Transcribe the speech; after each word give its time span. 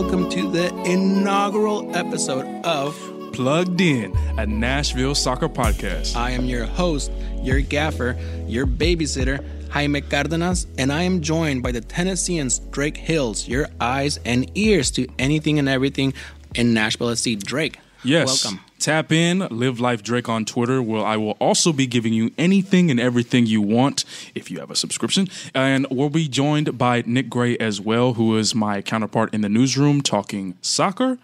welcome 0.00 0.30
to 0.30 0.48
the 0.48 0.72
inaugural 0.84 1.90
episode 1.96 2.46
of 2.64 2.94
Plugged 3.32 3.80
In, 3.80 4.14
a 4.38 4.46
Nashville 4.46 5.12
soccer 5.12 5.48
podcast. 5.48 6.14
I 6.14 6.30
am 6.30 6.44
your 6.44 6.66
host, 6.66 7.10
your 7.42 7.60
gaffer, 7.60 8.16
your 8.46 8.64
babysitter, 8.64 9.44
Jaime 9.70 10.00
Cardenas, 10.02 10.68
and 10.78 10.92
I 10.92 11.02
am 11.02 11.20
joined 11.20 11.64
by 11.64 11.72
the 11.72 11.80
Tennesseans, 11.80 12.60
Drake 12.70 12.96
Hills, 12.96 13.48
your 13.48 13.66
eyes 13.80 14.20
and 14.24 14.48
ears 14.56 14.92
to 14.92 15.08
anything 15.18 15.58
and 15.58 15.68
everything 15.68 16.14
in 16.54 16.72
Nashville 16.72 17.08
Let's 17.08 17.22
see, 17.22 17.34
Drake, 17.34 17.80
Yes. 18.04 18.44
welcome. 18.44 18.60
Tap 18.78 19.10
in, 19.10 19.40
live 19.50 19.80
life 19.80 20.04
Drake 20.04 20.28
on 20.28 20.44
Twitter, 20.44 20.80
where 20.80 21.04
I 21.04 21.16
will 21.16 21.36
also 21.40 21.72
be 21.72 21.86
giving 21.86 22.12
you 22.12 22.30
anything 22.38 22.92
and 22.92 23.00
everything 23.00 23.44
you 23.44 23.60
want 23.60 24.04
if 24.36 24.52
you 24.52 24.60
have 24.60 24.70
a 24.70 24.76
subscription. 24.76 25.26
And 25.52 25.84
we'll 25.90 26.10
be 26.10 26.28
joined 26.28 26.78
by 26.78 27.02
Nick 27.04 27.28
Gray 27.28 27.56
as 27.58 27.80
well, 27.80 28.14
who 28.14 28.36
is 28.36 28.54
my 28.54 28.80
counterpart 28.80 29.34
in 29.34 29.40
the 29.40 29.48
newsroom 29.48 30.00
talking 30.00 30.56
soccer. 30.62 31.18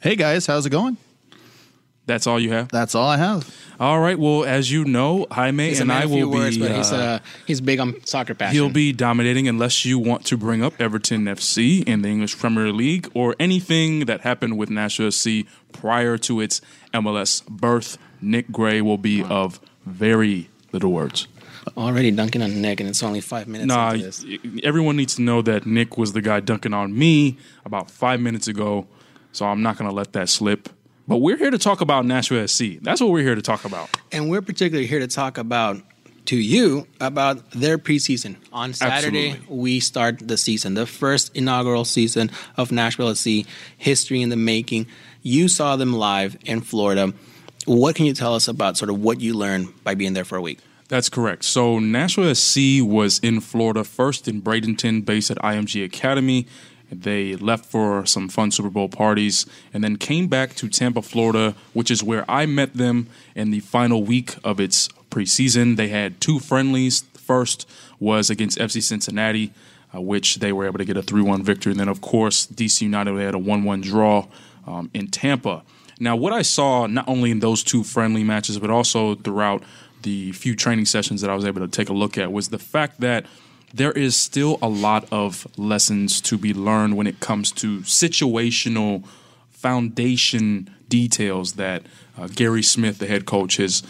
Hey 0.00 0.16
guys, 0.16 0.46
how's 0.46 0.66
it 0.66 0.70
going? 0.70 0.96
That's 2.08 2.26
all 2.26 2.40
you 2.40 2.50
have. 2.52 2.68
That's 2.70 2.96
all 2.96 3.06
I 3.08 3.16
have. 3.18 3.54
All 3.78 4.00
right. 4.00 4.18
Well, 4.18 4.44
as 4.44 4.72
you 4.72 4.84
know, 4.84 5.26
Jaime 5.30 5.68
He's 5.68 5.78
a 5.78 5.82
and 5.82 5.88
man 5.88 6.00
I 6.02 6.04
of 6.06 6.10
few 6.10 6.28
will 6.28 6.38
words, 6.38 6.56
be. 6.56 6.62
but 6.66 6.74
he's, 6.74 6.90
uh, 6.90 6.96
uh, 6.96 7.18
he's 7.46 7.60
big 7.60 7.78
on 7.78 8.04
soccer 8.04 8.34
passion. 8.34 8.54
He'll 8.54 8.70
be 8.70 8.92
dominating 8.92 9.46
unless 9.46 9.84
you 9.84 10.00
want 10.00 10.24
to 10.24 10.36
bring 10.36 10.64
up 10.64 10.72
Everton 10.80 11.26
FC 11.26 11.86
in 11.86 12.02
the 12.02 12.08
English 12.08 12.36
Premier 12.36 12.72
League 12.72 13.08
or 13.14 13.36
anything 13.38 14.06
that 14.06 14.22
happened 14.22 14.58
with 14.58 14.68
Nashville 14.70 15.12
SC 15.12 15.46
prior 15.72 16.18
to 16.18 16.40
its 16.40 16.60
MLS 16.92 17.46
birth. 17.46 17.98
Nick 18.20 18.50
Gray 18.50 18.80
will 18.80 18.98
be 18.98 19.22
of 19.22 19.60
very 19.86 20.48
little 20.72 20.90
words. 20.92 21.28
already 21.76 22.10
dunking 22.10 22.40
on 22.42 22.60
Nick, 22.62 22.80
and 22.80 22.88
it's 22.88 23.02
only 23.02 23.20
five 23.20 23.46
minutes 23.46 23.68
Nah, 23.68 23.92
into 23.92 24.06
this. 24.06 24.24
y- 24.24 24.38
everyone 24.64 24.96
needs 24.96 25.14
to 25.16 25.22
know 25.22 25.42
that 25.42 25.66
Nick 25.66 25.96
was 25.98 26.14
the 26.14 26.22
guy 26.22 26.40
dunking 26.40 26.72
on 26.74 26.98
me 26.98 27.36
about 27.64 27.90
five 27.90 28.18
minutes 28.20 28.48
ago, 28.48 28.86
so 29.32 29.44
I'm 29.46 29.62
not 29.62 29.76
going 29.76 29.88
to 29.88 29.94
let 29.94 30.14
that 30.14 30.28
slip. 30.30 30.68
But 31.08 31.18
we're 31.18 31.38
here 31.38 31.50
to 31.50 31.56
talk 31.56 31.80
about 31.80 32.04
Nashville 32.04 32.46
SC. 32.46 32.80
That's 32.82 33.00
what 33.00 33.10
we're 33.10 33.22
here 33.22 33.34
to 33.34 33.40
talk 33.40 33.64
about. 33.64 33.88
And 34.12 34.28
we're 34.28 34.42
particularly 34.42 34.86
here 34.86 34.98
to 34.98 35.08
talk 35.08 35.38
about 35.38 35.78
to 36.26 36.36
you 36.36 36.86
about 37.00 37.50
their 37.52 37.78
preseason. 37.78 38.36
On 38.52 38.74
Saturday, 38.74 39.30
Absolutely. 39.30 39.56
we 39.56 39.80
start 39.80 40.18
the 40.18 40.36
season, 40.36 40.74
the 40.74 40.84
first 40.84 41.34
inaugural 41.34 41.86
season 41.86 42.30
of 42.58 42.70
Nashville 42.70 43.14
SC, 43.14 43.46
history 43.78 44.20
in 44.20 44.28
the 44.28 44.36
making. 44.36 44.86
You 45.22 45.48
saw 45.48 45.76
them 45.76 45.94
live 45.94 46.36
in 46.44 46.60
Florida. 46.60 47.14
What 47.64 47.96
can 47.96 48.04
you 48.04 48.12
tell 48.12 48.34
us 48.34 48.46
about 48.46 48.76
sort 48.76 48.90
of 48.90 49.00
what 49.00 49.22
you 49.22 49.32
learned 49.32 49.82
by 49.82 49.94
being 49.94 50.12
there 50.12 50.26
for 50.26 50.36
a 50.36 50.42
week? 50.42 50.58
That's 50.88 51.08
correct. 51.08 51.44
So 51.44 51.78
Nashville 51.78 52.34
SC 52.34 52.82
was 52.82 53.18
in 53.20 53.40
Florida 53.40 53.82
first 53.82 54.28
in 54.28 54.42
Bradenton, 54.42 55.06
based 55.06 55.30
at 55.30 55.38
IMG 55.38 55.82
Academy. 55.86 56.46
They 56.90 57.36
left 57.36 57.66
for 57.66 58.06
some 58.06 58.28
fun 58.28 58.50
Super 58.50 58.70
Bowl 58.70 58.88
parties 58.88 59.46
and 59.72 59.84
then 59.84 59.96
came 59.96 60.26
back 60.26 60.54
to 60.56 60.68
Tampa, 60.68 61.02
Florida, 61.02 61.54
which 61.74 61.90
is 61.90 62.02
where 62.02 62.24
I 62.30 62.46
met 62.46 62.74
them 62.74 63.08
in 63.34 63.50
the 63.50 63.60
final 63.60 64.02
week 64.02 64.36
of 64.42 64.58
its 64.58 64.88
preseason. 65.10 65.76
They 65.76 65.88
had 65.88 66.20
two 66.20 66.38
friendlies. 66.38 67.02
The 67.02 67.18
first 67.18 67.68
was 68.00 68.30
against 68.30 68.58
FC 68.58 68.82
Cincinnati, 68.82 69.52
uh, 69.94 70.00
which 70.00 70.36
they 70.36 70.52
were 70.52 70.66
able 70.66 70.78
to 70.78 70.84
get 70.84 70.96
a 70.96 71.02
3 71.02 71.22
1 71.22 71.42
victory. 71.42 71.72
And 71.72 71.80
then, 71.80 71.88
of 71.88 72.00
course, 72.00 72.46
DC 72.46 72.82
United 72.82 73.16
had 73.16 73.34
a 73.34 73.38
1 73.38 73.64
1 73.64 73.80
draw 73.82 74.26
um, 74.66 74.90
in 74.94 75.08
Tampa. 75.08 75.62
Now, 76.00 76.14
what 76.14 76.32
I 76.32 76.42
saw 76.42 76.86
not 76.86 77.08
only 77.08 77.30
in 77.30 77.40
those 77.40 77.62
two 77.64 77.82
friendly 77.82 78.22
matches, 78.22 78.58
but 78.58 78.70
also 78.70 79.16
throughout 79.16 79.62
the 80.02 80.32
few 80.32 80.54
training 80.54 80.86
sessions 80.86 81.20
that 81.20 81.30
I 81.30 81.34
was 81.34 81.44
able 81.44 81.60
to 81.60 81.68
take 81.68 81.88
a 81.88 81.92
look 81.92 82.16
at 82.16 82.32
was 82.32 82.48
the 82.48 82.58
fact 82.58 83.00
that 83.00 83.26
there 83.72 83.92
is 83.92 84.16
still 84.16 84.58
a 84.62 84.68
lot 84.68 85.06
of 85.10 85.46
lessons 85.58 86.20
to 86.22 86.38
be 86.38 86.54
learned 86.54 86.96
when 86.96 87.06
it 87.06 87.20
comes 87.20 87.52
to 87.52 87.80
situational 87.80 89.04
foundation 89.50 90.74
details 90.88 91.54
that 91.54 91.82
uh, 92.16 92.28
Gary 92.28 92.62
Smith, 92.62 92.98
the 92.98 93.06
head 93.06 93.26
coach, 93.26 93.56
has 93.56 93.82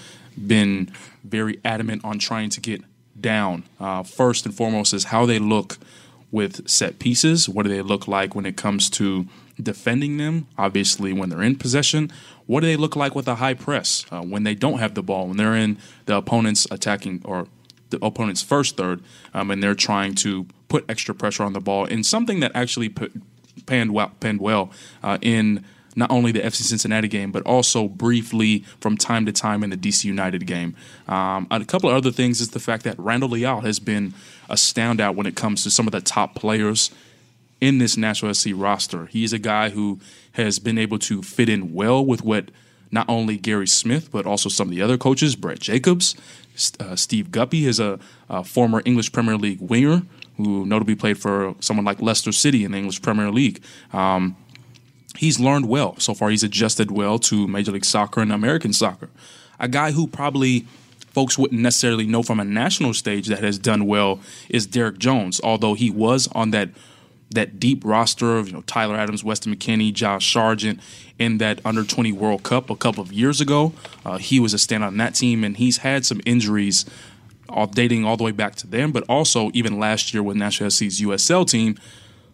been 0.47 0.91
very 1.25 1.61
adamant 1.65 2.05
on 2.05 2.19
trying 2.19 2.51
to 2.51 2.61
get 2.61 2.83
down. 3.21 3.65
Uh, 3.79 4.03
first 4.03 4.47
and 4.47 4.55
foremost 4.55 4.93
is 4.93 5.05
how 5.05 5.27
they 5.27 5.39
look 5.39 5.79
with 6.31 6.69
set 6.69 6.99
pieces. 6.99 7.49
What 7.49 7.65
do 7.65 7.69
they 7.69 7.83
look 7.83 8.07
like 8.07 8.35
when 8.35 8.47
it 8.47 8.57
comes 8.57 8.91
to 8.91 9.27
defending 9.61 10.17
them? 10.17 10.47
Obviously, 10.57 11.13
when 11.13 11.29
they're 11.29 11.43
in 11.43 11.57
possession. 11.57 12.11
What 12.47 12.61
do 12.61 12.67
they 12.67 12.77
look 12.77 12.97
like 12.97 13.15
with 13.15 13.29
a 13.29 13.37
high 13.37 13.55
press 13.55 14.05
uh, 14.11 14.23
when 14.23 14.43
they 14.43 14.55
don't 14.55 14.79
have 14.79 14.95
the 14.95 15.03
ball? 15.03 15.29
When 15.29 15.37
they're 15.37 15.57
in 15.57 15.79
the 16.07 16.17
opponent's 16.17 16.67
attacking 16.71 17.23
or 17.25 17.47
the 17.91 18.05
opponent's 18.05 18.43
first 18.43 18.77
third, 18.77 19.03
um, 19.35 19.51
and 19.51 19.63
they're 19.63 19.75
trying 19.75 20.15
to 20.17 20.47
put 20.69 20.85
extra 20.89 21.15
pressure 21.15 21.43
on 21.43 21.53
the 21.53 21.61
ball 21.61 21.85
in 21.87 22.05
something 22.05 22.41
that 22.41 22.53
actually 22.55 22.89
put, 22.89 23.13
panned 23.67 23.93
well, 23.93 24.13
panned 24.21 24.41
well 24.41 24.71
uh, 25.03 25.19
in 25.23 25.65
not 25.97 26.11
only 26.13 26.31
the 26.31 26.41
FC 26.41 26.63
Cincinnati 26.63 27.09
game, 27.09 27.33
but 27.33 27.43
also 27.43 27.89
briefly 27.89 28.61
from 28.81 28.97
time 28.97 29.27
to 29.27 29.33
time 29.33 29.65
in 29.65 29.71
the 29.71 29.77
DC 29.77 30.05
United 30.05 30.47
game. 30.47 30.77
Um, 31.09 31.49
a 31.51 31.65
couple 31.65 31.91
of 31.91 31.97
other 31.97 32.13
things 32.13 32.41
is 32.41 32.51
the 32.51 32.61
fact 32.61 32.85
that 32.85 32.97
Randall 32.99 33.31
Leal 33.31 33.61
has 33.61 33.81
been 33.81 34.15
a 34.49 34.55
standout 34.55 35.17
when 35.17 35.27
it 35.27 35.35
comes 35.35 35.65
to 35.65 35.71
some 35.71 35.89
of 35.89 35.93
the 35.93 36.01
top 36.01 36.37
players 36.37 36.93
in 37.61 37.79
this 37.79 37.97
Nashville 37.97 38.33
SC 38.33 38.51
roster. 38.55 39.07
He's 39.07 39.33
a 39.33 39.39
guy 39.39 39.71
who 39.71 39.99
has 40.33 40.61
been 40.61 40.79
able 40.79 41.01
to 41.01 41.21
fit 41.21 41.49
in 41.49 41.75
well 41.75 42.05
with 42.05 42.23
what 42.23 42.51
not 42.91 43.09
only 43.09 43.37
Gary 43.37 43.67
Smith, 43.67 44.11
but 44.13 44.25
also 44.25 44.49
some 44.49 44.69
of 44.69 44.75
the 44.75 44.81
other 44.81 44.97
coaches, 44.97 45.35
Brett 45.35 45.59
Jacobs, 45.59 46.15
uh, 46.81 46.97
Steve 46.97 47.31
Guppy 47.31 47.67
is 47.67 47.81
a, 47.81 47.99
a 48.29 48.45
former 48.45 48.83
English 48.85 49.13
Premier 49.13 49.37
League 49.37 49.61
winger 49.61 50.03
who 50.37 50.65
notably 50.67 50.95
played 50.95 51.19
for 51.19 51.55
someone 51.61 51.85
like 51.85 52.01
Leicester 52.01 52.33
City 52.33 52.65
in 52.65 52.73
the 52.73 52.79
English 52.79 53.03
Premier 53.03 53.31
League. 53.31 53.63
Um, 53.93 54.37
he's 55.17 55.41
learned 55.41 55.69
well 55.69 55.99
so 55.99 56.15
far. 56.15 56.31
He's 56.31 56.45
adjusted 56.45 56.91
well 56.91 57.19
to 57.21 57.47
Major 57.49 57.73
League 57.73 57.85
Soccer 57.85 58.21
and 58.21 58.33
American 58.33 58.73
soccer. 58.73 59.11
A 59.59 59.69
guy 59.69 59.91
who 59.91 60.07
probably 60.07 60.67
folks 61.19 61.37
wouldn't 61.37 61.61
necessarily 61.61 62.07
know 62.07 62.23
from 62.23 62.39
a 62.39 62.45
national 62.45 62.95
stage 62.95 63.27
that 63.27 63.43
has 63.43 63.59
done 63.59 63.87
well 63.87 64.21
is 64.49 64.67
Derek 64.67 64.99
Jones, 64.99 65.41
although 65.43 65.75
he 65.75 65.91
was 65.91 66.29
on 66.29 66.53
that 66.53 66.71
that 67.31 67.61
deep 67.61 67.85
roster 67.85 68.37
of 68.37 68.49
you 68.49 68.55
know 68.55 68.63
Tyler 68.63 68.97
Adams, 68.97 69.23
Weston 69.23 69.55
McKennie, 69.55 69.93
Josh 69.93 70.33
Sargent 70.33 70.81
in 71.19 71.39
that 71.39 71.61
under 71.65 71.85
20 71.85 72.13
World 72.13 72.43
Cup 72.43 72.71
a 72.71 72.77
couple 72.77 73.03
of 73.03 73.13
years 73.13 73.41
ago. 73.41 73.73
Uh, 74.05 74.19
he 74.19 74.41
was 74.41 74.55
a 74.55 74.57
standout 74.57 74.89
on 74.89 74.97
that 74.99 75.15
team, 75.15 75.45
and 75.45 75.57
he's 75.57 75.79
had 75.79 76.07
some 76.07 76.21
injuries 76.25 76.85
dating 77.73 78.05
all 78.05 78.17
the 78.17 78.25
way 78.25 78.31
back 78.31 78.55
to 78.57 78.67
them, 78.67 78.93
but 78.93 79.05
also 79.09 79.51
even 79.55 79.79
last 79.79 80.13
year 80.13 80.23
with 80.23 80.37
Nashville 80.37 80.71
SC's 80.71 81.01
USL 81.01 81.49
team, 81.49 81.79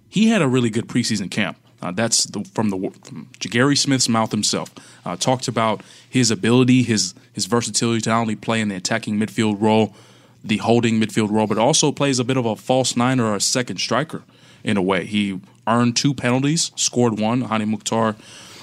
he 0.09 0.29
had 0.29 0.43
a 0.43 0.49
really 0.49 0.71
good 0.71 0.87
preseason 0.87 1.31
camp. 1.31 1.57
Uh, 1.81 1.91
that's 1.91 2.25
the, 2.25 2.43
from 2.55 2.71
the 2.71 2.91
from 3.05 3.29
Smith's 3.77 4.09
mouth 4.09 4.31
himself. 4.31 4.73
Uh, 5.05 5.17
talked 5.17 5.49
about 5.49 5.83
his 6.09 6.31
ability, 6.31 6.83
his 6.83 7.15
his 7.33 7.47
versatility 7.47 8.01
to 8.03 8.11
not 8.11 8.21
only 8.21 8.37
play 8.37 8.61
in 8.61 8.69
the 8.69 8.77
attacking 8.77 9.19
midfield 9.19 9.61
role, 9.61 9.95
the 10.43 10.59
holding 10.59 10.99
midfield 11.01 11.31
role, 11.31 11.47
but 11.47 11.59
also 11.59 11.93
plays 11.93 12.19
a 12.19 12.25
bit 12.25 12.37
of 12.37 12.47
a 12.47 12.57
false 12.57 12.97
nine 12.97 13.21
or 13.21 13.35
a 13.35 13.41
second 13.41 13.79
striker 13.79 14.23
in 14.65 14.77
a 14.77 14.83
way. 14.83 15.05
He 15.05 15.41
earned 15.67 15.97
two 15.97 16.15
penalties, 16.15 16.73
scored 16.75 17.21
one. 17.21 17.43
Hany 17.43 17.65
Mukhtar 17.65 18.17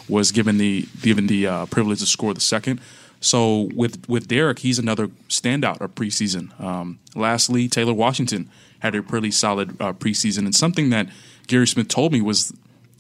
was 0.10 0.32
given 0.32 0.58
the 0.58 0.88
given 1.02 1.28
the 1.28 1.48
uh, 1.48 1.66
privilege 1.68 2.00
to 2.00 2.06
score 2.06 2.34
the 2.34 2.42
second. 2.42 2.82
So 3.22 3.70
with 3.76 4.10
with 4.10 4.28
Derek, 4.28 4.60
he's 4.60 4.80
another 4.80 5.08
standout 5.30 5.80
of 5.80 5.96
preseason. 5.96 6.60
Um, 6.60 7.00
lastly, 7.16 7.70
Taylor 7.70 7.94
Washington 7.94 8.50
had 8.80 8.96
a 8.96 9.04
pretty 9.04 9.32
solid 9.32 9.80
uh, 9.80 9.94
preseason, 9.94 10.40
and 10.40 10.56
something 10.56 10.90
that 10.90 11.08
Gary 11.48 11.68
Smith 11.68 11.88
told 11.88 12.12
me 12.12 12.20
was, 12.20 12.52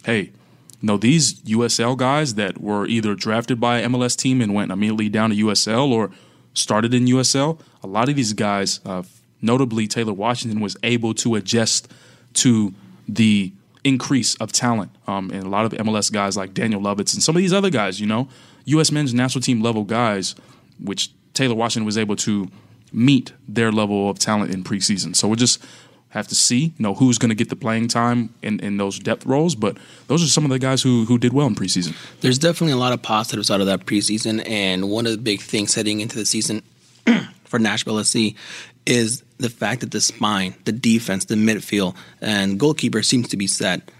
"Hey, 0.06 0.32
you 0.82 0.88
know 0.88 0.98
these 0.98 1.34
USL 1.42 1.98
guys 1.98 2.36
that 2.36 2.62
were 2.62 2.86
either 2.86 3.16
drafted 3.16 3.60
by 3.60 3.80
an 3.80 3.94
MLS 3.94 4.16
team 4.16 4.42
and 4.42 4.54
went 4.54 4.72
immediately 4.72 5.10
down 5.10 5.32
to 5.32 5.36
USL 5.36 5.92
or 5.92 6.12
started 6.54 6.94
in 6.94 7.06
USL. 7.06 7.60
A 7.84 7.88
lot 7.88 8.10
of 8.10 8.16
these 8.16 8.34
guys, 8.34 8.80
uh, 8.86 9.04
notably 9.42 9.88
Taylor 9.88 10.14
Washington, 10.14 10.60
was 10.60 10.78
able 10.84 11.14
to 11.16 11.36
adjust 11.36 11.92
to 12.34 12.74
the 13.16 13.54
increase 13.84 14.36
of 14.36 14.52
talent. 14.52 14.92
Um, 15.08 15.30
and 15.32 15.44
a 15.44 15.50
lot 15.50 15.66
of 15.66 15.72
MLS 15.74 16.12
guys 16.12 16.38
like 16.38 16.54
Daniel 16.54 16.82
Lovitz 16.82 17.14
and 17.14 17.24
some 17.24 17.36
of 17.36 17.42
these 17.42 17.54
other 17.54 17.70
guys, 17.70 18.00
you 18.00 18.08
know, 18.08 18.28
U.S. 18.66 18.92
men's 18.92 19.14
national 19.14 19.42
team 19.42 19.62
level 19.62 19.84
guys, 19.84 20.36
which 20.80 21.12
Taylor 21.34 21.56
Washington 21.56 21.86
was 21.86 21.98
able 21.98 22.16
to 22.18 22.50
meet 22.94 23.34
their 23.48 23.72
level 23.72 24.10
of 24.10 24.20
talent 24.20 24.54
in 24.54 24.64
preseason. 24.64 25.16
So 25.16 25.28
we'll 25.28 25.36
just 25.36 25.64
have 26.10 26.28
to 26.28 26.36
see, 26.36 26.74
you 26.78 26.84
know, 26.84 26.94
who's 26.94 27.18
going 27.18 27.30
to 27.30 27.36
get 27.36 27.50
the 27.50 27.56
playing 27.56 27.88
time 27.88 28.34
in, 28.42 28.60
in 28.60 28.78
those 28.78 29.00
depth 29.00 29.26
roles. 29.26 29.56
But 29.56 29.78
those 30.08 30.22
are 30.22 30.28
some 30.28 30.44
of 30.44 30.52
the 30.52 30.60
guys 30.60 30.82
who 30.82 31.06
who 31.06 31.18
did 31.18 31.34
well 31.34 31.48
in 31.48 31.56
preseason. 31.56 31.96
There's 32.20 32.38
definitely 32.38 32.74
a 32.74 32.78
lot 32.78 32.94
of 32.94 33.02
positives 33.02 33.50
out 33.50 33.62
of 33.62 33.68
that 33.68 33.86
preseason, 33.86 34.48
and 34.48 34.90
one 34.90 35.06
of 35.06 35.14
the 35.14 35.18
big 35.18 35.42
things 35.42 35.74
heading 35.74 36.02
into 36.02 36.18
the 36.18 36.26
season 36.26 36.62
for 37.52 37.60
Nashville 37.60 38.04
SC 38.04 38.34
is 38.88 39.24
the 39.38 39.50
fact 39.50 39.82
that 39.82 39.92
the 39.92 40.02
spine, 40.02 40.56
the 40.64 40.72
defense, 40.72 41.26
the 41.26 41.36
midfield, 41.36 41.96
and 42.22 42.60
goalkeeper 42.60 43.04
seems 43.04 43.28
to 43.28 43.38
be 43.38 43.46
set. 43.46 43.92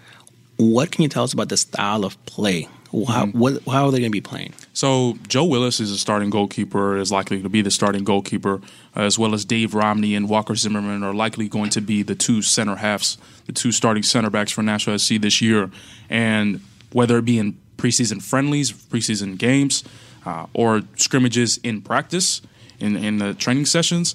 What 0.56 0.90
can 0.90 1.02
you 1.02 1.08
tell 1.08 1.22
us 1.22 1.32
about 1.32 1.50
the 1.50 1.56
style 1.56 2.04
of 2.04 2.24
play 2.26 2.68
How, 3.08 3.26
what, 3.26 3.62
how 3.66 3.86
are 3.86 3.90
they 3.90 3.98
going 3.98 4.10
to 4.10 4.10
be 4.10 4.20
playing? 4.20 4.54
So 4.72 5.18
Joe 5.28 5.44
Willis 5.44 5.80
is 5.80 5.90
a 5.90 5.98
starting 5.98 6.30
goalkeeper, 6.30 6.96
is 6.96 7.12
likely 7.12 7.42
to 7.42 7.48
be 7.48 7.62
the 7.62 7.70
starting 7.70 8.04
goalkeeper, 8.04 8.60
as 8.94 9.18
well 9.18 9.34
as 9.34 9.44
Dave 9.44 9.74
Romney 9.74 10.14
and 10.14 10.28
Walker 10.28 10.54
Zimmerman 10.56 11.02
are 11.02 11.14
likely 11.14 11.48
going 11.48 11.70
to 11.70 11.80
be 11.80 12.02
the 12.02 12.14
two 12.14 12.42
center 12.42 12.76
halves, 12.76 13.18
the 13.46 13.52
two 13.52 13.72
starting 13.72 14.02
center 14.02 14.30
backs 14.30 14.50
for 14.50 14.62
Nashville 14.62 14.98
SC 14.98 15.20
this 15.20 15.42
year. 15.42 15.70
And 16.08 16.60
whether 16.92 17.18
it 17.18 17.24
be 17.24 17.38
in 17.38 17.58
preseason 17.76 18.22
friendlies, 18.22 18.72
preseason 18.72 19.36
games, 19.36 19.84
uh, 20.24 20.46
or 20.54 20.82
scrimmages 20.96 21.58
in 21.58 21.82
practice, 21.82 22.40
in, 22.82 22.96
in 22.96 23.18
the 23.18 23.34
training 23.34 23.66
sessions, 23.66 24.14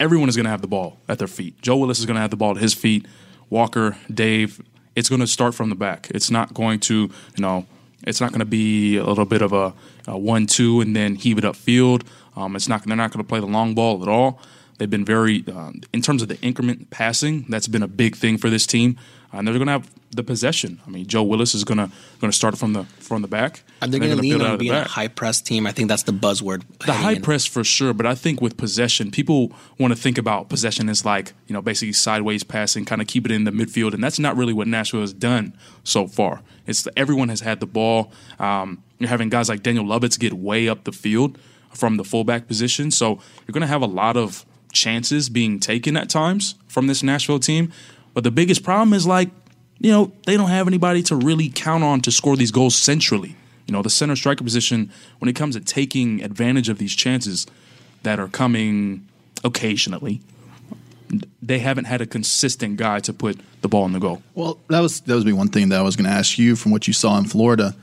everyone 0.00 0.28
is 0.28 0.36
going 0.36 0.44
to 0.44 0.50
have 0.50 0.62
the 0.62 0.68
ball 0.68 0.98
at 1.08 1.18
their 1.18 1.28
feet. 1.28 1.60
Joe 1.60 1.76
Willis 1.76 1.98
is 1.98 2.06
going 2.06 2.16
to 2.16 2.20
have 2.20 2.30
the 2.30 2.36
ball 2.36 2.52
at 2.56 2.62
his 2.62 2.74
feet. 2.74 3.06
Walker, 3.50 3.96
Dave, 4.12 4.60
it's 4.96 5.08
going 5.08 5.20
to 5.20 5.26
start 5.26 5.54
from 5.54 5.68
the 5.68 5.74
back. 5.74 6.10
It's 6.10 6.30
not 6.30 6.54
going 6.54 6.80
to, 6.80 6.94
you 6.94 7.42
know, 7.46 7.66
it's 8.04 8.20
not 8.20 8.30
going 8.30 8.40
to 8.40 8.46
be 8.46 8.96
a 8.96 9.04
little 9.04 9.26
bit 9.26 9.42
of 9.42 9.52
a, 9.52 9.74
a 10.08 10.18
one-two 10.18 10.80
and 10.80 10.96
then 10.96 11.14
heave 11.14 11.38
it 11.38 11.44
upfield. 11.44 12.02
Um, 12.34 12.56
it's 12.56 12.68
not. 12.68 12.84
They're 12.84 12.96
not 12.96 13.12
going 13.12 13.24
to 13.24 13.28
play 13.28 13.40
the 13.40 13.46
long 13.46 13.74
ball 13.74 14.02
at 14.02 14.08
all. 14.08 14.40
They've 14.78 14.90
been 14.90 15.04
very, 15.04 15.44
uh, 15.46 15.72
in 15.92 16.02
terms 16.02 16.22
of 16.22 16.28
the 16.28 16.40
increment 16.40 16.90
passing, 16.90 17.44
that's 17.48 17.68
been 17.68 17.82
a 17.82 17.88
big 17.88 18.16
thing 18.16 18.38
for 18.38 18.50
this 18.50 18.66
team. 18.66 18.98
And 19.32 19.46
they're 19.46 19.54
going 19.54 19.66
to 19.66 19.72
have 19.72 19.90
the 20.10 20.22
possession. 20.22 20.80
I 20.86 20.90
mean, 20.90 21.06
Joe 21.06 21.22
Willis 21.22 21.54
is 21.54 21.64
going 21.64 21.78
to 21.78 21.90
going 22.20 22.30
to 22.30 22.36
start 22.36 22.58
from 22.58 22.74
the 22.74 22.84
from 23.00 23.22
the 23.22 23.28
back. 23.28 23.62
Are 23.80 23.88
they 23.88 23.98
going 23.98 24.10
to 24.10 24.16
lean 24.16 24.40
on 24.42 24.58
being 24.58 24.72
a 24.72 24.84
high 24.84 25.08
press 25.08 25.40
team? 25.40 25.66
I 25.66 25.72
think 25.72 25.88
that's 25.88 26.02
the 26.02 26.12
buzzword. 26.12 26.64
The 26.84 26.92
high 26.92 27.12
in. 27.12 27.22
press 27.22 27.46
for 27.46 27.64
sure, 27.64 27.94
but 27.94 28.04
I 28.04 28.14
think 28.14 28.40
with 28.40 28.56
possession, 28.56 29.10
people 29.10 29.52
want 29.78 29.94
to 29.94 29.98
think 29.98 30.18
about 30.18 30.48
possession 30.48 30.88
as 30.88 31.04
like 31.04 31.32
you 31.46 31.54
know 31.54 31.62
basically 31.62 31.94
sideways 31.94 32.44
passing, 32.44 32.84
kind 32.84 33.00
of 33.00 33.08
keep 33.08 33.24
it 33.24 33.32
in 33.32 33.44
the 33.44 33.50
midfield, 33.50 33.94
and 33.94 34.04
that's 34.04 34.18
not 34.18 34.36
really 34.36 34.52
what 34.52 34.68
Nashville 34.68 35.00
has 35.00 35.14
done 35.14 35.56
so 35.82 36.06
far. 36.06 36.42
It's 36.66 36.82
the, 36.82 36.96
everyone 36.98 37.30
has 37.30 37.40
had 37.40 37.60
the 37.60 37.66
ball. 37.66 38.12
Um, 38.38 38.82
you're 38.98 39.08
having 39.08 39.30
guys 39.30 39.48
like 39.48 39.62
Daniel 39.62 39.84
Lovitz 39.84 40.18
get 40.18 40.34
way 40.34 40.68
up 40.68 40.84
the 40.84 40.92
field 40.92 41.38
from 41.72 41.96
the 41.96 42.04
fullback 42.04 42.46
position, 42.46 42.90
so 42.90 43.18
you're 43.46 43.52
going 43.52 43.62
to 43.62 43.66
have 43.66 43.82
a 43.82 43.86
lot 43.86 44.16
of 44.16 44.44
chances 44.72 45.28
being 45.28 45.58
taken 45.60 45.96
at 45.96 46.08
times 46.08 46.54
from 46.66 46.86
this 46.86 47.02
Nashville 47.02 47.38
team. 47.38 47.72
But 48.14 48.24
the 48.24 48.30
biggest 48.30 48.62
problem 48.62 48.92
is 48.92 49.06
like, 49.06 49.30
you 49.78 49.90
know, 49.90 50.12
they 50.26 50.36
don't 50.36 50.50
have 50.50 50.66
anybody 50.66 51.02
to 51.04 51.16
really 51.16 51.48
count 51.48 51.82
on 51.82 52.00
to 52.02 52.10
score 52.10 52.36
these 52.36 52.52
goals 52.52 52.74
centrally. 52.74 53.36
You 53.66 53.72
know, 53.72 53.82
the 53.82 53.90
center 53.90 54.16
striker 54.16 54.44
position, 54.44 54.92
when 55.18 55.28
it 55.28 55.34
comes 55.34 55.56
to 55.56 55.60
taking 55.60 56.22
advantage 56.22 56.68
of 56.68 56.78
these 56.78 56.94
chances 56.94 57.46
that 58.02 58.18
are 58.18 58.28
coming 58.28 59.06
occasionally, 59.44 60.20
they 61.40 61.58
haven't 61.58 61.84
had 61.84 62.00
a 62.00 62.06
consistent 62.06 62.76
guy 62.76 63.00
to 63.00 63.12
put 63.12 63.38
the 63.60 63.68
ball 63.68 63.84
in 63.86 63.92
the 63.92 63.98
goal. 63.98 64.22
Well, 64.34 64.58
that 64.68 64.80
was 64.80 65.00
that 65.02 65.14
was 65.14 65.24
be 65.24 65.32
one 65.32 65.48
thing 65.48 65.68
that 65.70 65.78
I 65.78 65.82
was 65.82 65.96
going 65.96 66.08
to 66.08 66.14
ask 66.14 66.38
you 66.38 66.56
from 66.56 66.72
what 66.72 66.86
you 66.86 66.92
saw 66.92 67.18
in 67.18 67.24
Florida. 67.24 67.74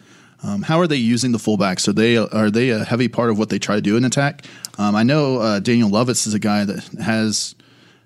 Um, 0.42 0.62
how 0.62 0.80
are 0.80 0.88
they 0.88 0.96
using 0.96 1.32
the 1.32 1.38
fullbacks? 1.38 1.88
Are 1.88 1.94
they 1.94 2.18
are 2.18 2.50
they 2.50 2.70
a 2.70 2.84
heavy 2.84 3.08
part 3.08 3.30
of 3.30 3.38
what 3.38 3.50
they 3.50 3.60
try 3.60 3.76
to 3.76 3.82
do 3.82 3.98
in 3.98 4.06
attack? 4.06 4.46
Um, 4.78 4.96
I 4.96 5.04
know 5.04 5.40
uh, 5.40 5.60
Daniel 5.60 5.90
Lovitz 5.90 6.26
is 6.26 6.34
a 6.34 6.40
guy 6.40 6.66
that 6.66 6.84
has 7.02 7.56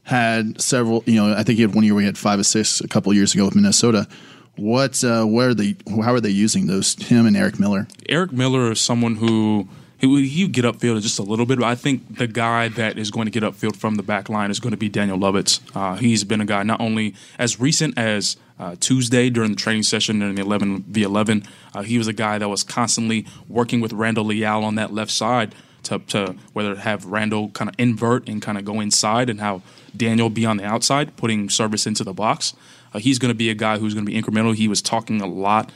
had 0.03 0.61
several. 0.61 1.03
You 1.05 1.15
know, 1.15 1.33
I 1.33 1.43
think 1.43 1.57
he 1.57 1.61
had 1.61 1.73
one 1.73 1.83
year 1.83 1.93
where 1.93 2.01
he 2.01 2.05
had 2.05 2.17
five 2.17 2.39
assists 2.39 2.81
a 2.81 2.87
couple 2.87 3.13
years 3.13 3.33
ago 3.33 3.45
with 3.45 3.55
Minnesota. 3.55 4.07
What, 4.55 5.03
uh, 5.03 5.25
where 5.25 5.49
are 5.49 5.53
they? 5.53 5.75
How 5.89 6.13
are 6.13 6.21
they 6.21 6.29
using 6.29 6.67
those? 6.67 6.95
Him 6.95 7.25
and 7.25 7.35
Eric 7.35 7.59
Miller. 7.59 7.87
Eric 8.07 8.31
Miller 8.31 8.71
is 8.71 8.79
someone 8.79 9.15
who 9.15 9.67
he, 9.97 10.27
he 10.27 10.47
get 10.47 10.65
upfield 10.65 11.01
just 11.01 11.17
a 11.17 11.23
little 11.23 11.45
bit, 11.45 11.59
but 11.59 11.65
I 11.65 11.75
think 11.75 12.17
the 12.17 12.27
guy 12.27 12.67
that 12.67 12.97
is 12.97 13.09
going 13.09 13.25
to 13.25 13.31
get 13.31 13.43
upfield 13.43 13.77
from 13.77 13.95
the 13.95 14.03
back 14.03 14.29
line 14.29 14.51
is 14.51 14.59
going 14.59 14.71
to 14.71 14.77
be 14.77 14.89
Daniel 14.89 15.17
Lovitz. 15.17 15.61
Uh, 15.73 15.95
he's 15.95 16.23
been 16.23 16.41
a 16.41 16.45
guy 16.45 16.61
not 16.63 16.81
only 16.81 17.15
as 17.39 17.59
recent 17.59 17.97
as 17.97 18.37
uh, 18.59 18.75
Tuesday 18.79 19.29
during 19.29 19.51
the 19.51 19.55
training 19.55 19.83
session 19.83 20.21
in 20.21 20.35
the 20.35 20.41
11 20.41 20.83
v 20.83 21.03
11. 21.03 21.43
Uh, 21.73 21.81
he 21.81 21.97
was 21.97 22.07
a 22.07 22.13
guy 22.13 22.37
that 22.37 22.49
was 22.49 22.63
constantly 22.63 23.25
working 23.47 23.81
with 23.81 23.93
Randall 23.93 24.25
Leal 24.25 24.63
on 24.63 24.75
that 24.75 24.93
left 24.93 25.11
side 25.11 25.55
to, 25.83 25.99
to 25.99 26.35
whether 26.53 26.75
have 26.75 27.05
Randall 27.05 27.49
kind 27.49 27.69
of 27.69 27.75
invert 27.77 28.27
and 28.27 28.41
kind 28.41 28.57
of 28.57 28.65
go 28.65 28.79
inside 28.79 29.29
and 29.29 29.39
how 29.39 29.61
Daniel 29.95 30.29
be 30.29 30.45
on 30.45 30.57
the 30.57 30.65
outside, 30.65 31.15
putting 31.17 31.49
service 31.49 31.85
into 31.85 32.03
the 32.03 32.13
box. 32.13 32.53
Uh, 32.93 32.99
he's 32.99 33.19
going 33.19 33.29
to 33.29 33.35
be 33.35 33.49
a 33.49 33.53
guy 33.53 33.77
who's 33.77 33.93
going 33.93 34.05
to 34.05 34.11
be 34.11 34.19
incremental. 34.19 34.55
He 34.55 34.67
was 34.67 34.81
talking 34.81 35.21
a 35.21 35.27
lot, 35.27 35.71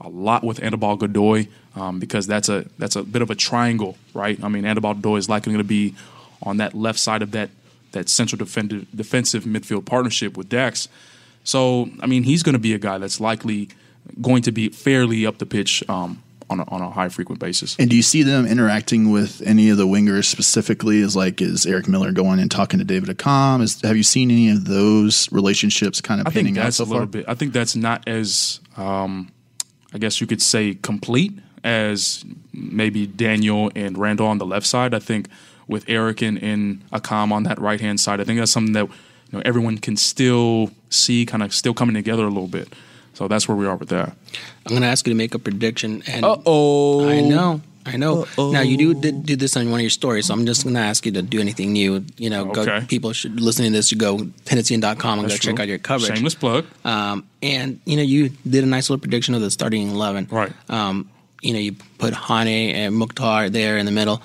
a 0.00 0.08
lot 0.08 0.44
with 0.44 0.62
Anibal 0.62 0.96
Godoy 0.96 1.48
um, 1.74 1.98
because 1.98 2.26
that's 2.26 2.48
a 2.48 2.66
that's 2.78 2.96
a 2.96 3.02
bit 3.02 3.22
of 3.22 3.30
a 3.30 3.34
triangle, 3.34 3.96
right? 4.14 4.42
I 4.42 4.48
mean, 4.48 4.64
Anibal 4.64 4.94
Godoy 4.94 5.16
is 5.16 5.28
likely 5.28 5.52
going 5.52 5.64
to 5.64 5.68
be 5.68 5.94
on 6.42 6.58
that 6.58 6.74
left 6.74 6.98
side 6.98 7.22
of 7.22 7.32
that 7.32 7.50
that 7.92 8.08
central 8.08 8.38
defensive 8.38 8.86
defensive 8.94 9.44
midfield 9.44 9.86
partnership 9.86 10.36
with 10.36 10.48
Dax. 10.48 10.88
So, 11.44 11.88
I 12.00 12.06
mean, 12.06 12.24
he's 12.24 12.42
going 12.42 12.54
to 12.54 12.58
be 12.58 12.74
a 12.74 12.78
guy 12.78 12.98
that's 12.98 13.20
likely 13.20 13.70
going 14.20 14.42
to 14.42 14.52
be 14.52 14.68
fairly 14.68 15.24
up 15.24 15.38
the 15.38 15.46
pitch 15.46 15.82
um, 15.88 16.22
on 16.50 16.60
a, 16.60 16.64
on 16.64 16.80
a 16.80 16.90
high 16.90 17.08
frequent 17.08 17.40
basis. 17.40 17.76
And 17.78 17.90
do 17.90 17.96
you 17.96 18.02
see 18.02 18.22
them 18.22 18.46
interacting 18.46 19.10
with 19.10 19.42
any 19.44 19.70
of 19.70 19.76
the 19.76 19.86
wingers 19.86 20.24
specifically? 20.24 20.98
Is 20.98 21.14
like 21.14 21.40
is 21.40 21.66
Eric 21.66 21.88
Miller 21.88 22.12
going 22.12 22.38
and 22.40 22.50
talking 22.50 22.78
to 22.78 22.84
David 22.84 23.16
Accam? 23.16 23.62
Is 23.62 23.80
have 23.82 23.96
you 23.96 24.02
seen 24.02 24.30
any 24.30 24.50
of 24.50 24.64
those 24.64 25.30
relationships 25.32 26.00
kind 26.00 26.20
of 26.20 26.26
I 26.26 26.30
think 26.30 26.54
that's 26.54 26.76
so 26.76 26.84
a 26.84 26.86
little 26.86 27.06
bit. 27.06 27.24
I 27.28 27.34
think 27.34 27.52
that's 27.52 27.76
not 27.76 28.06
as 28.08 28.60
um, 28.76 29.30
I 29.92 29.98
guess 29.98 30.20
you 30.20 30.26
could 30.26 30.42
say 30.42 30.74
complete 30.74 31.32
as 31.64 32.24
maybe 32.52 33.06
Daniel 33.06 33.70
and 33.74 33.98
Randall 33.98 34.26
on 34.26 34.38
the 34.38 34.46
left 34.46 34.66
side. 34.66 34.94
I 34.94 34.98
think 34.98 35.28
with 35.66 35.84
Eric 35.88 36.22
and, 36.22 36.42
and 36.42 36.88
Accam 36.90 37.30
on 37.32 37.42
that 37.44 37.60
right 37.60 37.80
hand 37.80 38.00
side, 38.00 38.20
I 38.20 38.24
think 38.24 38.38
that's 38.38 38.52
something 38.52 38.72
that 38.72 38.86
you 38.86 39.38
know 39.38 39.42
everyone 39.44 39.78
can 39.78 39.96
still 39.96 40.70
see 40.88 41.26
kind 41.26 41.42
of 41.42 41.54
still 41.54 41.74
coming 41.74 41.94
together 41.94 42.24
a 42.24 42.28
little 42.28 42.48
bit. 42.48 42.72
So 43.18 43.26
that's 43.26 43.48
where 43.48 43.56
we 43.56 43.66
are 43.66 43.74
with 43.74 43.88
that. 43.88 44.10
I'm 44.64 44.70
going 44.70 44.82
to 44.82 44.86
ask 44.86 45.04
you 45.04 45.12
to 45.12 45.16
make 45.16 45.34
a 45.34 45.40
prediction. 45.40 46.04
And 46.06 46.24
uh 46.24 46.36
oh. 46.46 47.08
I 47.08 47.20
know. 47.20 47.60
I 47.84 47.96
know. 47.96 48.22
Uh-oh. 48.22 48.52
Now 48.52 48.60
you 48.60 48.76
do 48.76 48.94
did, 48.94 49.26
do 49.26 49.34
this 49.34 49.56
on 49.56 49.68
one 49.72 49.80
of 49.80 49.82
your 49.82 49.90
stories, 49.90 50.26
so 50.26 50.34
I'm 50.34 50.46
just 50.46 50.62
going 50.62 50.76
to 50.76 50.80
ask 50.80 51.04
you 51.04 51.10
to 51.12 51.22
do 51.22 51.40
anything 51.40 51.72
new. 51.72 52.04
You 52.16 52.30
know, 52.30 52.50
okay. 52.50 52.64
go, 52.64 52.80
people 52.86 53.12
should 53.12 53.40
listening 53.40 53.72
to 53.72 53.78
this 53.78 53.88
should 53.88 53.98
go 53.98 54.28
tennessean.com 54.44 55.18
and 55.18 55.28
That's 55.28 55.34
go 55.34 55.42
true. 55.42 55.52
check 55.52 55.60
out 55.60 55.66
your 55.66 55.78
coverage. 55.78 56.14
Shameless 56.14 56.36
plug. 56.36 56.66
Um, 56.84 57.26
and 57.42 57.80
you 57.86 57.96
know, 57.96 58.04
you 58.04 58.28
did 58.48 58.62
a 58.62 58.68
nice 58.68 58.88
little 58.88 59.00
prediction 59.00 59.34
of 59.34 59.40
the 59.40 59.50
starting 59.50 59.88
eleven. 59.88 60.28
Right. 60.30 60.52
Um, 60.68 61.10
you 61.42 61.54
know, 61.54 61.58
you 61.58 61.72
put 61.98 62.14
Hany 62.14 62.88
Mukhtar 62.90 63.50
there 63.50 63.78
in 63.78 63.86
the 63.86 63.92
middle. 63.92 64.22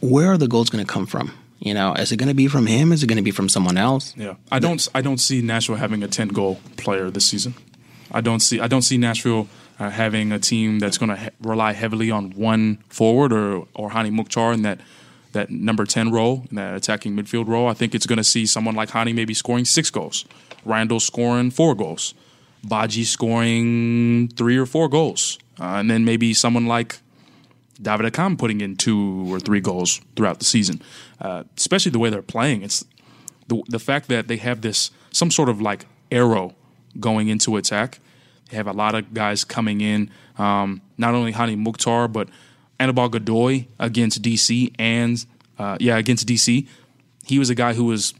Where 0.00 0.32
are 0.32 0.38
the 0.38 0.48
goals 0.48 0.70
going 0.70 0.84
to 0.84 0.92
come 0.92 1.06
from? 1.06 1.32
You 1.60 1.74
know, 1.74 1.92
is 1.94 2.10
it 2.10 2.16
going 2.16 2.30
to 2.30 2.34
be 2.34 2.48
from 2.48 2.66
him? 2.66 2.90
Is 2.90 3.04
it 3.04 3.06
going 3.06 3.18
to 3.18 3.22
be 3.22 3.32
from 3.32 3.48
someone 3.48 3.76
else? 3.76 4.12
Yeah, 4.16 4.34
I 4.50 4.58
don't. 4.58 4.88
I 4.92 5.02
don't 5.02 5.18
see 5.18 5.40
Nashville 5.40 5.76
having 5.76 6.02
a 6.02 6.08
ten 6.08 6.28
goal 6.28 6.58
player 6.76 7.10
this 7.10 7.26
season. 7.26 7.54
I 8.12 8.20
don't 8.20 8.40
see 8.40 8.60
I 8.60 8.68
don't 8.68 8.82
see 8.82 8.98
Nashville 8.98 9.48
uh, 9.78 9.90
having 9.90 10.32
a 10.32 10.38
team 10.38 10.78
that's 10.78 10.98
going 10.98 11.10
to 11.10 11.16
he- 11.16 11.30
rely 11.40 11.72
heavily 11.72 12.10
on 12.10 12.30
one 12.32 12.78
forward 12.88 13.32
or 13.32 13.66
or 13.74 13.90
Hany 13.90 14.10
Mukhtar 14.10 14.52
in 14.52 14.62
that 14.62 14.80
that 15.32 15.50
number 15.50 15.84
ten 15.84 16.10
role, 16.10 16.44
in 16.50 16.56
that 16.56 16.74
attacking 16.74 17.14
midfield 17.14 17.48
role. 17.48 17.68
I 17.68 17.74
think 17.74 17.94
it's 17.94 18.06
going 18.06 18.16
to 18.18 18.24
see 18.24 18.46
someone 18.46 18.74
like 18.74 18.90
Hany 18.90 19.12
maybe 19.12 19.34
scoring 19.34 19.64
six 19.64 19.90
goals, 19.90 20.24
Randall 20.64 21.00
scoring 21.00 21.50
four 21.50 21.74
goals, 21.74 22.14
Badji 22.66 23.04
scoring 23.04 24.28
three 24.28 24.56
or 24.56 24.66
four 24.66 24.88
goals, 24.88 25.38
uh, 25.60 25.64
and 25.64 25.90
then 25.90 26.04
maybe 26.04 26.32
someone 26.34 26.66
like 26.66 26.98
David 27.80 28.12
Accam 28.12 28.38
putting 28.38 28.60
in 28.60 28.76
two 28.76 29.32
or 29.32 29.38
three 29.38 29.60
goals 29.60 30.00
throughout 30.16 30.38
the 30.38 30.44
season. 30.44 30.82
Uh, 31.20 31.44
especially 31.56 31.92
the 31.92 31.98
way 31.98 32.10
they're 32.10 32.22
playing, 32.22 32.62
it's 32.62 32.84
the 33.48 33.62
the 33.68 33.78
fact 33.78 34.08
that 34.08 34.28
they 34.28 34.38
have 34.38 34.62
this 34.62 34.90
some 35.10 35.30
sort 35.30 35.48
of 35.48 35.60
like 35.60 35.86
arrow 36.10 36.54
going 36.98 37.28
into 37.28 37.56
attack. 37.56 38.00
They 38.48 38.56
have 38.56 38.66
a 38.66 38.72
lot 38.72 38.94
of 38.94 39.12
guys 39.12 39.44
coming 39.44 39.80
in, 39.80 40.10
um, 40.38 40.80
not 40.96 41.14
only 41.14 41.32
Hany 41.32 41.56
Mukhtar, 41.56 42.08
but 42.08 42.28
Anibal 42.80 43.08
Godoy 43.08 43.66
against 43.78 44.22
DC 44.22 44.74
and, 44.78 45.24
uh, 45.58 45.76
yeah, 45.80 45.96
against 45.98 46.26
DC. 46.26 46.66
He 47.24 47.38
was 47.38 47.50
a 47.50 47.54
guy 47.54 47.74
who 47.74 47.84
was 47.84 48.14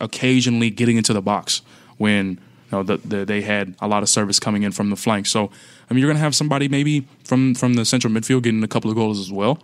occasionally 0.00 0.70
getting 0.70 0.96
into 0.96 1.12
the 1.12 1.22
box 1.22 1.62
when 1.96 2.26
you 2.26 2.38
know, 2.72 2.82
the, 2.82 2.96
the, 2.98 3.24
they 3.24 3.42
had 3.42 3.74
a 3.80 3.88
lot 3.88 4.02
of 4.02 4.08
service 4.08 4.38
coming 4.38 4.64
in 4.64 4.72
from 4.72 4.90
the 4.90 4.96
flank. 4.96 5.26
So, 5.26 5.50
I 5.88 5.94
mean, 5.94 6.00
you're 6.00 6.08
going 6.08 6.16
to 6.16 6.22
have 6.22 6.34
somebody 6.34 6.68
maybe 6.68 7.06
from, 7.24 7.54
from 7.54 7.74
the 7.74 7.84
central 7.84 8.12
midfield 8.12 8.42
getting 8.42 8.62
a 8.62 8.68
couple 8.68 8.90
of 8.90 8.96
goals 8.96 9.20
as 9.20 9.32
well. 9.32 9.62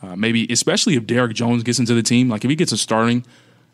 Uh, 0.00 0.16
maybe, 0.16 0.46
especially 0.50 0.96
if 0.96 1.06
Derek 1.06 1.34
Jones 1.34 1.62
gets 1.62 1.78
into 1.78 1.94
the 1.94 2.02
team. 2.02 2.28
Like, 2.28 2.44
if 2.44 2.50
he 2.50 2.56
gets 2.56 2.72
a 2.72 2.78
starting 2.78 3.24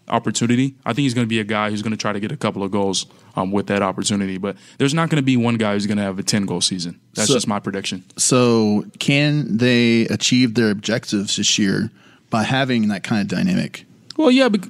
opportunity, 0.09 0.75
I 0.85 0.93
think 0.93 1.05
he's 1.05 1.15
going 1.15 1.27
to 1.27 1.29
be 1.29 1.41
a 1.41 1.45
guy 1.45 1.71
who's 1.71 1.83
going 1.83 1.93
to 1.93 1.97
try 1.97 2.13
to 2.13 2.21
get 2.21 2.33
a 2.33 2.37
couple 2.37 2.63
of 2.63 2.71
goals 2.71 3.07
um, 3.37 3.53
with 3.53 3.67
that 3.69 3.83
opportunity. 3.83 4.39
But 4.39 4.57
there's 4.79 4.95
not 4.95 5.11
going 5.11 5.17
to 5.17 5.23
be 5.23 5.37
one 5.37 5.57
guy 5.57 5.75
who's 5.75 5.87
going 5.87 5.99
to 5.99 6.05
have 6.05 6.19
a 6.19 6.23
10 6.23 6.47
goal 6.47 6.61
season. 6.61 7.01
That's 7.15 7.29
so, 7.29 7.35
just 7.35 7.49
my 7.49 7.61
prediction. 7.61 8.05
So, 8.17 8.85
can 8.99 9.57
they 9.57 10.03
achieve 10.07 10.55
their 10.55 10.71
objectives 10.71 11.37
this 11.37 11.59
year 11.59 11.91
by 12.31 12.43
having 12.43 12.89
that 12.89 13.03
kind 13.05 13.21
of 13.21 13.29
dynamic? 13.29 13.85
Well, 14.17 14.31
yeah, 14.31 14.49
but 14.49 14.69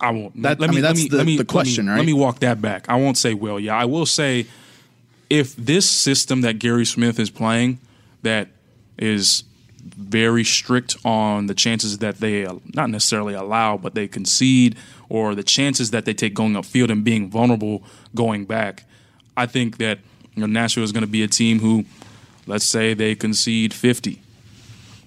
I 0.00 0.10
won't. 0.10 0.42
That, 0.42 0.60
let 0.60 0.70
me, 0.70 0.76
I 0.76 0.76
mean, 0.76 0.82
that's 0.82 1.02
me, 1.02 1.08
the, 1.08 1.24
me, 1.24 1.36
the 1.36 1.44
question, 1.44 1.86
let 1.86 1.92
me, 1.92 1.92
right? 1.92 1.98
Let 1.98 2.06
me 2.06 2.12
walk 2.14 2.38
that 2.40 2.60
back. 2.60 2.88
I 2.88 2.96
won't 2.96 3.16
say, 3.16 3.34
well, 3.34 3.60
yeah. 3.60 3.76
I 3.76 3.84
will 3.84 4.06
say 4.06 4.46
if 5.28 5.54
this 5.56 5.88
system 5.88 6.40
that 6.40 6.58
Gary 6.58 6.84
Smith 6.84 7.18
is 7.18 7.30
playing 7.30 7.78
that 8.22 8.48
is 8.98 9.44
very 9.80 10.44
strict 10.44 10.96
on 11.04 11.46
the 11.46 11.54
chances 11.54 11.98
that 11.98 12.18
they 12.18 12.46
not 12.74 12.90
necessarily 12.90 13.34
allow, 13.34 13.76
but 13.76 13.94
they 13.94 14.06
concede, 14.06 14.76
or 15.08 15.34
the 15.34 15.42
chances 15.42 15.90
that 15.90 16.04
they 16.04 16.14
take 16.14 16.34
going 16.34 16.54
upfield 16.54 16.90
and 16.90 17.04
being 17.04 17.30
vulnerable 17.30 17.82
going 18.14 18.44
back. 18.44 18.84
I 19.36 19.46
think 19.46 19.78
that 19.78 19.98
you 20.34 20.40
know 20.40 20.46
Nashville 20.46 20.84
is 20.84 20.92
going 20.92 21.04
to 21.04 21.10
be 21.10 21.22
a 21.22 21.28
team 21.28 21.60
who 21.60 21.84
let's 22.46 22.64
say 22.64 22.94
they 22.94 23.14
concede 23.14 23.72
50 23.72 24.20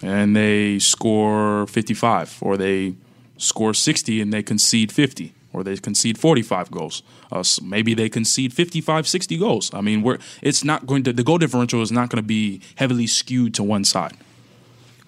and 0.02 0.36
they 0.36 0.80
score 0.80 1.66
55, 1.68 2.40
or 2.42 2.58
they 2.58 2.96
score 3.38 3.74
60 3.74 4.22
and 4.22 4.34
they 4.34 4.44
concede 4.44 4.92
50, 4.92 5.34
or 5.54 5.64
they 5.64 5.78
concede 5.78 6.18
45 6.18 6.72
goals. 6.72 7.04
Uh, 7.32 7.42
so 7.42 7.64
maybe 7.64 7.94
they 7.94 8.10
concede 8.10 8.54
55, 8.54 9.08
60 9.08 9.38
goals. 9.38 9.74
I 9.74 9.82
mean, 9.82 10.02
we're, 10.02 10.18
it's 10.42 10.64
not 10.64 10.86
going 10.86 11.04
to, 11.04 11.14
the 11.14 11.24
goal 11.24 11.38
differential 11.38 11.82
is 11.82 11.92
not 11.92 12.10
going 12.10 12.22
to 12.22 12.28
be 12.28 12.62
heavily 12.76 13.08
skewed 13.08 13.54
to 13.56 13.64
one 13.64 13.86
side. 13.86 14.18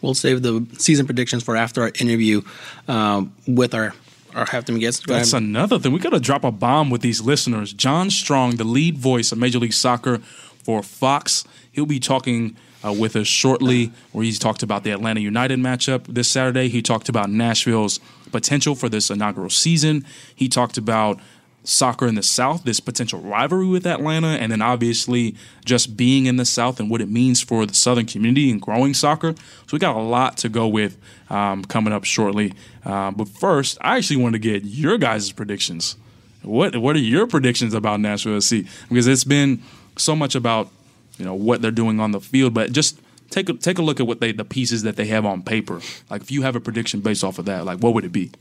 We'll 0.06 0.14
save 0.14 0.44
the 0.44 0.66
season 0.78 1.06
predictions 1.06 1.44
for 1.44 1.58
after 1.58 1.82
our 1.82 1.92
interview 2.00 2.42
um, 2.88 3.34
with 3.48 3.74
our 3.74 3.94
our 4.36 4.46
halftime 4.46 4.80
guests. 4.80 5.06
That's 5.08 5.34
another 5.34 5.80
thing. 5.80 5.94
We 5.94 6.00
got 6.00 6.12
to 6.12 6.20
drop 6.20 6.44
a 6.44 6.52
bomb 6.52 6.90
with 6.90 7.02
these 7.02 7.22
listeners. 7.22 7.74
John 7.74 8.10
Strong, 8.10 8.58
the 8.58 8.66
lead 8.66 8.98
voice 8.98 9.32
of 9.32 9.38
Major 9.38 9.60
League 9.60 9.74
Soccer 9.74 10.18
for 10.64 10.84
Fox, 10.84 11.46
he'll 11.72 11.86
be 11.86 12.00
talking 12.02 12.58
uh, 12.86 12.92
with 12.92 13.16
us 13.16 13.28
shortly, 13.28 13.92
where 14.12 14.26
he's 14.26 14.38
talked 14.38 14.62
about 14.62 14.84
the 14.84 14.92
Atlanta 14.92 15.22
United 15.22 15.58
matchup 15.60 16.06
this 16.08 16.28
Saturday. 16.28 16.68
He 16.68 16.82
talked 16.82 17.10
about 17.10 17.30
Nashville's 17.30 18.00
potential 18.32 18.76
for 18.76 18.90
this 18.90 19.10
inaugural 19.10 19.50
season. 19.50 20.06
He 20.36 20.50
talked 20.50 20.78
about 20.78 21.20
soccer 21.66 22.08
in 22.08 22.16
the 22.16 22.24
South, 22.24 22.64
this 22.64 22.80
potential 22.80 23.20
rivalry 23.20 23.68
with 23.68 23.86
Atlanta, 23.86 24.28
and 24.28 24.52
then 24.52 24.62
obviously 24.62 25.36
just 25.66 25.98
being 25.98 26.26
in 26.26 26.38
the 26.38 26.46
South 26.46 26.80
and 26.80 26.90
what 26.90 27.02
it 27.02 27.10
means 27.10 27.42
for 27.42 27.66
the 27.66 27.74
Southern 27.74 28.06
community 28.06 28.50
and 28.52 28.62
growing 28.62 28.94
soccer. 28.94 29.34
So 29.34 29.74
we 29.74 29.80
got 29.80 29.96
a 29.96 30.00
lot 30.00 30.38
to 30.38 30.50
go 30.50 30.68
with 30.68 30.98
um, 31.30 31.66
coming 31.66 31.94
up 31.94 32.04
shortly. 32.04 32.54
Uh, 32.86 33.12
but 33.12 33.28
first, 33.28 33.78
I 33.82 33.98
actually 33.98 34.18
want 34.18 34.34
to 34.34 34.40
get 34.40 34.64
your 34.64 34.98
guys' 34.98 35.32
predictions. 35.32 35.98
What 36.44 36.78
what 36.78 36.96
are 36.96 37.00
your 37.00 37.28
predictions 37.28 37.74
about 37.74 38.00
Nashville 38.00 38.40
SC? 38.40 38.58
Because 38.88 39.08
it's 39.08 39.24
been 39.24 39.64
so 39.98 40.16
much 40.16 40.36
about 40.36 40.70
you 41.18 41.26
know 41.26 41.34
what 41.34 41.62
they're 41.62 41.72
doing 41.72 42.00
on 42.00 42.12
the 42.12 42.22
field, 42.22 42.54
but 42.54 42.72
just 42.72 43.00
take 43.30 43.50
a, 43.50 43.54
take 43.54 43.80
a 43.80 43.82
look 43.82 44.00
at 44.00 44.08
what 44.08 44.20
they 44.20 44.32
the 44.32 44.46
pieces 44.46 44.84
that 44.84 44.96
they 44.96 45.06
have 45.08 45.26
on 45.26 45.42
paper. 45.42 45.82
Like 46.10 46.22
if 46.22 46.32
you 46.32 46.44
have 46.44 46.56
a 46.56 46.60
prediction 46.60 47.02
based 47.02 47.24
off 47.24 47.40
of 47.40 47.46
that, 47.46 47.66
like 47.66 47.80
what 47.80 47.94
would 47.94 48.06
it 48.06 48.12
be? 48.12 48.32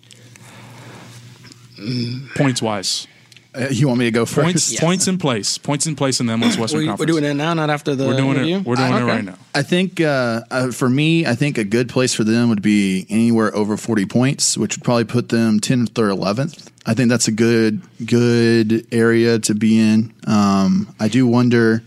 Points 2.37 2.63
wise, 2.63 3.07
Uh, 3.57 3.69
you 3.71 3.87
want 3.87 4.01
me 4.01 4.07
to 4.07 4.11
go 4.11 4.25
first? 4.27 4.45
points 4.45 4.73
Yes. 4.73 4.81
points 4.81 5.07
in 5.09 5.17
place, 5.19 5.59
points 5.59 5.87
in 5.87 5.95
place 5.95 6.19
in 6.19 6.27
the 6.27 6.33
MLS 6.33 6.59
Western 6.59 6.81
We, 6.81 6.91
we're 6.91 7.07
doing 7.07 7.23
it 7.25 7.35
now, 7.35 7.55
not 7.55 7.71
after 7.71 7.95
the 7.95 8.07
We're 8.07 8.17
doing 8.17 8.31
interview? 8.37 8.57
it. 8.59 8.65
We're 8.67 8.75
doing 8.77 8.93
it 8.93 8.97
Okay. 8.97 9.05
right 9.05 9.25
now. 9.25 9.35
I 9.55 9.63
think 9.63 10.01
uh, 10.01 10.41
uh, 10.51 10.71
for 10.73 10.89
me, 10.91 11.25
I 11.25 11.35
think 11.37 11.57
a 11.57 11.63
good 11.65 11.89
place 11.89 12.15
for 12.15 12.25
them 12.25 12.49
would 12.49 12.63
be 12.63 13.07
anywhere 13.09 13.55
over 13.55 13.77
40 13.77 14.07
points, 14.07 14.59
which 14.59 14.77
would 14.77 14.83
probably 14.85 15.05
put 15.05 15.29
them 15.29 15.61
10th 15.61 15.97
or 15.99 16.09
11th. 16.09 16.67
I 16.85 16.95
think 16.95 17.09
that's 17.11 17.29
a 17.29 17.33
good 17.33 17.81
good 18.05 18.87
area 18.93 19.39
to 19.39 19.55
be 19.55 19.79
in. 19.79 20.13
Um, 20.27 20.93
I 20.99 21.07
do 21.09 21.25
wonder, 21.27 21.83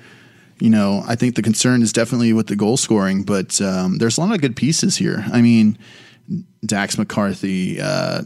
you 0.59 0.69
know, 0.69 1.03
I 1.05 1.15
think 1.15 1.36
the 1.36 1.41
concern 1.43 1.81
is 1.81 1.91
definitely 1.91 2.31
with 2.33 2.47
the 2.47 2.55
goal 2.55 2.77
scoring, 2.77 3.24
but 3.24 3.59
um, 3.62 3.97
there's 3.97 4.17
a 4.17 4.21
lot 4.21 4.33
of 4.33 4.39
good 4.41 4.55
pieces 4.55 4.95
here. 4.97 5.25
I 5.33 5.41
mean, 5.41 5.77
Dax 6.65 6.96
McCarty, 6.98 7.79
uh, 7.81 8.24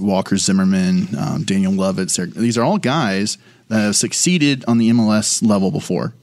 Walker 0.00 0.36
Zimmerman, 0.36 1.08
um, 1.18 1.44
Daniel 1.44 1.72
Lovitz. 1.72 2.34
These 2.34 2.56
are 2.56 2.64
all 2.64 2.78
guys 2.78 3.38
that 3.68 3.80
have 3.80 3.96
succeeded 3.96 4.64
on 4.66 4.78
the 4.78 4.90
MLS 4.90 5.46
level 5.46 5.70
before, 5.70 6.14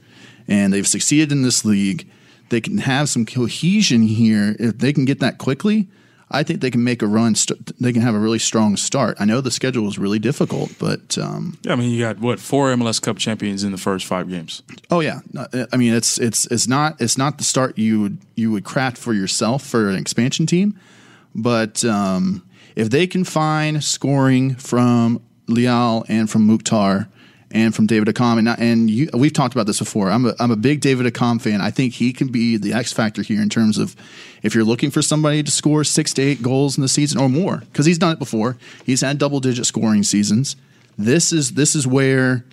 and 0.47 0.73
they've 0.73 0.87
succeeded 0.87 1.31
in 1.31 1.43
this 1.43 1.63
league. 1.63 2.09
They 2.49 2.61
can 2.61 2.79
have 2.79 3.09
some 3.09 3.25
cohesion 3.25 4.03
here 4.03 4.55
if 4.59 4.79
they 4.79 4.91
can 4.91 5.05
get 5.05 5.19
that 5.19 5.37
quickly. 5.37 5.87
I 6.31 6.43
think 6.43 6.61
they 6.61 6.69
can 6.69 6.83
make 6.83 7.01
a 7.01 7.07
run. 7.07 7.33
St- 7.35 7.75
they 7.79 7.91
can 7.91 8.01
have 8.01 8.13
a 8.13 8.19
really 8.19 8.39
strong 8.39 8.77
start. 8.77 9.17
I 9.19 9.25
know 9.25 9.41
the 9.41 9.51
schedule 9.51 9.87
is 9.87 9.97
really 9.97 10.19
difficult, 10.19 10.71
but 10.77 11.17
um, 11.17 11.57
Yeah, 11.63 11.73
I 11.73 11.75
mean 11.75 11.89
you 11.89 11.99
got 11.99 12.19
what 12.19 12.39
four 12.39 12.73
MLS 12.75 13.01
Cup 13.01 13.17
champions 13.17 13.63
in 13.63 13.71
the 13.71 13.77
first 13.77 14.05
five 14.05 14.29
games. 14.29 14.61
Oh 14.91 14.99
yeah, 14.99 15.21
I 15.73 15.77
mean 15.77 15.93
it's 15.93 16.19
it's 16.19 16.45
it's 16.47 16.67
not 16.67 17.01
it's 17.01 17.17
not 17.17 17.37
the 17.37 17.43
start 17.43 17.77
you 17.77 18.01
would 18.01 18.17
you 18.35 18.51
would 18.51 18.63
craft 18.63 18.97
for 18.97 19.13
yourself 19.13 19.65
for 19.65 19.89
an 19.89 19.95
expansion 19.95 20.45
team, 20.45 20.79
but 21.33 21.83
um, 21.83 22.43
if 22.75 22.89
they 22.89 23.07
can 23.07 23.23
find 23.23 23.83
scoring 23.83 24.55
from 24.55 25.21
Leal 25.47 26.05
and 26.07 26.29
from 26.29 26.45
Mukhtar 26.45 27.09
and 27.51 27.75
from 27.75 27.87
David 27.87 28.07
Accam 28.13 28.37
and 28.37 28.47
and 28.47 28.89
you, 28.89 29.09
we've 29.13 29.33
talked 29.33 29.55
about 29.55 29.67
this 29.67 29.79
before. 29.79 30.11
I'm 30.11 30.25
a 30.25 30.35
I'm 30.39 30.51
a 30.51 30.55
big 30.55 30.81
David 30.81 31.11
Akam 31.11 31.41
fan. 31.41 31.61
I 31.61 31.71
think 31.71 31.93
he 31.93 32.13
can 32.13 32.27
be 32.27 32.57
the 32.57 32.73
X 32.73 32.93
factor 32.93 33.21
here 33.21 33.41
in 33.41 33.49
terms 33.49 33.77
of 33.77 33.95
if 34.43 34.53
you're 34.53 34.63
looking 34.63 34.91
for 34.91 35.01
somebody 35.01 35.41
to 35.43 35.51
score 35.51 35.83
six 35.83 36.13
to 36.15 36.21
eight 36.21 36.41
goals 36.41 36.77
in 36.77 36.81
the 36.81 36.87
season 36.87 37.19
or 37.19 37.29
more 37.29 37.57
because 37.57 37.85
he's 37.85 37.97
done 37.97 38.13
it 38.13 38.19
before. 38.19 38.57
He's 38.85 39.01
had 39.01 39.17
double 39.17 39.39
digit 39.39 39.65
scoring 39.65 40.03
seasons. 40.03 40.55
This 40.97 41.31
is 41.33 41.53
this 41.53 41.75
is 41.75 41.87
where 41.87 42.45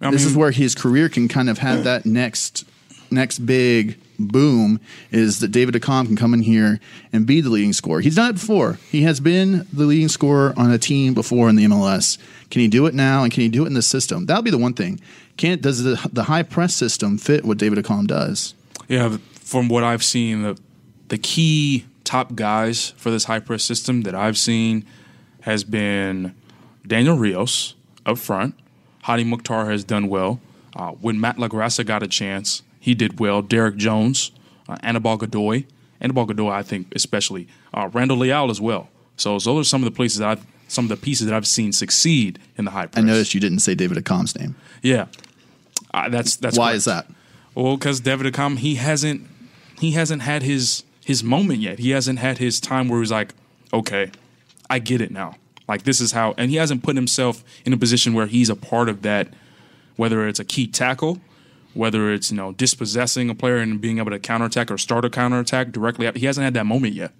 I 0.00 0.10
this 0.10 0.24
is 0.24 0.36
where 0.36 0.50
his 0.50 0.74
career 0.74 1.08
can 1.08 1.28
kind 1.28 1.48
of 1.48 1.58
have 1.58 1.84
that 1.84 2.04
next 2.04 2.64
next 3.10 3.40
big 3.40 3.98
boom 4.18 4.80
is 5.10 5.40
that 5.40 5.48
David 5.48 5.74
Accam 5.74 6.06
can 6.06 6.16
come 6.16 6.34
in 6.34 6.42
here 6.42 6.80
and 7.12 7.26
be 7.26 7.40
the 7.40 7.50
leading 7.50 7.72
scorer. 7.72 8.00
He's 8.00 8.16
done 8.16 8.30
it 8.30 8.34
before. 8.34 8.78
He 8.90 9.02
has 9.02 9.20
been 9.20 9.66
the 9.72 9.84
leading 9.84 10.08
scorer 10.08 10.54
on 10.56 10.70
a 10.70 10.78
team 10.78 11.14
before 11.14 11.48
in 11.48 11.56
the 11.56 11.64
MLS. 11.64 12.18
Can 12.52 12.60
he 12.60 12.68
do 12.68 12.84
it 12.84 12.92
now 12.92 13.24
and 13.24 13.32
can 13.32 13.40
he 13.40 13.48
do 13.48 13.64
it 13.64 13.68
in 13.68 13.72
the 13.72 13.80
system? 13.80 14.26
That'll 14.26 14.42
be 14.42 14.50
the 14.50 14.58
one 14.58 14.74
thing. 14.74 15.00
Can 15.38 15.58
does 15.58 15.82
the 15.82 15.98
the 16.12 16.24
high 16.24 16.42
press 16.42 16.74
system 16.74 17.16
fit 17.16 17.46
what 17.46 17.56
David 17.56 17.82
Accam 17.82 18.06
does? 18.06 18.52
Yeah, 18.88 19.16
from 19.40 19.70
what 19.70 19.82
I've 19.82 20.04
seen, 20.04 20.42
the 20.42 20.58
the 21.08 21.16
key 21.16 21.86
top 22.04 22.34
guys 22.34 22.90
for 22.98 23.10
this 23.10 23.24
high 23.24 23.40
press 23.40 23.64
system 23.64 24.02
that 24.02 24.14
I've 24.14 24.36
seen 24.36 24.84
has 25.40 25.64
been 25.64 26.34
Daniel 26.86 27.16
Rios 27.16 27.74
up 28.04 28.18
front. 28.18 28.54
Hany 29.04 29.24
Mukhtar 29.24 29.70
has 29.70 29.82
done 29.82 30.08
well. 30.08 30.38
Uh, 30.76 30.90
when 30.90 31.18
Matt 31.18 31.38
LaGrassa 31.38 31.86
got 31.86 32.02
a 32.02 32.06
chance, 32.06 32.60
he 32.78 32.94
did 32.94 33.18
well. 33.18 33.40
Derek 33.40 33.76
Jones, 33.76 34.30
uh, 34.68 34.76
Anibal 34.82 35.16
Godoy, 35.16 35.64
Anibal 36.02 36.26
Godoy, 36.26 36.50
I 36.50 36.62
think 36.62 36.88
especially 36.94 37.48
uh, 37.72 37.88
Randall 37.94 38.18
Leal 38.18 38.50
as 38.50 38.60
well. 38.60 38.90
So 39.16 39.38
those 39.38 39.48
are 39.48 39.64
some 39.64 39.82
of 39.82 39.86
the 39.86 39.96
places 39.96 40.20
I've, 40.20 40.44
some 40.72 40.86
of 40.86 40.88
the 40.88 40.96
pieces 40.96 41.26
that 41.26 41.34
I've 41.34 41.46
seen 41.46 41.72
succeed 41.72 42.38
in 42.56 42.64
the 42.64 42.70
high 42.70 42.88
I 42.94 43.00
noticed 43.02 43.34
you 43.34 43.40
didn't 43.40 43.60
say 43.60 43.74
David 43.74 43.98
Accam's 44.02 44.36
name. 44.38 44.56
Yeah, 44.82 45.06
uh, 45.92 46.08
that's 46.08 46.36
that's 46.36 46.58
Why 46.58 46.68
correct. 46.68 46.76
is 46.76 46.84
that? 46.86 47.06
Well, 47.54 47.76
because 47.76 48.00
David 48.00 48.32
Accam, 48.32 48.58
he 48.58 48.76
hasn't 48.76 49.26
he 49.78 49.92
hasn't 49.92 50.22
had 50.22 50.42
his 50.42 50.84
his 51.04 51.22
moment 51.22 51.60
yet. 51.60 51.78
He 51.78 51.90
hasn't 51.90 52.18
had 52.18 52.38
his 52.38 52.60
time 52.60 52.88
where 52.88 53.00
he's 53.00 53.12
like, 53.12 53.34
okay, 53.72 54.10
I 54.70 54.78
get 54.78 55.00
it 55.00 55.10
now. 55.10 55.36
Like 55.68 55.84
this 55.84 56.00
is 56.00 56.12
how, 56.12 56.34
and 56.38 56.50
he 56.50 56.56
hasn't 56.56 56.82
put 56.82 56.96
himself 56.96 57.44
in 57.64 57.72
a 57.72 57.76
position 57.76 58.14
where 58.14 58.26
he's 58.26 58.50
a 58.50 58.56
part 58.56 58.88
of 58.88 59.02
that. 59.02 59.28
Whether 59.96 60.26
it's 60.26 60.40
a 60.40 60.44
key 60.44 60.66
tackle, 60.66 61.20
whether 61.74 62.10
it's 62.12 62.30
you 62.30 62.36
know 62.36 62.52
dispossessing 62.52 63.28
a 63.28 63.34
player 63.34 63.58
and 63.58 63.80
being 63.80 63.98
able 63.98 64.10
to 64.10 64.18
counterattack 64.18 64.70
or 64.70 64.78
start 64.78 65.04
a 65.04 65.10
counterattack 65.10 65.70
directly, 65.70 66.10
he 66.14 66.26
hasn't 66.26 66.44
had 66.44 66.54
that 66.54 66.64
moment 66.64 66.94
yet. 66.94 67.12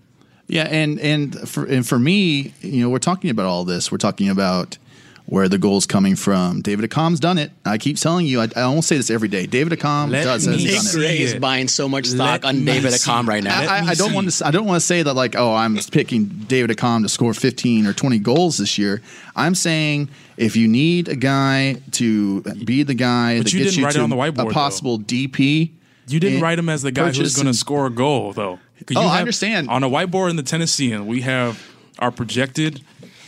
Yeah, 0.53 0.65
and 0.71 1.01
and 1.01 1.49
for 1.49 1.65
and 1.65 1.87
for 1.87 1.99
me, 1.99 2.53
you 2.61 2.83
know, 2.83 2.91
we're 2.91 2.99
talking 2.99 3.31
about 3.31 3.47
all 3.47 3.65
this. 3.65 3.91
We're 3.91 3.97
talking 3.99 4.29
about 4.29 4.77
where 5.25 5.49
the 5.49 5.57
goal's 5.57 5.87
coming 5.87 6.15
from. 6.15 6.61
David 6.61 6.91
Accam's 6.91 7.21
done 7.21 7.39
it. 7.39 7.53
I 7.65 7.79
keep 7.79 7.97
telling 7.97 8.27
you, 8.27 8.41
I, 8.43 8.49
I 8.55 8.63
almost 8.63 8.87
say 8.89 8.99
this 8.99 9.09
every 9.09 9.29
day. 9.29 9.47
David 9.47 9.79
Accam 9.79 10.11
Let 10.11 10.25
does 10.25 10.45
has 10.45 10.49
me 10.49 10.65
done 10.65 10.75
Nick 10.75 10.75
it. 10.75 10.81
see 10.83 10.99
Gray 10.99 11.19
is 11.21 11.35
buying 11.37 11.69
so 11.69 11.89
much 11.89 12.05
stock 12.07 12.43
Let 12.43 12.51
on 12.51 12.59
me 12.59 12.67
David 12.73 12.93
see 12.93 13.11
Accam 13.11 13.27
right 13.27 13.43
now. 13.43 13.61
Let 13.61 13.71
I, 13.71 13.81
me 13.81 13.89
I 13.89 13.95
don't 13.95 14.11
see. 14.11 14.15
want 14.15 14.31
to. 14.31 14.47
I 14.47 14.51
don't 14.51 14.67
want 14.67 14.81
to 14.81 14.87
say 14.87 15.03
that 15.03 15.15
like, 15.15 15.35
oh, 15.37 15.55
I'm 15.55 15.79
picking 15.91 16.27
David 16.27 16.77
Accam 16.77 17.03
to 17.03 17.09
score 17.09 17.33
15 17.33 17.87
or 17.87 17.95
20 17.95 18.19
goals 18.19 18.59
this 18.59 18.77
year. 18.77 19.01
I'm 19.35 19.55
saying 19.55 20.11
if 20.37 20.55
you 20.57 20.69
need 20.69 21.09
a 21.09 21.17
guy 21.17 21.77
to 21.93 22.43
be 22.43 22.83
the 22.83 22.93
guy 22.95 23.39
But 23.39 23.45
that 23.45 23.53
you 23.55 23.61
gets 23.61 23.71
didn't 23.71 23.79
you 23.79 23.85
write 23.87 23.95
it 23.95 23.99
to 23.99 24.05
on 24.05 24.11
the 24.11 24.17
whiteboard, 24.17 24.33
a 24.43 24.49
though. 24.49 24.51
possible 24.51 24.99
DP, 24.99 25.71
You 26.09 26.21
didn't 26.21 26.35
and 26.35 26.43
write 26.43 26.59
him 26.59 26.69
as 26.69 26.83
the 26.83 26.93
guy 26.93 27.07
who's 27.07 27.17
purchase 27.17 27.37
going 27.37 27.45
to 27.45 27.51
and- 27.51 27.57
score 27.57 27.87
a 27.87 27.91
goal, 27.91 28.35
though. 28.35 28.59
Oh, 28.97 29.01
you 29.01 29.07
I 29.07 29.11
have- 29.13 29.21
understand. 29.21 29.69
On 29.69 29.83
a 29.83 29.89
whiteboard 29.89 30.31
in 30.31 30.37
the 30.37 30.43
Tennessean, 30.43 31.07
we 31.07 31.23
have 31.23 31.63
our 31.99 32.11
projected 32.11 32.83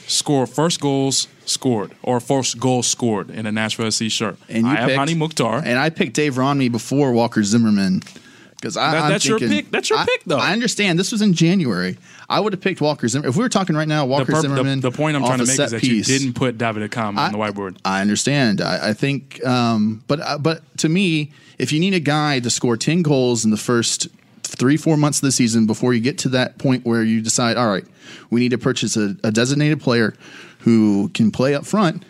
score, 0.06 0.46
first 0.46 0.80
goals 0.80 1.28
scored, 1.46 1.92
or 2.02 2.20
first 2.20 2.58
goal 2.58 2.82
scored 2.82 3.30
in 3.30 3.46
a 3.46 3.52
Nashville 3.52 3.90
SC 3.90 4.10
shirt. 4.10 4.36
And 4.48 4.66
you 4.66 4.72
I 4.72 4.76
have 4.76 4.88
picked, 4.88 4.98
Hany 4.98 5.14
Mukhtar. 5.14 5.62
and 5.64 5.78
I 5.78 5.90
picked 5.90 6.14
Dave 6.14 6.36
Romney 6.38 6.68
before 6.68 7.12
Walker 7.12 7.42
Zimmerman 7.42 8.02
because 8.56 8.76
I, 8.76 8.92
That- 8.92 9.08
that's 9.10 9.26
your 9.26 9.38
pick. 9.38 9.70
That's 9.70 9.90
your 9.90 9.98
I- 9.98 10.04
pick, 10.06 10.24
though. 10.24 10.38
I 10.38 10.52
understand. 10.52 10.98
This 10.98 11.12
was 11.12 11.20
in 11.22 11.34
January. 11.34 11.98
I 12.28 12.40
would 12.40 12.54
have 12.54 12.60
picked 12.62 12.80
Walker 12.80 13.06
Zimmerman 13.06 13.28
if 13.30 13.36
we 13.36 13.42
were 13.42 13.50
talking 13.50 13.76
right 13.76 13.86
now. 13.88 14.06
Walker 14.06 14.32
the- 14.32 14.40
Zimmerman. 14.40 14.80
the 14.80 14.90
point 14.90 15.16
I'm 15.16 15.22
trying 15.24 15.38
to 15.38 15.44
make 15.46 15.58
is 15.60 15.70
that 15.70 15.80
piece. 15.80 16.08
you 16.08 16.18
didn't 16.18 16.32
put 16.34 16.56
David 16.56 16.90
Accam 16.90 17.18
on 17.18 17.32
the 17.32 17.38
whiteboard. 17.38 17.76
I 17.84 18.00
understand. 18.00 18.60
I, 18.62 18.88
I 18.90 18.92
think, 18.94 19.44
um, 19.46 20.02
but 20.06 20.20
uh, 20.20 20.38
but 20.38 20.62
to 20.78 20.88
me, 20.88 21.32
if 21.58 21.70
you 21.72 21.80
need 21.80 21.92
a 21.92 22.00
guy 22.00 22.40
to 22.40 22.48
score 22.48 22.78
ten 22.78 23.02
goals 23.02 23.44
in 23.44 23.50
the 23.50 23.58
first 23.58 24.08
three 24.54 24.76
four 24.76 24.96
months 24.96 25.18
of 25.18 25.22
the 25.22 25.32
season 25.32 25.66
before 25.66 25.92
you 25.94 26.00
get 26.00 26.18
to 26.18 26.28
that 26.30 26.58
point 26.58 26.84
where 26.84 27.02
you 27.02 27.20
decide, 27.20 27.56
all 27.56 27.68
right, 27.68 27.84
we 28.30 28.40
need 28.40 28.50
to 28.50 28.58
purchase 28.58 28.96
a, 28.96 29.16
a 29.24 29.30
designated 29.30 29.80
player 29.80 30.14
who 30.60 31.08
can 31.14 31.30
play 31.30 31.54
up 31.54 31.66
front. 31.66 32.04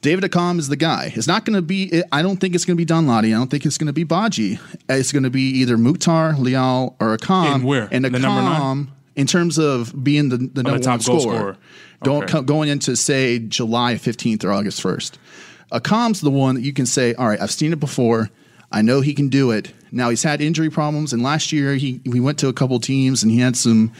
David 0.00 0.24
Accam 0.24 0.58
is 0.58 0.68
the 0.68 0.76
guy. 0.76 1.12
It's 1.14 1.26
not 1.26 1.44
going 1.44 1.56
to 1.56 1.62
be. 1.62 2.02
I 2.10 2.22
don't 2.22 2.38
think 2.38 2.54
it's 2.54 2.64
going 2.64 2.76
to 2.78 2.82
be 2.84 2.90
Danladi. 2.90 3.26
I 3.26 3.30
don't 3.38 3.50
think 3.50 3.66
it's 3.66 3.76
going 3.76 3.86
to 3.88 3.92
be 3.92 4.04
Badji. 4.06 4.58
It's 4.88 5.12
going 5.12 5.24
to 5.24 5.30
be 5.30 5.42
either 5.60 5.76
Mukhtar, 5.76 6.32
Leal, 6.38 6.96
or 6.98 7.16
Accam. 7.16 7.56
In 7.56 7.62
where? 7.64 7.86
And 7.92 8.04
The 8.06 8.10
number 8.10 8.40
nine? 8.40 8.86
Accam, 8.86 8.88
in 9.16 9.26
terms 9.26 9.58
of 9.58 9.92
being 10.02 10.30
the, 10.30 10.38
the 10.38 10.62
number 10.62 10.78
top 10.78 11.00
one 11.00 11.06
goal 11.06 11.20
scorer. 11.20 11.36
scorer. 11.38 11.56
Don't 12.02 12.24
Okay. 12.34 12.42
going 12.46 12.70
into 12.70 12.96
say 12.96 13.38
July 13.40 13.98
fifteenth 13.98 14.42
or 14.42 14.52
August 14.52 14.80
first. 14.80 15.18
Accam's 15.70 16.22
the 16.22 16.30
one 16.30 16.54
that 16.54 16.62
you 16.62 16.72
can 16.72 16.86
say, 16.86 17.12
all 17.14 17.28
right, 17.28 17.40
I've 17.40 17.50
seen 17.50 17.72
it 17.72 17.78
before. 17.78 18.30
I 18.72 18.80
know 18.82 19.02
he 19.02 19.12
can 19.12 19.28
do 19.28 19.50
it, 19.50 19.72
Now 19.92 20.10
he's 20.10 20.22
had 20.22 20.40
injury 20.40 20.70
problems, 20.70 21.12
and 21.12 21.22
last 21.22 21.52
year 21.52 21.74
he 21.74 22.00
he 22.04 22.20
went 22.20 22.38
to 22.40 22.48
a 22.48 22.52
couple 22.52 22.78
teams 22.80 23.22
and 23.22 23.30
he 23.30 23.40
had 23.40 23.56
some 23.56 23.92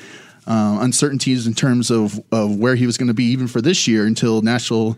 uh, 0.47 0.79
uncertainties 0.81 1.47
in 1.47 1.55
terms 1.55 1.91
of 1.91 2.21
of 2.33 2.57
where 2.57 2.75
he 2.75 2.87
was 2.87 2.97
going 2.97 3.09
to 3.09 3.15
be 3.15 3.25
even 3.25 3.47
for 3.47 3.61
this 3.61 3.87
year 3.87 4.07
until 4.07 4.43
Nashville. 4.43 4.97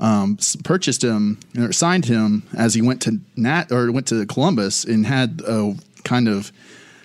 Um, 0.00 0.36
purchased 0.64 1.04
him 1.04 1.38
or 1.56 1.70
signed 1.70 2.06
him 2.06 2.42
as 2.56 2.74
he 2.74 2.82
went 2.82 3.02
to 3.02 3.20
Nat 3.36 3.70
or 3.70 3.92
went 3.92 4.08
to 4.08 4.26
Columbus 4.26 4.82
and 4.82 5.06
had 5.06 5.42
a 5.46 5.76
kind 6.02 6.26
of 6.26 6.50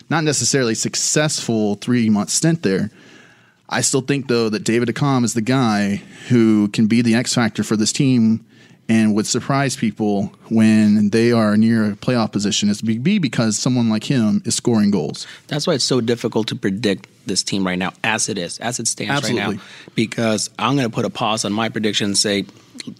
not 0.10 0.24
necessarily 0.24 0.74
successful 0.74 1.76
three 1.76 2.10
month 2.10 2.32
stint 2.32 2.64
there. 2.64 2.90
I 3.70 3.82
still 3.82 4.02
think 4.02 4.28
though 4.28 4.50
that 4.50 4.64
David 4.64 4.90
Accam 4.90 5.24
is 5.24 5.34
the 5.34 5.42
guy 5.42 6.02
who 6.30 6.70
can 6.70 6.88
be 6.88 7.02
the 7.02 7.16
X 7.16 7.36
factor 7.36 7.64
for 7.64 7.76
this 7.76 7.92
team 7.92 8.46
and 8.90 9.16
would 9.16 9.28
surprise 9.28 9.76
people 9.76 10.34
when 10.50 11.10
they 11.10 11.32
are 11.32 11.58
near 11.58 11.92
a 11.92 11.96
playoff 11.96 12.32
position. 12.32 12.70
It's 12.70 12.82
be 12.82 13.20
because 13.20 13.58
someone 13.58 13.90
like 13.90 14.06
him 14.06 14.42
is 14.46 14.56
scoring 14.56 14.92
goals. 14.92 15.28
That's 15.48 15.68
why 15.68 15.74
it's 15.74 15.84
so 15.84 16.02
difficult 16.02 16.48
to 16.50 16.56
predict 16.56 17.08
this 17.26 17.44
team 17.44 17.68
right 17.68 17.78
now, 17.78 17.92
as 18.04 18.30
it 18.30 18.38
is, 18.38 18.58
as 18.60 18.80
it 18.80 18.88
stands 18.88 19.10
right 19.10 19.18
Absolutely. 19.18 19.58
now. 19.58 19.62
Because 19.96 20.50
I'm 20.58 20.76
going 20.76 20.90
to 20.90 20.94
put 20.94 21.06
a 21.06 21.10
pause 21.10 21.44
on 21.44 21.52
my 21.52 21.70
prediction 21.70 22.06
and 22.06 22.18
say, 22.18 22.46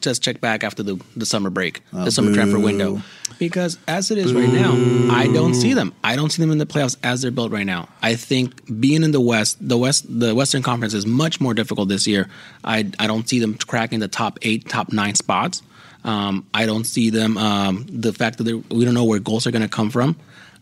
just 0.02 0.22
check 0.22 0.42
back 0.42 0.66
after 0.66 0.84
the, 0.84 1.02
the 1.16 1.26
summer 1.26 1.50
break, 1.50 1.82
the 1.92 2.00
uh, 2.00 2.10
summer 2.10 2.34
transfer 2.34 2.60
window. 2.60 3.02
Because 3.40 3.78
as 3.88 4.12
it 4.12 4.18
is 4.18 4.34
right 4.34 4.50
now, 4.50 4.74
I 5.14 5.28
don't 5.28 5.54
see 5.54 5.74
them. 5.74 5.94
I 6.04 6.16
don't 6.16 6.32
see 6.32 6.42
them 6.42 6.52
in 6.52 6.58
the 6.58 6.66
playoffs 6.66 6.98
as 7.04 7.22
they're 7.22 7.32
built 7.32 7.52
right 7.52 7.66
now. 7.66 7.88
I 8.02 8.16
think 8.16 8.80
being 8.80 9.04
in 9.04 9.12
the 9.12 9.22
West, 9.22 9.58
the 9.62 9.78
West, 9.78 10.06
the 10.08 10.34
Western 10.34 10.64
Conference 10.64 10.94
is 10.94 11.06
much 11.06 11.40
more 11.40 11.54
difficult 11.54 11.88
this 11.88 12.08
year. 12.08 12.28
I 12.64 12.92
I 13.00 13.08
don't 13.08 13.30
see 13.30 13.40
them 13.40 13.56
cracking 13.56 14.00
the 14.00 14.08
top 14.08 14.40
eight, 14.42 14.68
top 14.68 14.92
nine 14.92 15.16
spots. 15.16 15.62
Um, 16.04 16.48
I 16.54 16.66
don't 16.66 16.86
see 16.86 17.10
them. 17.10 17.38
Um, 17.38 17.86
the 17.90 18.14
fact 18.14 18.38
that 18.38 18.46
we 18.70 18.86
don't 18.86 18.94
know 18.94 19.06
where 19.06 19.20
goals 19.20 19.48
are 19.48 19.52
going 19.52 19.62
to 19.64 19.70
come 19.70 19.90
from. 19.90 20.16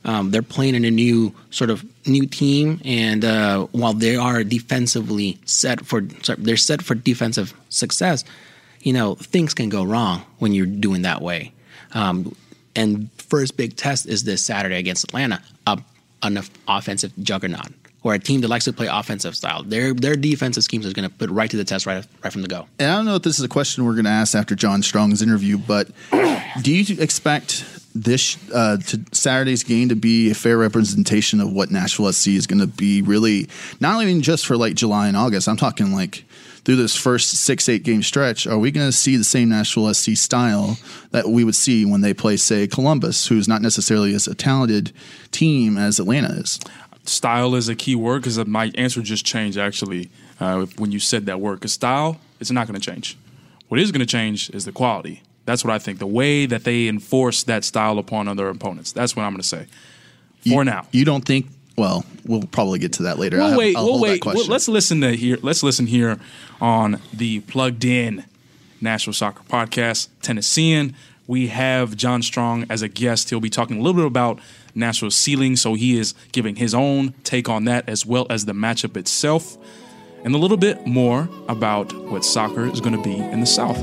Um, 0.04 0.30
they're 0.30 0.44
playing 0.44 0.76
in 0.76 0.86
a 0.86 0.92
new 0.92 1.34
sort 1.50 1.72
of 1.72 1.84
new 2.06 2.28
team, 2.28 2.80
and 2.86 3.26
uh, 3.26 3.66
while 3.72 3.94
they 3.94 4.16
are 4.16 4.44
defensively 4.44 5.40
set 5.46 5.84
for, 5.84 6.02
they're 6.02 6.58
set 6.58 6.84
for 6.84 6.94
defensive 6.94 7.56
success. 7.70 8.24
You 8.82 8.94
know, 8.94 9.16
things 9.16 9.56
can 9.56 9.70
go 9.70 9.84
wrong 9.84 10.24
when 10.38 10.54
you're 10.54 10.68
doing 10.68 11.02
that 11.04 11.22
way. 11.22 11.54
Um, 11.94 12.36
and 12.76 13.10
first 13.14 13.58
big 13.58 13.76
test 13.78 14.06
is 14.06 14.24
this 14.26 14.44
Saturday 14.44 14.78
against 14.78 15.06
Atlanta, 15.06 15.42
a, 15.66 15.82
an 16.22 16.40
offensive 16.68 17.12
juggernaut 17.24 17.72
or 18.06 18.14
a 18.14 18.20
team 18.20 18.42
that 18.42 18.48
likes 18.50 18.66
to 18.66 18.72
play 18.72 18.86
offensive 18.86 19.36
style. 19.36 19.64
Their 19.64 19.94
their 19.94 20.16
defensive 20.16 20.64
schemes 20.64 20.86
is 20.86 20.94
going 20.94 21.10
to 21.10 21.14
put 21.14 21.30
right 21.32 21.50
to 21.50 21.58
the 21.58 21.64
test 21.64 21.88
right 21.88 22.06
right 22.24 22.32
from 22.32 22.44
the 22.44 22.48
go. 22.48 22.68
And 22.78 22.90
I 22.90 22.96
don't 22.98 23.06
know 23.06 23.16
if 23.16 23.24
this 23.24 23.40
is 23.40 23.44
a 23.44 23.50
question 23.50 23.84
we're 23.84 23.94
going 23.94 24.06
to 24.06 24.12
ask 24.12 24.36
after 24.36 24.54
John 24.54 24.84
Strong's 24.84 25.24
interview, 25.24 25.58
but 25.58 25.90
do 26.62 26.74
you 26.74 27.02
expect 27.02 27.66
this 27.96 28.38
uh, 28.54 28.78
to 28.78 29.02
Saturday's 29.12 29.64
game 29.64 29.90
to 29.90 29.96
be 29.96 30.30
a 30.30 30.36
fair 30.36 30.58
representation 30.58 31.42
of 31.42 31.52
what 31.52 31.72
Nashville 31.72 32.14
SC 32.14 32.30
is 32.30 32.46
going 32.46 32.60
to 32.60 32.68
be? 32.68 33.02
Really, 33.02 33.50
not 33.80 34.02
even 34.04 34.22
just 34.22 34.46
for 34.46 34.56
like 34.56 34.76
July 34.76 35.08
and 35.08 35.18
August. 35.18 35.50
I'm 35.50 35.58
talking 35.58 35.92
like 35.92 36.26
through 36.64 36.76
this 36.76 36.96
first 36.96 37.32
six 37.32 37.68
eight 37.70 37.84
game 37.84 38.04
stretch. 38.04 38.46
Are 38.46 38.60
we 38.60 38.72
going 38.72 38.88
to 38.88 38.92
see 38.92 39.16
the 39.16 39.24
same 39.24 39.50
Nashville 39.50 39.92
SC 39.92 40.12
style 40.12 40.78
that 41.10 41.28
we 41.28 41.44
would 41.44 41.56
see 41.56 41.86
when 41.86 42.02
they 42.02 42.14
play, 42.14 42.38
say, 42.38 42.68
Columbus, 42.68 43.28
who's 43.28 43.48
not 43.48 43.64
necessarily 43.64 44.14
as 44.14 44.28
a 44.28 44.36
talented 44.36 44.92
team 45.32 45.78
as 45.78 46.00
Atlanta 46.00 46.34
is? 46.34 46.60
Style 47.06 47.56
is 47.56 47.70
a 47.70 47.76
key 47.76 47.96
word 47.96 48.22
because 48.22 48.44
my 48.46 48.72
answer 48.76 49.02
just 49.02 49.26
changed 49.26 49.58
actually 49.58 50.10
uh, 50.40 50.66
when 50.78 50.92
you 50.92 51.00
said 51.00 51.26
that 51.28 51.40
word. 51.40 51.56
Because 51.56 51.74
style, 51.74 52.20
it's 52.40 52.52
not 52.52 52.68
going 52.68 52.80
to 52.80 52.92
change. 52.92 53.18
What 53.68 53.80
is 53.80 53.92
going 53.92 54.00
to 54.02 54.06
change 54.06 54.50
is 54.52 54.66
the 54.66 54.72
quality. 54.72 55.22
That's 55.46 55.64
what 55.64 55.74
I 55.74 55.80
think. 55.80 56.00
The 56.00 56.08
way 56.08 56.46
that 56.46 56.64
they 56.64 56.88
enforce 56.88 57.44
that 57.44 57.64
style 57.64 58.00
upon 58.00 58.28
other 58.28 58.50
opponents. 58.50 58.92
That's 58.92 59.16
what 59.16 59.24
I'm 59.24 59.32
going 59.32 59.42
to 59.42 59.48
say. 59.48 59.66
For 60.42 60.50
You- 60.50 60.64
now. 60.64 60.88
you 60.92 61.06
don't 61.06 61.24
think? 61.26 61.48
Well, 61.78 62.06
we'll 62.26 62.44
probably 62.44 62.80
get 62.80 62.94
to 62.94 63.04
that 63.04 63.20
later. 63.20 63.38
We'll 63.38 63.58
wait. 63.58 63.76
I'll 63.76 63.86
we'll 63.86 64.00
wait. 64.02 64.24
Well, 64.24 64.46
let's 64.48 64.70
listen 64.70 65.02
to 65.02 65.12
here. 65.12 65.38
Let's 65.42 65.62
listen 65.62 65.88
here 65.88 66.18
on 66.62 67.02
the 67.14 67.42
Plugged 67.42 67.84
In 67.84 68.24
National 68.80 69.14
Soccer 69.14 69.44
Podcast, 69.44 70.08
Tennessean. 70.22 70.96
We 71.28 71.48
have 71.48 71.98
John 71.98 72.22
Strong 72.22 72.68
as 72.70 72.84
a 72.84 72.88
guest. 72.88 73.32
He'll 73.32 73.40
be 73.40 73.50
talking 73.50 73.80
a 73.80 73.82
little 73.82 74.00
bit 74.00 74.06
about 74.06 74.40
Nashville 74.76 75.10
ceiling, 75.10 75.56
so 75.56 75.74
he 75.74 75.98
is 75.98 76.14
giving 76.32 76.58
his 76.58 76.76
own 76.76 77.14
take 77.24 77.50
on 77.50 77.66
that 77.66 77.90
as 77.90 78.06
well 78.06 78.28
as 78.30 78.46
the 78.46 78.54
matchup 78.54 78.96
itself, 78.96 79.58
and 80.24 80.36
a 80.36 80.38
little 80.38 80.58
bit 80.58 80.86
more 80.86 81.28
about 81.48 81.94
what 81.94 82.24
soccer 82.24 82.68
is 82.68 82.80
going 82.80 82.96
to 82.96 83.02
be 83.02 83.18
in 83.18 83.40
the 83.40 83.46
South. 83.48 83.78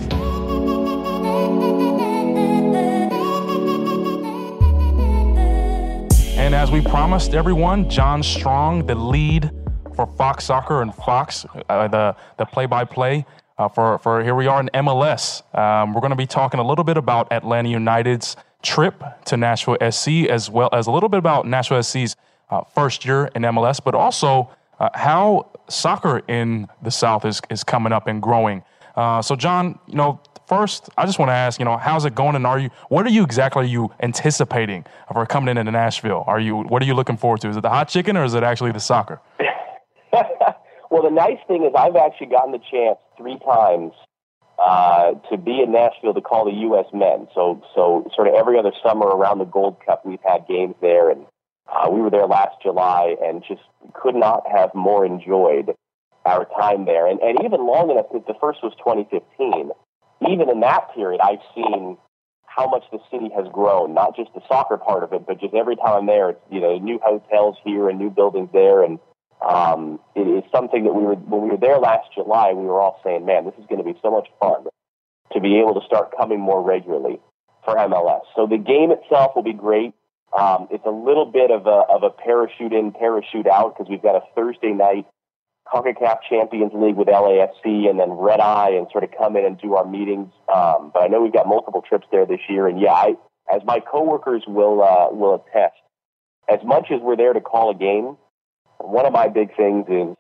And 6.39 6.55
as 6.55 6.71
we 6.71 6.81
promised 6.81 7.35
everyone, 7.35 7.91
John 7.91 8.23
Strong, 8.23 8.87
the 8.87 8.95
lead 8.95 9.51
for 9.97 10.07
Fox 10.17 10.45
Soccer 10.45 10.81
and 10.81 10.95
Fox, 10.95 11.45
uh, 11.69 11.89
the 11.89 12.15
the 12.39 12.45
play-by-play 12.45 13.27
uh, 13.63 13.69
for 13.69 13.99
for 13.99 14.23
here 14.23 14.35
we 14.35 14.47
are 14.47 14.61
in 14.61 14.69
MLS. 14.75 15.43
Um, 15.57 15.93
we're 15.93 16.01
going 16.01 16.11
to 16.11 16.17
be 16.17 16.27
talking 16.27 16.59
a 16.59 16.67
little 16.67 16.85
bit 16.85 16.97
about 16.97 17.33
Atlanta 17.33 17.69
United's 17.69 18.37
trip 18.63 19.03
to 19.27 19.37
Nashville 19.37 19.77
SC, 19.91 20.27
as 20.29 20.51
well 20.51 20.69
as 20.73 20.87
a 20.87 20.91
little 20.91 21.09
bit 21.09 21.19
about 21.19 21.47
Nashville 21.47 21.83
SC's 21.83 22.17
uh, 22.51 22.63
first 22.75 23.05
year 23.05 23.31
in 23.35 23.43
MLS, 23.43 23.81
but 23.83 23.95
also 23.95 24.51
uh, 24.81 24.89
how 24.95 25.51
soccer 25.69 26.23
in 26.29 26.69
the 26.83 26.91
South 26.91 27.25
is 27.25 27.41
is 27.51 27.63
coming 27.63 27.93
up 27.93 28.07
and 28.07 28.21
growing. 28.21 28.63
Uh, 28.97 29.23
so, 29.23 29.37
John, 29.37 29.79
you 29.87 29.95
know, 29.95 30.21
first, 30.47 30.91
I 30.99 31.07
just 31.07 31.19
want 31.19 31.31
to 31.31 31.35
ask, 31.35 31.59
you 31.59 31.65
know, 31.65 31.77
how's 31.77 32.05
it 32.05 32.15
going, 32.15 32.37
and 32.37 32.47
are 32.47 32.59
you, 32.59 32.69
what 32.89 33.07
are 33.07 33.11
you 33.11 33.23
exactly 33.23 33.63
are 33.63 33.67
you 33.67 33.91
anticipating 34.01 34.85
for 35.11 35.25
coming 35.25 35.49
in 35.49 35.57
into 35.57 35.73
Nashville? 35.73 36.25
Are 36.27 36.41
you, 36.41 36.57
what 36.57 36.83
are 36.83 36.85
you 36.85 36.95
looking 36.95 37.17
forward 37.17 37.41
to? 37.43 37.49
Is 37.49 37.57
it 37.57 37.63
the 37.63 37.71
hot 37.71 37.89
chicken, 37.89 38.17
or 38.17 38.25
is 38.25 38.35
it 38.35 38.43
actually 38.43 38.73
the 38.73 38.81
soccer? 38.81 39.21
Well, 40.93 41.03
the 41.03 41.11
nice 41.11 41.41
thing 41.49 41.65
is 41.65 41.73
I've 41.75 41.97
actually 41.97 42.27
gotten 42.27 42.53
the 42.53 42.61
chance 42.71 42.99
three 43.17 43.39
times 43.39 43.93
uh, 44.59 45.15
to 45.31 45.39
be 45.39 45.63
in 45.63 45.73
Nashville 45.73 46.13
to 46.13 46.21
call 46.21 46.45
the 46.45 46.61
U.S. 46.69 46.85
men. 46.93 47.29
So, 47.35 47.65
so 47.75 48.11
sort 48.15 48.29
of 48.29 48.35
every 48.35 48.59
other 48.59 48.73
summer 48.85 49.07
around 49.07 49.39
the 49.39 49.47
Gold 49.47 49.79
Cup, 49.87 50.05
we've 50.05 50.21
had 50.23 50.47
games 50.47 50.75
there, 50.83 51.09
and 51.09 51.25
uh, 51.67 51.89
we 51.91 52.03
were 52.03 52.11
there 52.11 52.27
last 52.27 52.61
July, 52.63 53.17
and 53.25 53.43
just 53.43 53.63
could 53.95 54.15
not 54.15 54.45
have 54.53 54.75
more 54.75 55.07
enjoyed 55.07 55.73
our 56.27 56.45
time 56.61 56.85
there. 56.85 57.07
And, 57.07 57.21
and 57.21 57.43
even 57.43 57.67
long 57.67 57.91
enough, 57.91 58.13
the 58.13 58.37
first 58.39 58.63
was 58.63 58.75
2015. 58.77 59.71
Even 60.31 60.51
in 60.51 60.61
that 60.61 60.95
period, 60.95 61.23
I've 61.25 61.43
seen 61.55 61.97
how 62.45 62.69
much 62.69 62.85
the 62.93 62.99
city 63.11 63.31
has 63.35 63.47
grown. 63.51 63.95
Not 63.95 64.15
just 64.15 64.29
the 64.35 64.43
soccer 64.47 64.77
part 64.77 65.05
of 65.05 65.15
it, 65.15 65.25
but 65.27 65.41
just 65.41 65.55
every 65.55 65.75
time 65.75 66.05
I'm 66.05 66.07
there, 66.07 66.31
it's, 66.31 66.41
you 66.51 66.61
know, 66.61 66.77
new 66.77 67.01
hotels 67.03 67.57
here 67.65 67.89
and 67.89 67.99
new 67.99 68.11
buildings 68.11 68.51
there, 68.53 68.85
and 68.85 68.99
um, 69.47 70.01
it 70.15 70.27
is 70.27 70.45
something 70.55 70.85
that 70.85 70.93
we 70.93 71.03
were 71.03 71.15
when 71.15 71.43
we 71.43 71.51
were 71.51 71.57
there 71.57 71.79
last 71.79 72.09
July. 72.15 72.53
We 72.53 72.65
were 72.65 72.81
all 72.81 73.01
saying, 73.05 73.27
"Man, 73.27 73.45
this 73.45 73.55
is 73.59 73.67
going 73.67 73.79
to 73.79 73.85
be 73.85 73.99
so 74.03 74.11
much 74.11 74.29
fun 74.41 74.67
to 75.33 75.41
be 75.41 75.59
able 75.59 75.81
to 75.81 75.87
start 75.87 76.17
coming 76.17 76.41
more 76.41 76.63
regularly 76.63 77.21
for 77.65 77.77
MLS." 77.77 78.23
So 78.37 78.47
the 78.47 78.59
game 78.59 78.91
itself 78.91 79.33
will 79.35 79.43
be 79.43 79.53
great. 79.53 79.95
Um, 80.39 80.69
it's 80.71 80.87
a 80.87 80.91
little 80.91 81.27
bit 81.27 81.51
of 81.51 81.67
a 81.67 81.85
of 81.91 82.03
a 82.03 82.11
parachute 82.11 82.73
in, 82.73 82.93
parachute 82.93 83.47
out 83.47 83.77
because 83.77 83.91
we've 83.91 84.03
got 84.03 84.17
a 84.17 84.23
Thursday 84.35 84.73
night 84.73 85.07
CONCACAF 85.73 86.19
Champions 86.29 86.73
League 86.75 86.97
with 86.97 87.09
LAFC 87.09 87.89
and 87.89 87.99
then 87.99 88.11
Red 88.11 88.41
Eye 88.41 88.71
and 88.71 88.87
sort 88.91 89.05
of 89.05 89.11
come 89.17 89.37
in 89.37 89.45
and 89.45 89.61
do 89.61 89.75
our 89.75 89.87
meetings. 89.87 90.33
Um, 90.53 90.91
but 90.93 91.03
I 91.03 91.07
know 91.07 91.23
we've 91.23 91.33
got 91.33 91.47
multiple 91.47 91.83
trips 91.83 92.07
there 92.11 92.27
this 92.27 92.41
year, 92.49 92.67
and 92.67 92.81
yeah, 92.81 92.93
I, 92.93 93.15
as 93.53 93.63
my 93.65 93.81
coworkers 93.81 94.45
will 94.47 94.83
uh, 94.83 95.15
will 95.15 95.35
attest, 95.35 95.75
as 96.49 96.61
much 96.65 96.87
as 96.91 97.01
we're 97.01 97.17
there 97.17 97.33
to 97.33 97.41
call 97.41 97.71
a 97.71 97.75
game, 97.75 98.17
one 98.83 99.07
of 99.07 99.13
my 99.13 99.29
big 99.29 99.55
things 99.57 99.87
is, 99.89 100.17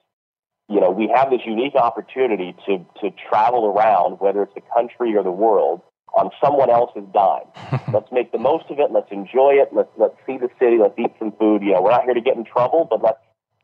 you 0.68 0.81
know, 0.81 0.90
we 0.90 1.12
have 1.14 1.31
this 1.31 1.40
unique 1.44 1.75
opportunity 1.75 2.55
to 2.66 2.79
to 3.01 3.11
travel 3.29 3.66
around, 3.66 4.20
whether 4.20 4.42
it's 4.42 4.55
the 4.55 4.62
country 4.75 5.14
or 5.16 5.22
the 5.22 5.33
world, 5.33 5.83
on 6.14 6.31
someone 6.42 6.70
else's 6.70 7.05
dime. 7.12 7.48
let's 7.92 8.11
make 8.12 8.33
the 8.33 8.38
most 8.38 8.70
of 8.70 8.79
it. 8.79 8.90
Let's 8.90 9.11
enjoy 9.11 9.55
it. 9.55 9.70
Let's 9.72 9.90
let's 9.96 10.16
see 10.27 10.38
the 10.38 10.48
city. 10.59 10.79
Let's 10.79 10.98
eat 10.98 11.12
some 11.18 11.33
food. 11.33 11.62
You 11.62 11.72
know, 11.72 11.83
we're 11.83 11.90
not 11.90 12.05
here 12.05 12.14
to 12.14 12.20
get 12.20 12.37
in 12.37 12.44
trouble, 12.44 12.87
but 12.88 13.03
let's. 13.03 13.18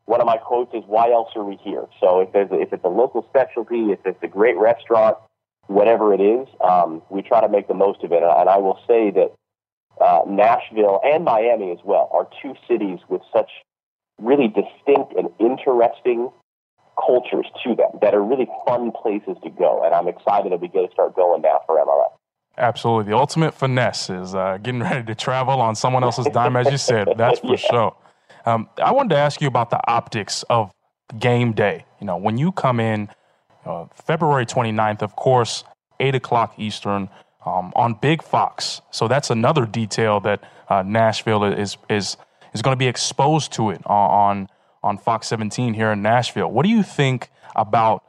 One 0.05 0.21
of 0.21 0.25
my 0.25 0.37
quotes 0.37 0.73
is, 0.73 0.83
"Why 0.87 1.11
else 1.11 1.29
are 1.35 1.43
we 1.43 1.55
here?" 1.63 1.85
So 1.99 2.21
if 2.21 2.33
there's 2.33 2.49
a, 2.51 2.59
if 2.59 2.73
it's 2.73 2.83
a 2.83 2.89
local 2.89 3.25
specialty, 3.29 3.91
if 3.91 3.99
it's 4.05 4.21
a 4.23 4.27
great 4.27 4.57
restaurant, 4.57 5.17
whatever 5.67 6.13
it 6.13 6.21
is, 6.21 6.47
um, 6.67 7.03
we 7.09 7.21
try 7.21 7.41
to 7.41 7.49
make 7.49 7.67
the 7.67 7.75
most 7.75 8.03
of 8.03 8.11
it. 8.11 8.23
And 8.23 8.49
I 8.49 8.57
will 8.57 8.79
say 8.87 9.11
that 9.11 9.33
uh, 10.01 10.21
Nashville 10.27 10.99
and 11.03 11.23
Miami 11.23 11.71
as 11.71 11.79
well 11.83 12.09
are 12.11 12.27
two 12.41 12.55
cities 12.67 12.99
with 13.07 13.21
such 13.31 13.51
really 14.19 14.47
distinct 14.47 15.13
and 15.17 15.29
interesting 15.39 16.29
cultures 17.05 17.45
to 17.63 17.75
them 17.75 17.91
that 18.01 18.13
are 18.13 18.23
really 18.23 18.47
fun 18.67 18.91
places 18.91 19.37
to 19.43 19.49
go. 19.49 19.83
And 19.83 19.93
I'm 19.93 20.07
excited 20.07 20.51
that 20.51 20.59
we 20.59 20.67
get 20.67 20.87
to 20.87 20.91
start 20.91 21.15
going 21.15 21.41
now 21.41 21.61
for 21.65 21.77
MLS. 21.77 22.11
Absolutely. 22.57 23.11
The 23.11 23.17
ultimate 23.17 23.53
finesse 23.53 24.09
is 24.09 24.35
uh, 24.35 24.57
getting 24.61 24.81
ready 24.81 25.05
to 25.05 25.15
travel 25.15 25.61
on 25.61 25.75
someone 25.75 26.03
else's 26.03 26.27
dime, 26.33 26.57
as 26.57 26.69
you 26.69 26.77
said. 26.77 27.07
That's 27.15 27.39
for 27.39 27.47
Yeah. 27.51 27.55
sure. 27.55 27.95
Um, 28.45 28.69
I 28.81 28.91
wanted 28.91 29.09
to 29.09 29.17
ask 29.17 29.41
you 29.41 29.47
about 29.47 29.69
the 29.69 29.79
optics 29.89 30.43
of 30.49 30.71
game 31.17 31.53
day. 31.53 31.85
You 31.99 32.07
know, 32.07 32.17
when 32.17 32.37
you 32.37 32.51
come 32.51 32.79
in 32.79 33.09
uh, 33.65 33.85
February 33.93 34.45
29th, 34.45 35.01
of 35.01 35.15
course, 35.15 35.63
8 35.99 36.15
o'clock 36.15 36.53
Eastern, 36.57 37.09
um, 37.45 37.71
on 37.75 37.93
Big 37.93 38.21
Fox. 38.21 38.81
So 38.91 39.07
that's 39.07 39.29
another 39.29 39.65
detail 39.65 40.19
that 40.21 40.43
uh, 40.69 40.83
Nashville 40.85 41.43
is 41.45 41.77
is 41.89 42.17
is 42.59 42.61
going 42.61 42.75
to 42.75 42.79
be 42.79 42.87
exposed 42.87 43.53
to 43.53 43.69
it 43.69 43.81
on 43.85 44.49
on 44.83 44.97
Fox 44.97 45.27
17 45.27 45.73
here 45.73 45.91
in 45.91 46.01
Nashville. 46.01 46.49
What 46.49 46.63
do 46.63 46.69
you 46.69 46.83
think 46.83 47.29
about 47.55 48.03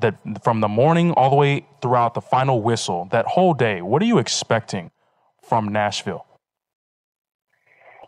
that 0.00 0.16
from 0.42 0.60
the 0.60 0.68
morning 0.68 1.12
all 1.12 1.30
the 1.30 1.36
way 1.36 1.66
throughout 1.80 2.14
the 2.14 2.20
final 2.20 2.62
whistle, 2.62 3.08
that 3.12 3.26
whole 3.26 3.54
day? 3.54 3.82
What 3.82 4.00
are 4.02 4.06
you 4.06 4.18
expecting 4.18 4.90
from 5.42 5.68
Nashville? 5.68 6.26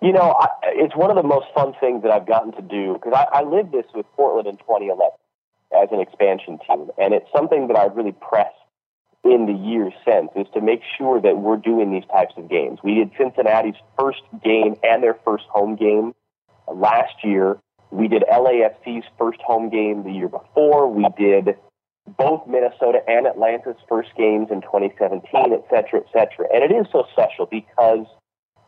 You 0.01 0.13
know, 0.13 0.35
I, 0.39 0.49
it's 0.65 0.97
one 0.97 1.11
of 1.11 1.17
the 1.17 1.23
most 1.23 1.47
fun 1.55 1.75
things 1.81 2.03
that 2.03 2.11
I've 2.11 2.27
gotten 2.27 2.53
to 2.53 2.63
do 2.63 2.95
because 2.95 3.13
I, 3.15 3.39
I 3.39 3.43
lived 3.43 3.73
this 3.73 3.87
with 3.95 4.07
Portland 4.17 4.47
in 4.49 4.57
2011 4.57 5.03
as 5.77 5.89
an 5.93 6.01
expansion 6.01 6.59
team, 6.67 6.91
and 6.99 7.13
it's 7.15 7.29
something 7.35 7.69
that 7.69 7.77
I've 7.77 7.97
really 7.97 8.13
pressed 8.13 8.57
in 9.25 9.47
the 9.47 9.53
years 9.53 9.93
since 10.05 10.31
is 10.37 10.47
to 10.53 10.61
make 10.61 10.83
sure 10.99 11.21
that 11.21 11.39
we're 11.39 11.57
doing 11.57 11.91
these 11.91 12.05
types 12.11 12.35
of 12.37 12.49
games. 12.49 12.79
We 12.85 12.95
did 12.95 13.11
Cincinnati's 13.19 13.81
first 13.99 14.23
game 14.45 14.77
and 14.83 15.03
their 15.03 15.19
first 15.25 15.45
home 15.49 15.77
game 15.77 16.15
last 16.73 17.15
year. 17.25 17.59
We 17.91 18.09
did 18.09 18.25
LAFC's 18.31 19.07
first 19.19 19.41
home 19.41 19.71
game 19.71 20.05
the 20.05 20.13
year 20.13 20.29
before. 20.29 20.89
We 20.89 21.07
did 21.17 21.57
both 22.19 22.47
Minnesota 22.47 23.01
and 23.09 23.27
Atlanta's 23.27 23.77
first 23.89 24.11
games 24.17 24.49
in 24.51 24.61
2017, 24.61 25.53
et 25.53 25.65
cetera, 25.71 26.01
et 26.01 26.07
cetera. 26.13 26.47
And 26.53 26.63
it 26.63 26.75
is 26.75 26.87
so 26.93 27.07
special 27.13 27.47
because, 27.47 28.05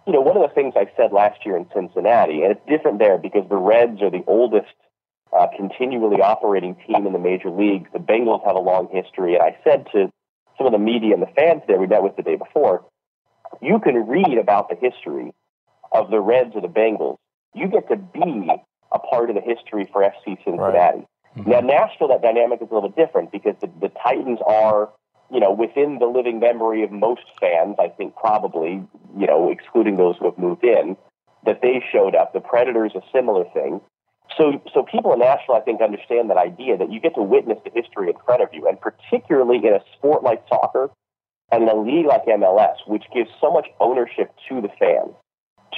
you 0.07 0.13
know, 0.13 0.23
one 0.23 0.37
of 0.37 0.49
the 0.49 0.55
things 0.55 0.73
I 0.75 0.91
said 0.97 1.13
last 1.13 1.45
year 1.45 1.57
in 1.57 1.67
Cincinnati, 1.75 2.43
and 2.43 2.53
it's 2.53 2.67
different 2.67 2.99
there 2.99 3.19
because 3.19 3.47
the 3.51 3.57
Reds 3.57 4.01
are 4.01 4.11
the 4.11 4.25
oldest 4.27 4.73
uh, 5.37 5.49
continually 5.55 6.23
operating 6.23 6.77
team 6.87 7.07
in 7.07 7.13
the 7.13 7.19
major 7.19 7.51
leagues. 7.51 7.91
The 7.93 7.99
Bengals 7.99 8.47
have 8.47 8.57
a 8.57 8.61
long 8.61 8.89
history. 8.91 9.35
And 9.35 9.43
I 9.43 9.59
said 9.65 9.87
to 9.93 10.11
some 10.57 10.67
of 10.67 10.73
the 10.73 10.79
media 10.79 11.15
and 11.15 11.23
the 11.23 11.33
fans 11.35 11.63
there 11.67 11.79
we 11.79 11.87
met 11.87 12.03
with 12.03 12.17
the 12.17 12.23
day 12.23 12.37
before, 12.37 12.85
you 13.61 13.79
can 13.79 14.07
read 14.07 14.39
about 14.39 14.69
the 14.69 14.77
history 14.77 15.33
of 15.93 16.11
the 16.11 16.21
Reds 16.21 16.53
or 16.55 16.61
the 16.61 16.69
Bengals. 16.69 17.19
You 17.55 17.69
get 17.69 17.89
to 17.89 17.97
be 17.97 18.51
a 18.93 18.99
part 18.99 19.31
of 19.31 19.37
the 19.37 19.43
history 19.43 19.89
for 19.93 20.03
FC 20.03 20.37
Cincinnati. 20.45 20.99
Right. 20.99 21.07
Mm-hmm. 21.37 21.51
Now, 21.51 21.61
Nashville, 21.61 22.09
that 22.09 22.23
dynamic 22.23 22.63
is 22.63 22.69
a 22.71 22.75
little 22.75 22.89
bit 22.89 22.97
different 22.97 23.33
because 23.33 23.55
the, 23.61 23.71
the 23.81 23.91
Titans 24.03 24.39
are, 24.47 24.91
you 25.31 25.41
know, 25.41 25.53
within 25.53 25.99
the 25.99 26.07
living 26.07 26.41
memory 26.41 26.83
of 26.83 26.91
most 26.91 27.25
fans, 27.41 27.77
I 27.79 27.89
think 27.89 28.17
probably, 28.17 28.83
you 29.17 29.27
know, 29.27 29.51
excluding 29.51 29.97
those 29.97 30.17
who 30.19 30.27
have 30.27 30.39
moved 30.39 30.65
in, 30.65 30.97
that 31.45 31.61
they 31.63 31.83
showed 31.93 32.15
up. 32.15 32.33
The 32.33 32.41
Predators, 32.41 32.93
a 32.95 33.03
similar 33.13 33.45
thing. 33.53 33.81
So, 34.37 34.61
so 34.73 34.83
people 34.83 35.13
in 35.13 35.21
Nashville, 35.21 35.55
I 35.55 35.61
think, 35.61 35.81
understand 35.81 36.31
that 36.31 36.37
idea 36.37 36.77
that 36.77 36.93
you 36.93 37.01
get 37.01 37.15
to 37.15 37.23
witness 37.23 37.59
the 37.65 37.71
history 37.71 38.09
in 38.09 38.17
front 38.25 38.43
of 38.43 38.49
you, 38.53 38.69
and 38.69 38.81
particularly 38.81 39.59
in 39.59 39.73
a 39.73 39.81
sport 39.97 40.23
like 40.23 40.43
soccer 40.49 40.91
and 41.53 41.69
a 41.69 41.77
league 41.77 42.07
like 42.07 42.25
MLS, 42.27 42.77
which 42.87 43.05
gives 43.15 43.31
so 43.41 43.51
much 43.51 43.67
ownership 43.81 44.35
to 44.49 44.61
the 44.61 44.69
fans 44.79 45.15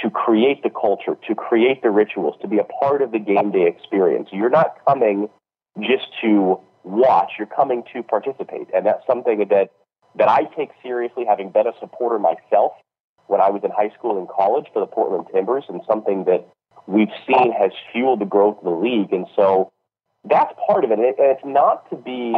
to 0.01 0.09
create 0.09 0.63
the 0.63 0.69
culture, 0.69 1.17
to 1.27 1.35
create 1.35 1.81
the 1.81 1.89
rituals, 1.89 2.35
to 2.41 2.47
be 2.47 2.57
a 2.57 2.63
part 2.63 3.01
of 3.01 3.11
the 3.11 3.19
game 3.19 3.51
day 3.51 3.67
experience. 3.67 4.29
You're 4.31 4.49
not 4.49 4.75
coming 4.87 5.29
just 5.79 6.07
to 6.21 6.59
watch; 6.83 7.33
you're 7.37 7.47
coming 7.47 7.83
to 7.93 8.03
participate, 8.03 8.67
and 8.73 8.85
that's 8.85 9.05
something 9.05 9.45
that 9.49 9.71
that 10.15 10.27
I 10.27 10.43
take 10.55 10.69
seriously, 10.81 11.25
having 11.25 11.51
been 11.51 11.67
a 11.67 11.73
supporter 11.79 12.17
myself 12.17 12.73
when 13.27 13.41
I 13.41 13.49
was 13.51 13.61
in 13.63 13.69
high 13.69 13.93
school 13.95 14.17
and 14.17 14.27
college 14.27 14.65
for 14.73 14.79
the 14.79 14.87
Portland 14.87 15.27
Timbers, 15.31 15.65
and 15.69 15.81
something 15.87 16.25
that 16.25 16.47
we've 16.87 17.11
seen 17.27 17.51
has 17.51 17.71
fueled 17.91 18.21
the 18.21 18.25
growth 18.25 18.57
of 18.59 18.63
the 18.63 18.69
league. 18.69 19.13
And 19.13 19.27
so 19.35 19.71
that's 20.23 20.53
part 20.67 20.83
of 20.83 20.91
it. 20.91 20.99
And 20.99 21.15
it's 21.17 21.45
not 21.45 21.89
to 21.89 21.95
be 21.95 22.35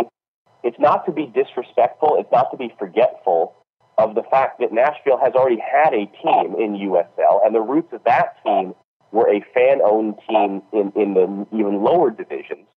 it's 0.64 0.80
not 0.80 1.06
to 1.06 1.12
be 1.12 1.26
disrespectful. 1.26 2.18
It's 2.20 2.32
not 2.32 2.52
to 2.52 2.58
be 2.58 2.72
forgetful 2.78 3.56
of 3.98 4.16
the 4.16 4.24
fact 4.24 4.60
that 4.60 4.72
Nashville 4.72 5.18
has 5.18 5.34
already 5.34 5.60
had 5.60 5.94
a 5.94 6.06
team 6.06 6.56
in 6.56 6.78
USL, 6.90 7.46
and 7.46 7.54
the 7.54 7.62
roots 7.62 7.92
of 7.94 8.04
that 8.06 8.36
team 8.44 8.74
were 9.12 9.28
a 9.28 9.44
fan-owned 9.54 10.16
team 10.30 10.62
in, 10.72 10.92
in 10.96 11.14
the 11.14 11.48
even 11.52 11.84
lower 11.84 12.12
divisions. 12.12 12.68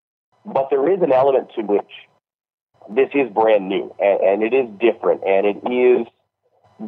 But 0.45 0.71
there 0.71 0.91
is 0.91 1.03
an 1.03 1.13
element 1.13 1.51
to 1.57 1.63
which 1.63 1.91
this 2.91 3.09
is 3.15 3.31
brand 3.33 3.69
new, 3.69 3.95
and, 3.99 4.21
and 4.21 4.43
it 4.43 4.55
is 4.55 4.69
different, 4.81 5.23
and 5.25 5.47
it 5.47 5.57
is 5.71 6.07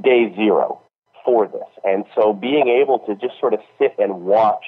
day 0.02 0.34
zero 0.34 0.82
for 1.26 1.46
this. 1.48 1.68
And 1.84 2.04
so 2.14 2.32
being 2.32 2.68
able 2.68 3.00
to 3.00 3.14
just 3.16 3.38
sort 3.38 3.52
of 3.52 3.60
sit 3.78 3.94
and 3.98 4.22
watch 4.22 4.64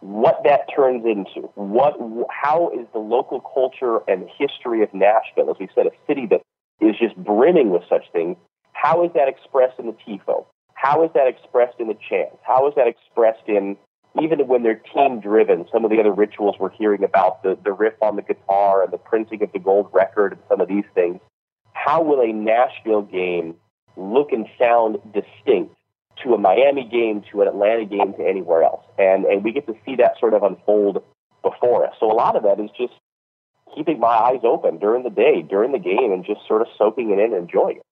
what 0.00 0.40
that 0.44 0.66
turns 0.74 1.04
into, 1.04 1.48
what, 1.56 1.96
how 2.30 2.70
is 2.70 2.86
the 2.92 3.00
local 3.00 3.40
culture 3.40 3.98
and 4.08 4.28
history 4.38 4.82
of 4.82 4.94
Nashville, 4.94 5.50
as 5.50 5.56
we 5.58 5.68
said, 5.74 5.86
a 5.86 5.90
city 6.06 6.26
that 6.30 6.40
is 6.80 6.94
just 6.98 7.16
brimming 7.16 7.70
with 7.70 7.82
such 7.88 8.04
things, 8.12 8.36
how 8.72 9.04
is 9.04 9.10
that 9.14 9.28
expressed 9.28 9.78
in 9.78 9.86
the 9.86 9.96
TIFO? 10.06 10.46
How 10.74 11.02
is 11.02 11.10
that 11.14 11.26
expressed 11.26 11.80
in 11.80 11.88
the 11.88 11.96
chants? 12.08 12.36
How 12.46 12.68
is 12.68 12.74
that 12.76 12.86
expressed 12.86 13.48
in 13.48 13.76
even 14.22 14.38
when 14.46 14.62
they're 14.62 14.80
team 14.94 15.20
driven, 15.20 15.66
some 15.70 15.84
of 15.84 15.90
the 15.90 15.98
other 16.00 16.12
rituals 16.12 16.56
we're 16.58 16.70
hearing 16.70 17.04
about, 17.04 17.42
the, 17.42 17.58
the 17.64 17.72
riff 17.72 17.94
on 18.00 18.16
the 18.16 18.22
guitar 18.22 18.82
and 18.82 18.92
the 18.92 18.98
printing 18.98 19.42
of 19.42 19.52
the 19.52 19.58
gold 19.58 19.88
record 19.92 20.32
and 20.32 20.40
some 20.48 20.60
of 20.60 20.68
these 20.68 20.84
things, 20.94 21.20
how 21.72 22.02
will 22.02 22.20
a 22.20 22.32
Nashville 22.32 23.02
game 23.02 23.56
look 23.96 24.32
and 24.32 24.46
sound 24.58 24.98
distinct 25.12 25.74
to 26.22 26.34
a 26.34 26.38
Miami 26.38 26.84
game, 26.84 27.22
to 27.30 27.42
an 27.42 27.48
Atlanta 27.48 27.84
game, 27.84 28.14
to 28.14 28.26
anywhere 28.26 28.62
else. 28.62 28.84
And, 28.98 29.24
and 29.24 29.44
we 29.44 29.52
get 29.52 29.66
to 29.66 29.74
see 29.84 29.96
that 29.96 30.18
sort 30.18 30.34
of 30.34 30.42
unfold 30.42 31.02
before 31.42 31.86
us. 31.86 31.94
So 32.00 32.10
a 32.10 32.14
lot 32.14 32.36
of 32.36 32.42
that 32.44 32.58
is 32.60 32.70
just 32.76 32.94
keeping 33.74 34.00
my 34.00 34.08
eyes 34.08 34.40
open 34.42 34.78
during 34.78 35.02
the 35.02 35.10
day, 35.10 35.42
during 35.42 35.72
the 35.72 35.78
game, 35.78 36.12
and 36.12 36.24
just 36.24 36.40
sort 36.46 36.62
of 36.62 36.68
soaking 36.78 37.10
it 37.10 37.18
in 37.18 37.34
and 37.34 37.42
enjoying 37.42 37.78
it. 37.78 37.82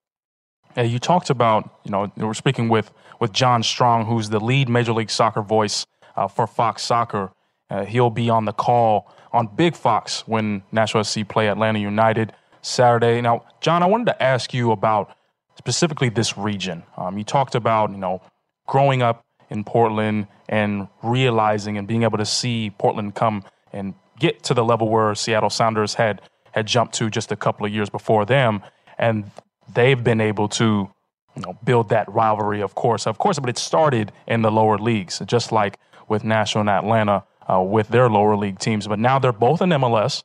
You 0.77 0.99
talked 0.99 1.31
about, 1.31 1.71
you 1.85 1.91
know, 1.91 2.11
we're 2.17 2.35
speaking 2.35 2.69
with, 2.69 2.91
with 3.21 3.33
John 3.33 3.63
Strong, 3.63 4.07
who's 4.07 4.31
the 4.31 4.41
lead 4.41 4.69
Major 4.69 4.93
League 4.93 5.11
Soccer 5.11 5.43
voice 5.43 5.87
uh, 6.17 6.27
for 6.27 6.47
Fox 6.47 6.83
Soccer. 6.83 7.31
Uh, 7.71 7.85
he'll 7.85 8.11
be 8.11 8.29
on 8.29 8.45
the 8.45 8.53
call 8.53 9.13
on 9.33 9.49
Big 9.55 9.77
Fox 9.77 10.27
when 10.27 10.63
Nashville 10.73 11.05
SC 11.05 11.29
play 11.29 11.49
Atlanta 11.49 11.79
United 11.79 12.33
Saturday. 12.63 13.21
Now, 13.21 13.45
John, 13.61 13.83
I 13.83 13.87
wanted 13.87 14.07
to 14.07 14.23
ask 14.23 14.53
you 14.53 14.73
about 14.73 15.15
specifically 15.57 16.09
this 16.09 16.37
region. 16.37 16.83
Um, 16.97 17.19
you 17.19 17.25
talked 17.25 17.55
about, 17.55 17.91
you 17.91 17.99
know, 17.99 18.23
growing 18.67 19.03
up 19.03 19.25
in 19.51 19.65
Portland 19.65 20.27
and 20.49 20.89
realizing 21.03 21.79
and 21.79 21.87
being 21.87 22.03
able 22.03 22.19
to 22.19 22.27
see 22.27 22.71
Portland 22.79 23.15
come 23.15 23.45
and 23.73 23.95
get 24.19 24.43
to 24.45 24.55
the 24.55 24.65
level 24.65 24.89
where 24.89 25.15
Seattle 25.15 25.51
Sounders 25.51 25.95
had 25.95 26.23
had 26.53 26.67
jumped 26.67 26.95
to 26.95 27.11
just 27.11 27.33
a 27.33 27.37
couple 27.37 27.67
of 27.67 27.73
years 27.73 27.91
before 27.91 28.25
them, 28.25 28.63
and 28.97 29.29
they've 29.75 30.05
been 30.05 30.21
able 30.21 30.49
to, 30.49 30.89
you 31.35 31.43
know, 31.43 31.59
build 31.65 31.89
that 31.89 32.09
rivalry. 32.13 32.63
Of 32.63 32.77
course, 32.77 33.09
of 33.09 33.19
course, 33.19 33.41
but 33.41 33.51
it 33.51 33.59
started 33.59 34.13
in 34.29 34.43
the 34.43 34.53
lower 34.53 34.79
leagues, 34.79 35.21
just 35.27 35.51
like 35.51 35.81
with 36.09 36.23
Nashville 36.23 36.61
and 36.61 36.71
Atlanta 36.71 37.25
uh, 37.51 37.61
with 37.61 37.89
their 37.89 38.09
lower 38.09 38.37
league 38.37 38.61
teams. 38.61 38.87
But 38.87 39.01
now 39.01 39.19
they're 39.19 39.33
both 39.33 39.63
in 39.63 39.71
MLS. 39.71 40.23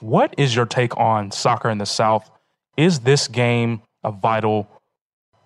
What 0.00 0.34
is 0.36 0.56
your 0.56 0.66
take 0.66 0.96
on 0.96 1.30
soccer 1.30 1.70
in 1.70 1.78
the 1.78 1.86
South? 1.86 2.28
Is 2.76 3.00
this 3.00 3.28
game 3.28 3.82
a 4.04 4.12
vital 4.12 4.68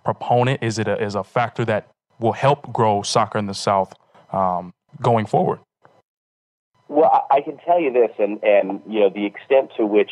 proponent? 0.05 0.63
Is 0.63 0.79
it 0.79 0.89
a, 0.89 1.03
is 1.03 1.15
a 1.15 1.25
factor 1.25 1.65
that 1.67 1.91
will 2.19 2.33
help 2.33 2.73
grow 2.73 3.03
soccer 3.03 3.39
in 3.39 3.47
the 3.47 3.55
South 3.55 3.95
um, 4.33 4.73
going 5.01 5.27
forward? 5.27 5.61
Well, 6.89 7.27
I 7.31 7.43
can 7.43 7.59
tell 7.59 7.81
you 7.81 7.93
this, 7.93 8.11
and, 8.19 8.43
and 8.43 8.81
you 8.89 9.01
know 9.01 9.11
the 9.11 9.27
extent 9.27 9.73
to 9.77 9.85
which, 9.85 10.11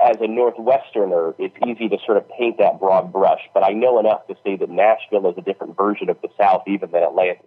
as 0.00 0.16
a 0.16 0.26
Northwesterner, 0.26 1.34
it's 1.38 1.56
easy 1.66 1.88
to 1.90 1.98
sort 2.04 2.16
of 2.16 2.28
paint 2.30 2.58
that 2.58 2.80
broad 2.80 3.12
brush. 3.12 3.42
But 3.52 3.64
I 3.64 3.72
know 3.72 3.98
enough 3.98 4.26
to 4.28 4.34
say 4.42 4.56
that 4.56 4.70
Nashville 4.70 5.30
is 5.30 5.36
a 5.36 5.42
different 5.42 5.76
version 5.76 6.08
of 6.08 6.16
the 6.22 6.28
South, 6.40 6.62
even 6.66 6.90
than 6.90 7.02
Atlanta. 7.02 7.40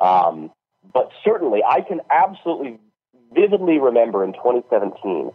Um, 0.00 0.52
but 0.92 1.10
certainly, 1.24 1.62
I 1.68 1.80
can 1.80 2.00
absolutely 2.10 2.78
vividly 3.32 3.78
remember 3.78 4.24
in 4.24 4.32
2017 4.32 5.32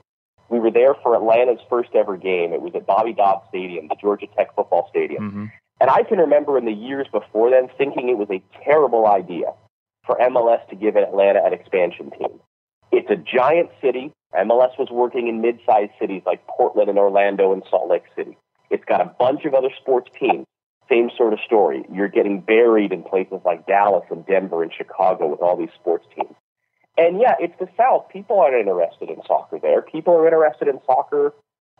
we 0.52 0.60
were 0.60 0.70
there 0.70 0.94
for 1.02 1.16
Atlanta's 1.16 1.62
first 1.70 1.90
ever 1.96 2.18
game. 2.18 2.52
It 2.52 2.62
was 2.62 2.74
at 2.76 2.86
Bobby 2.86 3.14
Dodd 3.14 3.42
Stadium, 3.50 3.88
the 3.88 3.96
Georgia 3.96 4.28
Tech 4.38 4.54
football 4.54 4.88
stadium. 4.90 5.30
Mm-hmm. 5.30 5.46
And 5.80 5.90
I 5.90 6.04
can 6.04 6.20
remember 6.20 6.58
in 6.58 6.66
the 6.66 6.74
years 6.74 7.08
before 7.12 7.50
then 7.50 7.70
thinking 7.78 8.10
it 8.10 8.18
was 8.18 8.30
a 8.30 8.44
terrible 8.64 9.08
idea 9.08 9.54
for 10.06 10.18
MLS 10.18 10.68
to 10.70 10.76
give 10.76 10.96
Atlanta 10.96 11.42
an 11.44 11.54
expansion 11.54 12.12
team. 12.12 12.40
It's 12.92 13.10
a 13.10 13.16
giant 13.16 13.70
city. 13.82 14.12
MLS 14.36 14.78
was 14.78 14.90
working 14.92 15.28
in 15.28 15.42
mid-sized 15.42 15.92
cities 16.00 16.22
like 16.26 16.46
Portland 16.48 16.90
and 16.90 17.00
Orlando 17.00 17.54
and 17.54 17.64
Salt 17.70 17.90
Lake 17.90 18.04
City. 18.16 18.38
It's 18.70 18.86
got 18.86 19.02
a 19.02 19.06
bunch 19.06 19.46
of 19.46 19.54
other 19.54 19.70
sports 19.82 20.12
teams. 20.20 20.46
Same 20.90 21.10
sort 21.18 21.32
of 21.32 21.40
story. 21.46 21.86
You're 21.92 22.10
getting 22.10 22.42
buried 22.42 22.92
in 22.92 23.04
places 23.04 23.40
like 23.46 23.66
Dallas 23.66 24.04
and 24.12 24.26
Denver 24.26 24.62
and 24.62 24.74
Chicago 24.74 25.28
with 25.28 25.42
all 25.42 25.56
these 25.56 25.72
sports 25.80 26.06
teams. 26.14 26.36
And 26.97 27.19
yeah, 27.19 27.36
it's 27.39 27.58
the 27.60 27.69
South. 27.77 28.10
People 28.10 28.39
aren't 28.39 28.56
interested 28.56 29.10
in 29.10 29.21
soccer 29.25 29.60
there. 29.60 29.82
People 29.82 30.13
are 30.13 30.25
interested 30.25 30.67
in 30.67 30.80
soccer, 30.86 31.34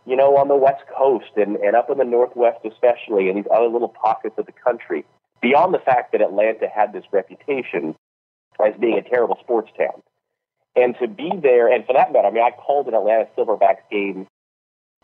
you 0.06 0.16
know, 0.16 0.38
on 0.38 0.48
the 0.48 0.56
West 0.56 0.84
Coast 0.96 1.32
and, 1.36 1.58
and 1.58 1.76
up 1.76 1.90
in 1.90 1.98
the 1.98 2.06
Northwest, 2.06 2.60
especially, 2.66 3.30
and 3.30 3.38
these 3.38 3.52
other 3.54 3.68
little 3.68 3.90
pockets 3.90 4.36
of 4.38 4.46
the 4.46 4.54
country. 4.54 5.06
Beyond 5.42 5.74
the 5.74 5.80
fact 5.80 6.12
that 6.12 6.22
Atlanta 6.22 6.68
had 6.74 6.94
this 6.94 7.04
reputation 7.12 7.96
as 8.64 8.74
being 8.80 8.98
a 8.98 9.02
terrible 9.02 9.38
sports 9.42 9.72
town. 9.78 10.02
And 10.76 10.96
to 11.00 11.08
be 11.08 11.32
there, 11.42 11.72
and 11.72 11.86
for 11.86 11.94
that 11.94 12.14
matter, 12.14 12.28
I 12.28 12.32
mean, 12.32 12.44
I 12.44 12.52
called 12.52 12.88
an 12.88 12.94
Atlanta 12.94 13.28
Silverbacks 13.38 13.84
game 13.92 14.28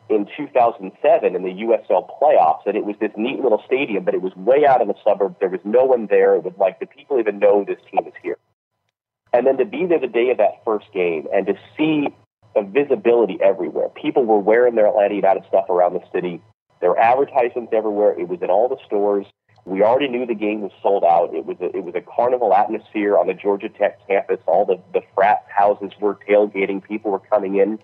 in 0.09 0.27
2007 0.37 1.35
in 1.35 1.43
the 1.43 1.49
USL 1.49 2.07
playoffs, 2.21 2.65
and 2.65 2.77
it 2.77 2.85
was 2.85 2.95
this 3.01 3.11
neat 3.17 3.41
little 3.41 3.61
stadium, 3.65 4.05
but 4.05 4.13
it 4.13 4.21
was 4.21 4.33
way 4.35 4.65
out 4.65 4.81
in 4.81 4.87
the 4.87 4.95
suburbs. 5.03 5.35
There 5.39 5.49
was 5.49 5.59
no 5.65 5.83
one 5.83 6.07
there. 6.07 6.35
It 6.35 6.43
was 6.43 6.53
like, 6.57 6.79
do 6.79 6.85
people 6.85 7.19
even 7.19 7.39
know 7.39 7.65
this 7.67 7.79
team 7.91 8.07
is 8.07 8.13
here? 8.23 8.37
And 9.33 9.45
then 9.45 9.57
to 9.57 9.65
be 9.65 9.85
there 9.85 9.99
the 9.99 10.07
day 10.07 10.29
of 10.29 10.37
that 10.37 10.63
first 10.63 10.87
game 10.93 11.27
and 11.33 11.45
to 11.47 11.53
see 11.77 12.07
a 12.55 12.63
visibility 12.63 13.37
everywhere. 13.41 13.89
People 13.89 14.25
were 14.25 14.39
wearing 14.39 14.75
their 14.75 14.87
Atlanta 14.87 15.15
United 15.15 15.43
stuff 15.47 15.69
around 15.69 15.93
the 15.93 16.03
city. 16.11 16.41
There 16.81 16.89
were 16.89 16.99
advertisements 16.99 17.71
everywhere. 17.73 18.19
It 18.19 18.27
was 18.27 18.41
in 18.41 18.49
all 18.49 18.67
the 18.67 18.77
stores. 18.85 19.25
We 19.65 19.83
already 19.83 20.07
knew 20.07 20.25
the 20.25 20.33
game 20.33 20.61
was 20.61 20.71
sold 20.81 21.03
out. 21.03 21.33
It 21.35 21.45
was 21.45 21.57
a, 21.59 21.75
it 21.75 21.83
was 21.83 21.93
a 21.93 22.01
carnival 22.01 22.53
atmosphere 22.53 23.17
on 23.17 23.27
the 23.27 23.33
Georgia 23.33 23.69
Tech 23.69 23.99
campus. 24.07 24.39
All 24.47 24.65
the, 24.65 24.79
the 24.93 25.01
frat 25.13 25.43
houses 25.49 25.91
were 25.99 26.17
tailgating. 26.27 26.81
People 26.81 27.11
were 27.11 27.19
coming 27.19 27.57
in. 27.57 27.79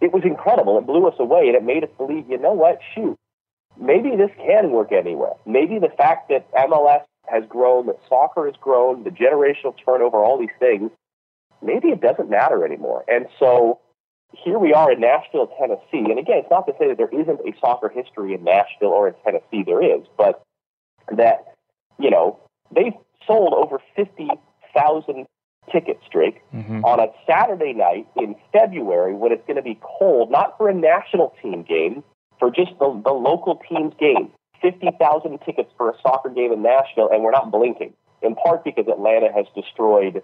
It 0.00 0.12
was 0.12 0.22
incredible. 0.24 0.78
It 0.78 0.86
blew 0.86 1.06
us 1.08 1.16
away, 1.18 1.48
and 1.48 1.56
it 1.56 1.64
made 1.64 1.82
us 1.82 1.90
believe, 1.96 2.30
you 2.30 2.38
know 2.38 2.52
what? 2.52 2.78
Shoot, 2.94 3.18
maybe 3.80 4.14
this 4.16 4.30
can 4.36 4.70
work 4.70 4.92
anywhere. 4.92 5.32
Maybe 5.46 5.78
the 5.78 5.88
fact 5.88 6.28
that 6.28 6.50
MLS 6.52 7.02
has 7.28 7.44
grown, 7.48 7.86
that 7.86 7.98
soccer 8.08 8.46
has 8.46 8.54
grown, 8.60 9.04
the 9.04 9.10
generational 9.10 9.74
turnover, 9.84 10.18
all 10.18 10.38
these 10.38 10.48
things, 10.58 10.90
maybe 11.62 11.88
it 11.88 12.00
doesn't 12.00 12.30
matter 12.30 12.64
anymore. 12.64 13.04
And 13.08 13.26
so 13.38 13.80
here 14.32 14.58
we 14.58 14.72
are 14.72 14.92
in 14.92 15.00
Nashville, 15.00 15.50
Tennessee. 15.58 16.10
And 16.10 16.18
again, 16.18 16.38
it's 16.38 16.50
not 16.50 16.66
to 16.66 16.72
say 16.78 16.88
that 16.88 16.96
there 16.96 17.08
isn't 17.12 17.40
a 17.40 17.58
soccer 17.60 17.88
history 17.88 18.34
in 18.34 18.44
Nashville 18.44 18.88
or 18.88 19.08
in 19.08 19.14
Tennessee. 19.24 19.62
There 19.64 19.82
is, 19.82 20.06
but 20.16 20.42
that, 21.16 21.54
you 21.98 22.10
know, 22.10 22.38
they've 22.74 22.94
sold 23.26 23.54
over 23.54 23.80
50,000 23.94 25.26
tickets, 25.72 26.02
Drake, 26.10 26.42
mm-hmm. 26.54 26.84
on 26.84 27.00
a 27.00 27.08
Saturday 27.26 27.72
night 27.72 28.06
in 28.16 28.36
February 28.52 29.14
when 29.14 29.32
it's 29.32 29.46
going 29.46 29.56
to 29.56 29.62
be 29.62 29.78
cold, 29.80 30.30
not 30.30 30.56
for 30.58 30.68
a 30.68 30.74
national 30.74 31.34
team 31.42 31.62
game, 31.62 32.04
for 32.38 32.50
just 32.50 32.72
the, 32.78 33.02
the 33.04 33.12
local 33.12 33.60
team's 33.68 33.94
game. 33.98 34.30
50,000 34.60 35.38
tickets 35.44 35.70
for 35.76 35.90
a 35.90 35.94
soccer 36.02 36.30
game 36.30 36.52
in 36.52 36.62
Nashville, 36.62 37.08
and 37.10 37.22
we're 37.22 37.32
not 37.32 37.50
blinking, 37.50 37.92
in 38.22 38.34
part 38.34 38.64
because 38.64 38.86
Atlanta 38.88 39.32
has 39.32 39.46
destroyed 39.54 40.22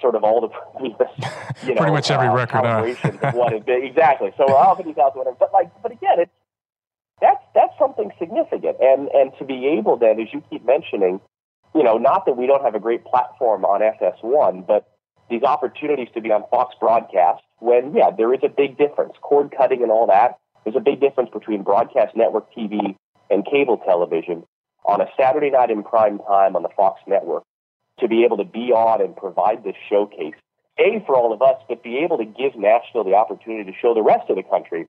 sort 0.00 0.14
of 0.14 0.24
all 0.24 0.40
the 0.40 0.48
you 0.82 1.74
know 1.74 1.76
pretty 1.76 1.92
much 1.92 2.10
every 2.10 2.28
uh, 2.28 2.34
record 2.34 2.64
huh? 2.64 3.28
of 3.28 3.34
what 3.34 3.52
it 3.52 3.64
exactly. 3.66 4.32
So 4.36 4.44
we're 4.48 4.56
all 4.56 4.76
50,000 4.76 5.18
whatever, 5.18 5.36
but 5.38 5.52
like, 5.52 5.70
but 5.82 5.92
again, 5.92 6.18
it's 6.18 6.30
that's 7.20 7.44
that's 7.54 7.72
something 7.78 8.10
significant, 8.18 8.76
and 8.80 9.08
and 9.08 9.32
to 9.38 9.44
be 9.44 9.66
able 9.78 9.96
then, 9.96 10.20
as 10.20 10.28
you 10.32 10.42
keep 10.50 10.64
mentioning, 10.64 11.20
you 11.74 11.82
know, 11.82 11.98
not 11.98 12.26
that 12.26 12.36
we 12.36 12.46
don't 12.46 12.62
have 12.62 12.74
a 12.74 12.80
great 12.80 13.04
platform 13.04 13.64
on 13.64 13.80
FS1, 13.80 14.66
but 14.66 14.88
these 15.30 15.42
opportunities 15.42 16.08
to 16.14 16.20
be 16.20 16.30
on 16.32 16.44
Fox 16.50 16.74
broadcast 16.80 17.42
when 17.58 17.94
yeah, 17.94 18.10
there 18.16 18.32
is 18.34 18.40
a 18.42 18.48
big 18.48 18.76
difference, 18.76 19.12
cord 19.20 19.54
cutting 19.56 19.82
and 19.82 19.90
all 19.90 20.06
that. 20.06 20.38
There's 20.64 20.76
a 20.76 20.80
big 20.80 21.00
difference 21.00 21.30
between 21.32 21.62
broadcast 21.62 22.16
network 22.16 22.52
TV 22.54 22.96
and 23.32 23.44
cable 23.44 23.78
television 23.78 24.44
on 24.84 25.00
a 25.00 25.06
Saturday 25.18 25.50
night 25.50 25.70
in 25.70 25.82
prime 25.82 26.18
time 26.18 26.56
on 26.56 26.62
the 26.62 26.68
Fox 26.76 27.00
network 27.06 27.44
to 28.00 28.08
be 28.08 28.24
able 28.24 28.36
to 28.36 28.44
be 28.44 28.72
on 28.72 29.00
and 29.00 29.16
provide 29.16 29.64
this 29.64 29.76
showcase, 29.88 30.34
A, 30.78 31.02
for 31.06 31.16
all 31.16 31.32
of 31.32 31.40
us, 31.42 31.56
but 31.68 31.82
be 31.82 31.98
able 31.98 32.18
to 32.18 32.24
give 32.24 32.56
Nashville 32.56 33.04
the 33.04 33.14
opportunity 33.14 33.70
to 33.70 33.76
show 33.78 33.94
the 33.94 34.02
rest 34.02 34.28
of 34.28 34.36
the 34.36 34.42
country, 34.42 34.86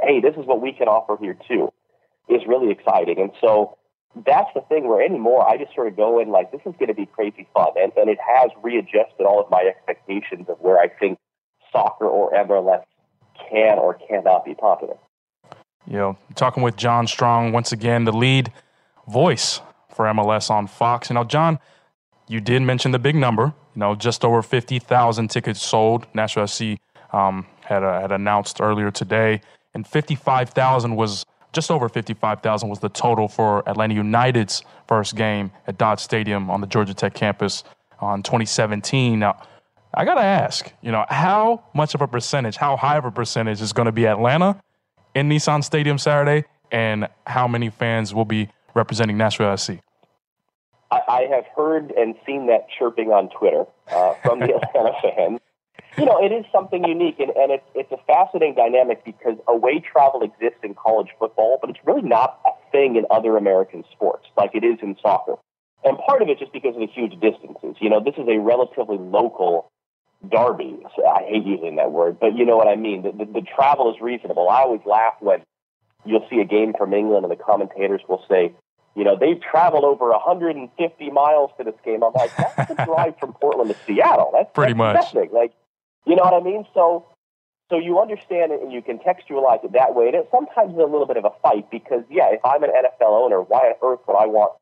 hey, 0.00 0.20
this 0.20 0.34
is 0.36 0.46
what 0.46 0.60
we 0.60 0.72
can 0.72 0.88
offer 0.88 1.16
here 1.20 1.36
too, 1.48 1.72
is 2.28 2.42
really 2.46 2.70
exciting. 2.70 3.18
And 3.18 3.30
so 3.40 3.78
that's 4.26 4.50
the 4.54 4.60
thing 4.68 4.88
where 4.88 5.02
anymore 5.02 5.48
I 5.48 5.56
just 5.56 5.74
sort 5.74 5.88
of 5.88 5.96
go 5.96 6.20
in 6.20 6.28
like, 6.28 6.52
this 6.52 6.60
is 6.66 6.74
going 6.78 6.88
to 6.88 6.94
be 6.94 7.06
crazy 7.06 7.48
fun. 7.54 7.70
And, 7.76 7.92
and 7.96 8.10
it 8.10 8.18
has 8.20 8.50
readjusted 8.62 9.26
all 9.26 9.40
of 9.40 9.50
my 9.50 9.62
expectations 9.62 10.46
of 10.48 10.58
where 10.60 10.78
I 10.78 10.88
think 10.88 11.18
soccer 11.72 12.06
or 12.06 12.32
MLS 12.32 12.84
can 13.50 13.78
or 13.78 13.94
cannot 13.94 14.44
be 14.44 14.54
popular. 14.54 14.96
You 15.86 15.96
know, 15.96 16.18
talking 16.34 16.62
with 16.62 16.76
John 16.76 17.06
Strong 17.06 17.52
once 17.52 17.72
again, 17.72 18.04
the 18.04 18.12
lead 18.12 18.52
voice 19.06 19.60
for 19.94 20.06
MLS 20.06 20.50
on 20.50 20.66
Fox. 20.66 21.10
You 21.10 21.14
know, 21.14 21.24
John, 21.24 21.58
you 22.28 22.40
did 22.40 22.62
mention 22.62 22.92
the 22.92 22.98
big 22.98 23.14
number. 23.14 23.52
You 23.74 23.80
know, 23.80 23.94
just 23.94 24.24
over 24.24 24.42
fifty 24.42 24.78
thousand 24.78 25.28
tickets 25.28 25.62
sold. 25.62 26.06
Nashville 26.14 26.46
SC 26.46 26.78
um, 27.12 27.46
had 27.60 27.82
uh, 27.82 28.00
had 28.00 28.12
announced 28.12 28.60
earlier 28.60 28.90
today, 28.90 29.40
and 29.74 29.86
fifty 29.86 30.14
five 30.14 30.50
thousand 30.50 30.96
was 30.96 31.26
just 31.52 31.70
over 31.70 31.88
fifty 31.88 32.14
five 32.14 32.40
thousand 32.40 32.70
was 32.70 32.80
the 32.80 32.88
total 32.88 33.28
for 33.28 33.68
Atlanta 33.68 33.94
United's 33.94 34.62
first 34.88 35.16
game 35.16 35.50
at 35.66 35.76
Dodd 35.76 36.00
Stadium 36.00 36.50
on 36.50 36.60
the 36.60 36.66
Georgia 36.66 36.94
Tech 36.94 37.14
campus 37.14 37.62
on 38.00 38.22
2017. 38.22 39.18
Now 39.18 39.40
I 39.92 40.04
got 40.04 40.14
to 40.14 40.22
ask, 40.22 40.72
you 40.82 40.90
know, 40.90 41.04
how 41.08 41.64
much 41.74 41.94
of 41.94 42.00
a 42.00 42.08
percentage, 42.08 42.56
how 42.56 42.76
high 42.76 42.96
of 42.96 43.04
a 43.04 43.10
percentage 43.10 43.60
is 43.60 43.72
going 43.72 43.86
to 43.86 43.92
be 43.92 44.06
Atlanta 44.06 44.60
in 45.14 45.28
Nissan 45.28 45.62
Stadium 45.62 45.98
Saturday, 45.98 46.46
and 46.70 47.08
how 47.26 47.46
many 47.46 47.70
fans 47.70 48.14
will 48.14 48.24
be 48.24 48.48
representing 48.74 49.16
Nashville 49.16 49.56
SC? 49.56 49.72
I, 50.90 51.00
I 51.08 51.20
have 51.30 51.44
heard 51.56 51.92
and 51.92 52.14
seen 52.26 52.46
that 52.48 52.66
chirping 52.78 53.08
on 53.08 53.30
Twitter 53.30 53.64
uh, 53.90 54.14
from 54.22 54.40
the 54.40 54.54
Atlanta 54.56 54.92
fans. 55.02 55.40
You 55.96 56.06
know, 56.06 56.22
it 56.24 56.32
is 56.32 56.44
something 56.50 56.84
unique, 56.84 57.20
and, 57.20 57.30
and 57.30 57.52
it's, 57.52 57.64
it's 57.74 57.92
a 57.92 57.98
fascinating 58.06 58.54
dynamic 58.56 59.04
because 59.04 59.36
away 59.46 59.78
travel 59.78 60.22
exists 60.22 60.58
in 60.64 60.74
college 60.74 61.08
football, 61.18 61.58
but 61.60 61.70
it's 61.70 61.78
really 61.84 62.02
not 62.02 62.40
a 62.46 62.50
thing 62.72 62.96
in 62.96 63.04
other 63.10 63.36
American 63.36 63.84
sports 63.92 64.26
like 64.36 64.50
it 64.54 64.64
is 64.64 64.78
in 64.82 64.96
soccer. 65.00 65.36
And 65.84 65.98
part 65.98 66.22
of 66.22 66.28
it 66.28 66.38
just 66.38 66.52
because 66.52 66.74
of 66.74 66.80
the 66.80 66.88
huge 66.88 67.12
distances. 67.20 67.76
You 67.80 67.90
know, 67.90 68.02
this 68.02 68.14
is 68.16 68.26
a 68.26 68.38
relatively 68.38 68.96
local 68.98 69.70
derby. 70.24 70.78
I 71.06 71.22
hate 71.28 71.44
using 71.44 71.76
that 71.76 71.92
word, 71.92 72.18
but 72.20 72.36
you 72.36 72.44
know 72.44 72.56
what 72.56 72.68
I 72.68 72.76
mean. 72.76 73.02
The, 73.02 73.12
the, 73.12 73.40
the 73.40 73.42
travel 73.42 73.92
is 73.94 74.00
reasonable. 74.00 74.48
I 74.48 74.62
always 74.62 74.80
laugh 74.84 75.14
when 75.20 75.42
you'll 76.04 76.26
see 76.30 76.40
a 76.40 76.44
game 76.44 76.74
from 76.76 76.92
England 76.92 77.24
and 77.24 77.32
the 77.32 77.42
commentators 77.42 78.00
will 78.08 78.24
say, 78.28 78.54
you 78.94 79.02
know, 79.02 79.16
they've 79.18 79.40
traveled 79.40 79.84
over 79.84 80.10
150 80.10 81.10
miles 81.10 81.50
to 81.58 81.64
this 81.64 81.74
game. 81.84 82.02
I'm 82.02 82.12
like, 82.12 82.36
that's 82.36 82.68
the 82.68 82.74
drive 82.84 83.18
from 83.18 83.32
Portland 83.32 83.70
to 83.70 83.76
Seattle. 83.86 84.30
That's 84.32 84.50
pretty 84.54 84.74
that's 84.74 85.14
much. 85.14 85.30
Like, 85.32 85.52
you 86.06 86.14
know 86.14 86.22
what 86.22 86.34
I 86.34 86.44
mean? 86.44 86.64
So, 86.74 87.06
so 87.70 87.78
you 87.78 87.98
understand 87.98 88.52
it 88.52 88.62
and 88.62 88.72
you 88.72 88.82
contextualize 88.82 89.64
it 89.64 89.72
that 89.72 89.94
way. 89.94 90.06
And 90.06 90.14
it 90.14 90.28
sometimes 90.30 90.74
is 90.74 90.78
a 90.78 90.86
little 90.86 91.06
bit 91.06 91.16
of 91.16 91.24
a 91.24 91.32
fight 91.42 91.70
because, 91.70 92.04
yeah, 92.08 92.30
if 92.30 92.40
I'm 92.44 92.62
an 92.62 92.70
NFL 92.70 93.24
owner, 93.24 93.40
why 93.42 93.72
on 93.72 93.74
earth 93.82 94.00
would 94.06 94.16
I 94.16 94.26
want 94.26 94.52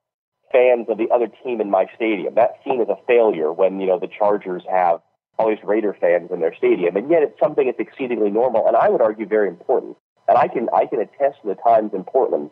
fans 0.50 0.86
of 0.88 0.96
the 0.98 1.10
other 1.12 1.28
team 1.44 1.60
in 1.60 1.70
my 1.70 1.86
stadium? 1.94 2.34
That 2.36 2.56
scene 2.64 2.80
is 2.80 2.88
a 2.88 2.96
failure 3.06 3.52
when, 3.52 3.80
you 3.80 3.86
know, 3.86 3.98
the 3.98 4.08
Chargers 4.08 4.62
have 4.70 5.00
all 5.38 5.48
these 5.48 5.64
Raider 5.64 5.96
fans 5.98 6.30
in 6.30 6.40
their 6.40 6.54
stadium. 6.54 6.96
And 6.96 7.10
yet 7.10 7.22
it's 7.22 7.38
something 7.38 7.66
that's 7.66 7.80
exceedingly 7.80 8.30
normal 8.30 8.66
and 8.66 8.76
I 8.76 8.88
would 8.88 9.00
argue 9.00 9.26
very 9.26 9.48
important. 9.48 9.96
And 10.28 10.38
I 10.38 10.48
can, 10.48 10.68
I 10.74 10.86
can 10.86 11.00
attest 11.00 11.42
to 11.42 11.48
the 11.48 11.56
times 11.56 11.92
in 11.94 12.04
Portland 12.04 12.50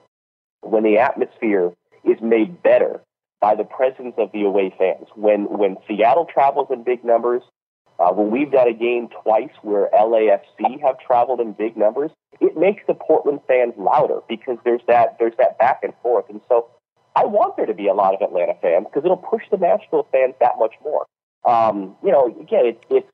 when 0.62 0.83
the 0.83 0.99
atmosphere 0.99 1.73
is 2.05 2.21
made 2.21 2.62
better 2.62 3.01
by 3.40 3.55
the 3.55 3.64
presence 3.64 4.14
of 4.19 4.31
the 4.33 4.45
away 4.45 4.73
fans. 4.77 5.07
When 5.14 5.45
when 5.59 5.77
Seattle 5.88 6.27
travels 6.27 6.69
in 6.71 6.85
big 6.85 7.05
numbers, 7.05 7.43
uh, 7.99 8.12
when 8.12 8.31
we've 8.31 8.51
done 8.51 8.69
a 8.69 8.75
game 8.75 9.09
twice 9.23 9.51
where 9.62 9.88
LAFC 9.95 10.81
have 10.83 10.99
traveled 10.99 11.40
in 11.40 11.53
big 11.53 11.77
numbers, 11.77 12.11
it 12.40 12.57
makes 12.57 12.83
the 12.87 12.95
Portland 12.95 13.40
fans 13.49 13.75
louder 13.77 14.21
because 14.29 14.59
there's 14.64 14.83
that 14.88 15.16
there's 15.19 15.37
that 15.38 15.59
back 15.59 15.81
and 15.83 15.95
forth. 16.03 16.27
And 16.29 16.40
so 16.49 16.69
I 17.16 17.25
want 17.25 17.57
there 17.57 17.66
to 17.66 17.75
be 17.75 17.88
a 17.88 17.95
lot 17.95 18.14
of 18.14 18.21
Atlanta 18.21 18.55
fans 18.61 18.87
because 18.88 19.05
it'll 19.05 19.16
push 19.16 19.43
the 19.51 19.57
Nashville 19.57 20.07
fans 20.12 20.35
that 20.40 20.59
much 20.59 20.75
more. 20.85 21.07
Um, 21.44 21.96
you 22.05 22.12
know, 22.12 22.26
again, 22.26 22.66
it, 22.66 22.83
it's 22.90 23.09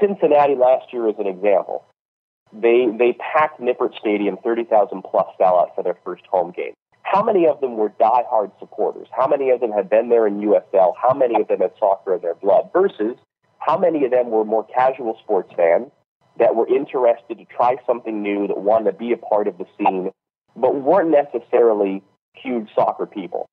Cincinnati 0.00 0.54
last 0.54 0.92
year 0.92 1.08
as 1.08 1.16
an 1.18 1.26
example. 1.26 1.84
They 2.52 2.86
they 2.96 3.14
packed 3.14 3.60
Nippert 3.60 3.98
Stadium, 3.98 4.36
thirty 4.42 4.64
thousand 4.64 5.02
plus 5.02 5.26
sellout 5.40 5.74
for 5.74 5.82
their 5.82 5.98
first 6.04 6.24
home 6.26 6.52
game. 6.52 6.74
How 7.02 7.22
many 7.22 7.46
of 7.46 7.60
them 7.60 7.76
were 7.76 7.90
diehard 7.90 8.52
supporters? 8.58 9.08
How 9.16 9.26
many 9.26 9.50
of 9.50 9.60
them 9.60 9.72
had 9.72 9.90
been 9.90 10.08
there 10.08 10.26
in 10.26 10.40
USL? 10.40 10.94
How 11.00 11.12
many 11.14 11.40
of 11.40 11.48
them 11.48 11.60
had 11.60 11.72
soccer 11.78 12.14
in 12.14 12.22
their 12.22 12.34
blood? 12.34 12.70
Versus 12.72 13.16
how 13.58 13.78
many 13.78 14.04
of 14.04 14.10
them 14.10 14.30
were 14.30 14.44
more 14.44 14.64
casual 14.64 15.18
sports 15.22 15.52
fans 15.56 15.90
that 16.38 16.56
were 16.56 16.66
interested 16.66 17.38
to 17.38 17.44
try 17.44 17.76
something 17.86 18.22
new, 18.22 18.46
that 18.48 18.58
wanted 18.58 18.92
to 18.92 18.96
be 18.96 19.12
a 19.12 19.16
part 19.16 19.48
of 19.48 19.58
the 19.58 19.66
scene, 19.78 20.10
but 20.56 20.74
weren't 20.82 21.10
necessarily 21.10 22.02
huge 22.34 22.68
soccer 22.74 23.06
people? 23.06 23.46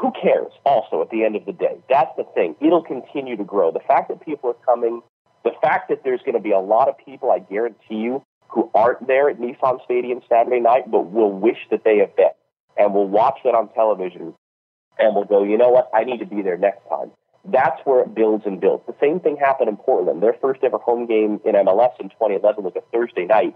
Who 0.00 0.12
cares 0.12 0.52
also 0.64 1.02
at 1.02 1.10
the 1.10 1.24
end 1.24 1.36
of 1.36 1.44
the 1.44 1.52
day? 1.52 1.76
That's 1.88 2.10
the 2.16 2.24
thing. 2.34 2.56
It'll 2.60 2.82
continue 2.82 3.36
to 3.36 3.44
grow. 3.44 3.70
The 3.70 3.80
fact 3.86 4.08
that 4.08 4.24
people 4.24 4.50
are 4.50 4.64
coming, 4.64 5.02
the 5.44 5.52
fact 5.60 5.90
that 5.90 6.04
there's 6.04 6.20
going 6.20 6.34
to 6.34 6.40
be 6.40 6.52
a 6.52 6.58
lot 6.58 6.88
of 6.88 6.94
people, 7.04 7.30
I 7.30 7.40
guarantee 7.40 7.96
you, 7.96 8.22
who 8.48 8.70
aren't 8.74 9.06
there 9.06 9.28
at 9.28 9.38
Nissan 9.38 9.84
Stadium 9.84 10.20
Saturday 10.28 10.60
night, 10.60 10.90
but 10.90 11.10
will 11.10 11.30
wish 11.30 11.58
that 11.70 11.84
they 11.84 11.98
have 11.98 12.16
been, 12.16 12.30
and 12.78 12.94
will 12.94 13.08
watch 13.08 13.40
it 13.44 13.54
on 13.54 13.68
television, 13.74 14.34
and 14.98 15.14
will 15.14 15.26
go, 15.26 15.44
you 15.44 15.58
know 15.58 15.68
what, 15.68 15.90
I 15.94 16.04
need 16.04 16.18
to 16.18 16.26
be 16.26 16.40
there 16.40 16.56
next 16.56 16.88
time. 16.88 17.10
That's 17.44 17.80
where 17.84 18.00
it 18.00 18.14
builds 18.14 18.44
and 18.46 18.60
builds. 18.60 18.84
The 18.86 18.96
same 19.00 19.20
thing 19.20 19.36
happened 19.36 19.68
in 19.68 19.76
Portland. 19.76 20.22
Their 20.22 20.36
first 20.40 20.60
ever 20.64 20.78
home 20.78 21.06
game 21.06 21.40
in 21.44 21.54
MLS 21.54 21.92
in 22.00 22.08
2011 22.08 22.64
was 22.64 22.72
a 22.76 22.82
Thursday 22.92 23.26
night. 23.26 23.54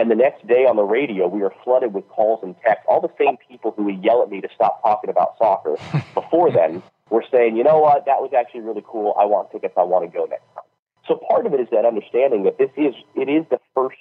And 0.00 0.10
the 0.10 0.14
next 0.14 0.46
day 0.46 0.64
on 0.64 0.76
the 0.76 0.82
radio, 0.82 1.28
we 1.28 1.40
were 1.40 1.52
flooded 1.62 1.92
with 1.92 2.08
calls 2.08 2.40
and 2.42 2.56
texts. 2.64 2.86
All 2.88 3.02
the 3.02 3.12
same 3.18 3.36
people 3.36 3.74
who 3.76 3.84
would 3.84 4.02
yell 4.02 4.22
at 4.22 4.30
me 4.30 4.40
to 4.40 4.48
stop 4.54 4.80
talking 4.82 5.10
about 5.10 5.36
soccer 5.36 5.76
before 6.14 6.50
then 6.50 6.82
were 7.10 7.22
saying, 7.30 7.54
you 7.54 7.62
know 7.62 7.80
what, 7.80 8.06
that 8.06 8.22
was 8.22 8.30
actually 8.32 8.62
really 8.62 8.82
cool. 8.86 9.14
I 9.20 9.26
want 9.26 9.52
tickets. 9.52 9.74
I 9.76 9.82
want 9.82 10.10
to 10.10 10.18
go 10.18 10.24
next 10.24 10.46
time. 10.54 10.64
So 11.06 11.20
part 11.28 11.44
of 11.44 11.52
it 11.52 11.60
is 11.60 11.68
that 11.72 11.84
understanding 11.84 12.44
that 12.44 12.56
this 12.56 12.70
is, 12.78 12.94
it 13.14 13.28
is 13.28 13.44
the 13.50 13.60
first 13.74 13.98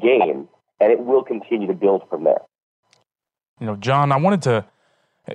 game 0.00 0.48
and 0.80 0.90
it 0.90 1.00
will 1.00 1.22
continue 1.22 1.66
to 1.66 1.74
build 1.74 2.08
from 2.08 2.24
there. 2.24 2.40
You 3.60 3.66
know, 3.66 3.76
John, 3.76 4.12
I 4.12 4.16
wanted 4.16 4.40
to. 4.42 4.64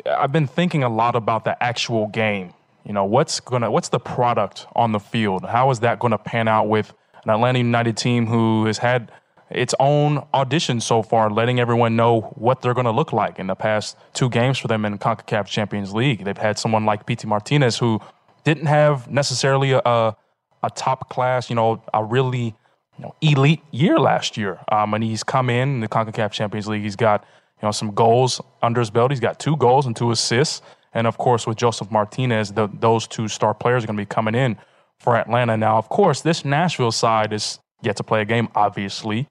I've 0.10 0.32
been 0.32 0.48
thinking 0.48 0.84
a 0.84 0.90
lot 0.90 1.16
about 1.16 1.44
the 1.44 1.62
actual 1.62 2.08
game. 2.08 2.56
You 2.86 2.94
know, 2.94 3.06
what's 3.06 3.40
gonna 3.40 3.70
what's 3.70 3.90
the 3.90 4.00
product 4.00 4.66
on 4.76 4.94
the 4.94 5.00
field? 5.00 5.46
How 5.46 5.70
is 5.70 5.82
that 5.82 6.00
going 6.00 6.12
to 6.12 6.18
pan 6.18 6.48
out 6.48 6.70
with 6.70 6.92
an 7.24 7.30
Atlanta 7.30 7.60
United 7.60 7.98
team 7.98 8.26
who 8.26 8.66
has 8.66 8.80
had 8.80 9.12
its 9.52 9.76
own 9.80 10.26
audition 10.34 10.80
so 10.80 11.02
far, 11.02 11.30
letting 11.30 11.60
everyone 11.60 11.96
know 11.96 12.22
what 12.36 12.62
they're 12.62 12.74
going 12.74 12.86
to 12.86 12.92
look 12.92 13.14
like 13.14 13.40
in 13.40 13.48
the 13.48 13.56
past 13.56 13.98
two 14.14 14.30
games 14.30 14.58
for 14.58 14.68
them 14.68 14.86
in 14.86 14.98
CONCACAF 14.98 15.46
Champions 15.46 15.94
League. 15.94 16.24
They've 16.24 16.38
had 16.38 16.58
someone 16.58 16.86
like 16.86 17.06
Pity 17.06 17.28
Martinez 17.28 17.78
who 17.78 18.00
didn't 18.44 18.68
have 18.68 19.10
necessarily 19.10 19.72
a, 19.72 19.82
a 19.86 20.70
top 20.76 21.10
class, 21.10 21.50
you 21.50 21.56
know, 21.56 21.84
a 21.94 22.04
really 22.04 22.56
you 22.98 23.04
know, 23.04 23.16
elite 23.22 23.62
year 23.72 24.00
last 24.00 24.38
year. 24.38 24.60
Um, 24.72 24.94
and 24.94 25.04
he's 25.04 25.24
come 25.24 25.50
in, 25.50 25.76
in 25.76 25.80
the 25.82 25.88
CONCACAF 25.88 26.32
Champions 26.32 26.68
League. 26.68 26.84
He's 26.84 26.96
got 26.96 27.26
you 27.62 27.68
know 27.68 27.72
some 27.72 27.92
goals 27.94 28.42
under 28.62 28.80
his 28.80 28.90
belt. 28.90 29.12
He's 29.12 29.20
got 29.20 29.40
two 29.40 29.58
goals 29.58 29.86
and 29.86 29.96
two 29.96 30.12
assists. 30.12 30.62
And 30.94 31.08
of 31.08 31.18
course, 31.18 31.48
with 31.48 31.58
Josef 31.58 31.90
Martinez, 31.90 32.52
the, 32.52 32.70
those 32.80 33.08
two 33.08 33.28
star 33.28 33.54
players 33.54 33.84
are 33.84 33.88
going 33.88 33.98
to 33.98 34.02
be 34.02 34.06
coming 34.06 34.36
in 34.36 34.58
for 35.00 35.16
Atlanta. 35.16 35.56
Now, 35.58 35.78
of 35.78 35.90
course, 35.90 36.22
this 36.22 36.44
Nashville 36.44 36.92
side 36.92 37.34
is 37.34 37.60
yet 37.82 37.96
to 37.98 38.04
play 38.04 38.22
a 38.22 38.26
game, 38.26 38.50
obviously, 38.56 39.28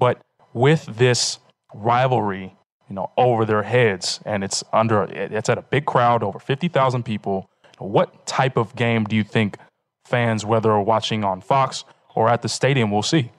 but 0.00 0.20
with 0.52 0.86
this 0.86 1.38
rivalry, 1.72 2.56
you 2.88 2.96
know, 2.96 3.12
over 3.16 3.44
their 3.44 3.62
heads, 3.62 4.18
and 4.26 4.42
it's 4.42 4.64
under 4.72 5.04
it's 5.04 5.48
at 5.48 5.58
a 5.58 5.62
big 5.62 5.84
crowd, 5.84 6.24
over 6.24 6.40
fifty 6.40 6.66
thousand 6.66 7.04
people. 7.04 7.48
What 7.78 8.26
type 8.26 8.56
of 8.56 8.74
game 8.74 9.04
do 9.04 9.14
you 9.14 9.22
think 9.22 9.56
fans, 10.04 10.44
whether 10.44 10.76
watching 10.80 11.22
on 11.22 11.40
Fox 11.40 11.84
or 12.16 12.28
at 12.28 12.42
the 12.42 12.48
stadium, 12.48 12.90
will 12.90 13.04
see? 13.04 13.30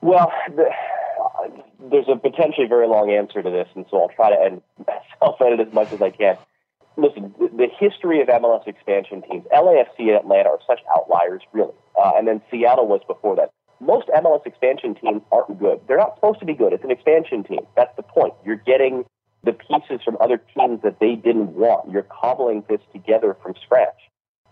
Well, 0.00 0.32
the, 0.54 0.70
there's 1.90 2.06
a 2.08 2.16
potentially 2.16 2.68
very 2.68 2.86
long 2.86 3.10
answer 3.10 3.42
to 3.42 3.50
this, 3.50 3.68
and 3.74 3.84
so 3.90 4.02
I'll 4.02 4.08
try 4.08 4.30
to 4.30 4.40
end 4.40 4.62
self-edit 5.18 5.66
as 5.66 5.72
much 5.74 5.92
as 5.92 6.00
I 6.00 6.10
can. 6.10 6.38
Listen, 6.96 7.34
the, 7.38 7.48
the 7.48 7.68
history 7.78 8.20
of 8.20 8.28
MLS 8.28 8.66
expansion 8.66 9.22
teams, 9.22 9.44
LAFC 9.52 10.00
and 10.00 10.16
Atlanta 10.16 10.50
are 10.50 10.58
such 10.66 10.80
outliers, 10.96 11.42
really, 11.52 11.74
uh, 12.00 12.12
and 12.16 12.26
then 12.28 12.40
Seattle 12.50 12.86
was 12.86 13.00
before 13.06 13.36
that. 13.36 13.50
Most 13.80 14.08
MLS 14.08 14.44
expansion 14.46 14.94
teams 14.94 15.22
aren't 15.30 15.58
good. 15.58 15.80
They're 15.86 15.98
not 15.98 16.16
supposed 16.16 16.40
to 16.40 16.46
be 16.46 16.54
good. 16.54 16.72
It's 16.72 16.84
an 16.84 16.90
expansion 16.90 17.44
team. 17.44 17.60
That's 17.76 17.94
the 17.96 18.02
point. 18.02 18.34
You're 18.44 18.56
getting 18.56 19.04
the 19.44 19.52
pieces 19.52 20.00
from 20.04 20.16
other 20.20 20.42
teams 20.56 20.82
that 20.82 20.98
they 21.00 21.14
didn't 21.14 21.54
want. 21.54 21.90
You're 21.90 22.02
cobbling 22.02 22.64
this 22.68 22.80
together 22.92 23.36
from 23.42 23.54
scratch. 23.64 23.98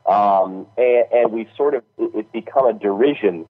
Um, 0.07 0.67
and, 0.77 1.05
and 1.13 1.33
we've 1.33 1.49
sort 1.57 1.75
of, 1.75 1.83
it's 1.99 2.31
become 2.33 2.67
a 2.67 2.73
derision 2.73 3.47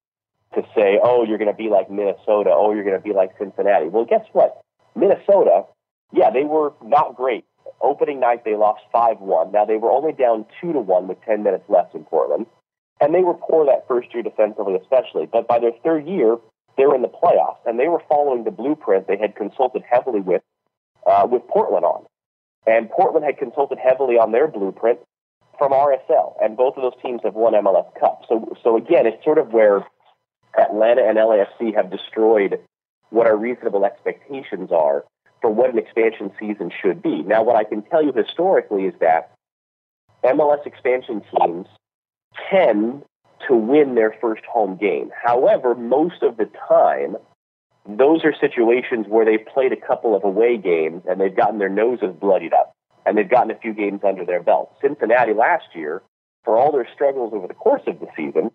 to 0.55 0.62
say, 0.75 0.99
oh, 1.03 1.25
you're 1.25 1.39
going 1.39 1.51
to 1.51 1.57
be 1.57 1.69
like 1.69 1.91
Minnesota. 1.91 2.51
Oh, 2.53 2.73
you're 2.73 2.85
going 2.85 2.97
to 2.97 3.03
be 3.03 3.12
like 3.12 3.33
Cincinnati. 3.39 3.89
Well, 3.89 4.07
guess 4.07 4.25
what? 4.33 4.61
Minnesota, 4.95 5.65
yeah, 6.12 6.31
they 6.31 6.45
were 6.45 6.73
not 6.83 7.17
great. 7.17 7.45
Opening 7.83 8.21
night, 8.21 8.45
they 8.45 8.57
lost 8.57 8.81
5 8.91 9.21
1. 9.21 9.53
Now, 9.53 9.67
they 9.67 9.77
were 9.77 9.91
only 9.91 10.12
down 10.12 10.47
2 10.62 10.73
to 10.73 10.81
1 10.81 11.09
with 11.09 11.19
10 11.27 11.43
minutes 11.43 11.65
left 11.69 11.95
in 11.95 12.05
Portland. 12.05 12.47
And 13.01 13.15
they 13.15 13.23
were 13.23 13.35
poor 13.35 13.67
that 13.67 13.87
first 13.87 14.13
year 14.15 14.23
defensively, 14.23 14.75
especially. 14.75 15.27
But 15.27 15.47
by 15.47 15.59
their 15.59 15.73
third 15.85 16.07
year, 16.07 16.37
they 16.77 16.87
were 16.87 16.95
in 16.95 17.03
the 17.03 17.09
playoffs, 17.09 17.59
and 17.67 17.79
they 17.79 17.89
were 17.89 18.03
following 18.09 18.45
the 18.45 18.51
blueprint 18.51 19.07
they 19.07 19.17
had 19.17 19.35
consulted 19.37 19.83
heavily 19.89 20.21
with, 20.21 20.43
uh, 21.07 21.27
with 21.31 21.47
Portland 21.49 21.85
on. 21.85 22.07
And 22.67 22.91
Portland 22.91 23.25
had 23.25 23.39
consulted 23.39 23.79
heavily 23.79 24.19
on 24.19 24.33
their 24.33 24.49
blueprint 24.49 24.99
from 25.59 25.73
RSL, 25.73 26.35
and 26.43 26.57
both 26.57 26.77
of 26.77 26.83
those 26.83 27.01
teams 27.03 27.21
have 27.25 27.35
won 27.35 27.55
MLS 27.55 27.89
Cup. 27.99 28.23
So, 28.29 28.57
so 28.63 28.77
again, 28.77 29.07
it's 29.07 29.23
sort 29.25 29.39
of 29.39 29.53
where 29.53 29.87
Atlanta 30.59 31.03
and 31.07 31.17
LAFC 31.17 31.75
have 31.75 31.91
destroyed 31.91 32.61
what 33.11 33.27
our 33.27 33.37
reasonable 33.37 33.85
expectations 33.85 34.71
are 34.73 35.05
for 35.41 35.51
what 35.51 35.71
an 35.71 35.79
expansion 35.79 36.33
season 36.41 36.71
should 36.83 37.03
be. 37.03 37.23
Now, 37.23 37.43
what 37.43 37.57
I 37.57 37.65
can 37.65 37.83
tell 37.83 38.03
you 38.03 38.13
historically 38.13 38.85
is 38.85 38.95
that 39.01 39.33
MLS 40.25 40.67
expansion 40.67 41.23
teams 41.39 41.67
tend 42.51 43.03
to 43.49 43.55
win 43.55 43.94
their 43.94 44.14
first 44.20 44.44
home 44.44 44.77
game. 44.77 45.11
However, 45.22 45.75
most 45.75 46.22
of 46.22 46.37
the 46.37 46.49
time, 46.68 47.16
those 47.88 48.25
are 48.25 48.35
situations 48.40 49.07
where 49.09 49.25
they've 49.25 49.46
played 49.46 49.72
a 49.72 49.77
couple 49.77 50.16
of 50.16 50.25
away 50.25 50.57
games 50.57 51.03
and 51.09 51.20
they've 51.20 51.37
gotten 51.37 51.59
their 51.59 51.68
noses 51.68 52.14
bloodied 52.18 52.53
up 52.53 52.75
and 53.05 53.16
they've 53.16 53.31
gotten 53.31 53.51
a 53.51 53.59
few 53.59 53.72
games 53.72 54.01
under 54.05 54.25
their 54.25 54.42
belt. 54.42 54.72
Cincinnati 54.81 55.33
last 55.33 55.66
year, 55.75 56.03
for 56.44 56.59
all 56.59 56.72
their 56.72 56.88
struggles 56.92 57.33
over 57.35 57.46
the 57.46 57.55
course 57.55 57.83
of 57.87 58.01
the 58.01 58.07
season, 58.16 58.51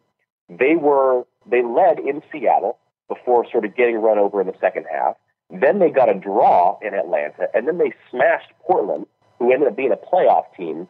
they 0.50 0.76
were 0.76 1.24
they 1.50 1.64
led 1.64 2.00
in 2.00 2.22
Seattle 2.32 2.78
before 3.08 3.50
sort 3.50 3.66
of 3.66 3.76
getting 3.76 3.96
run 3.98 4.18
over 4.18 4.42
in 4.42 4.48
the 4.48 4.58
second 4.60 4.86
half. 4.92 5.16
Then 5.50 5.80
they 5.80 5.90
got 5.90 6.10
a 6.10 6.14
draw 6.14 6.78
in 6.82 6.94
Atlanta, 6.94 7.48
and 7.54 7.68
then 7.68 7.78
they 7.78 7.94
smashed 8.10 8.52
Portland, 8.66 9.06
who 9.40 9.52
ended 9.52 9.68
up 9.68 9.76
being 9.76 9.92
a 9.92 9.98
playoff 9.98 10.46
team, 10.56 10.88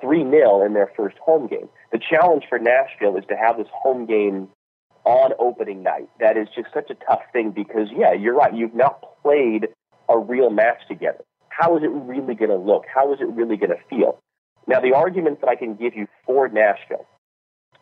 3 0.00 0.28
0 0.30 0.64
in 0.64 0.74
their 0.74 0.90
first 0.96 1.16
home 1.18 1.46
game. 1.46 1.68
The 1.92 1.98
challenge 1.98 2.44
for 2.48 2.58
Nashville 2.58 3.16
is 3.16 3.24
to 3.28 3.36
have 3.36 3.56
this 3.56 3.68
home 3.72 4.06
game 4.06 4.48
on 5.04 5.32
opening 5.38 5.82
night. 5.82 6.08
That 6.20 6.36
is 6.36 6.48
just 6.54 6.68
such 6.72 6.90
a 6.90 6.94
tough 6.94 7.22
thing 7.32 7.50
because, 7.50 7.88
yeah, 7.94 8.12
you're 8.12 8.34
right. 8.34 8.54
You've 8.54 8.74
not 8.74 9.02
played 9.22 9.68
a 10.08 10.18
real 10.18 10.50
match 10.50 10.80
together. 10.88 11.24
How 11.48 11.76
is 11.76 11.82
it 11.82 11.90
really 11.90 12.34
going 12.34 12.50
to 12.50 12.56
look? 12.56 12.84
How 12.92 13.12
is 13.12 13.20
it 13.20 13.28
really 13.28 13.56
going 13.56 13.70
to 13.70 13.82
feel? 13.88 14.18
Now, 14.66 14.80
the 14.80 14.94
arguments 14.94 15.42
that 15.42 15.48
I 15.48 15.56
can 15.56 15.74
give 15.74 15.94
you 15.94 16.08
for 16.26 16.48
Nashville 16.48 17.06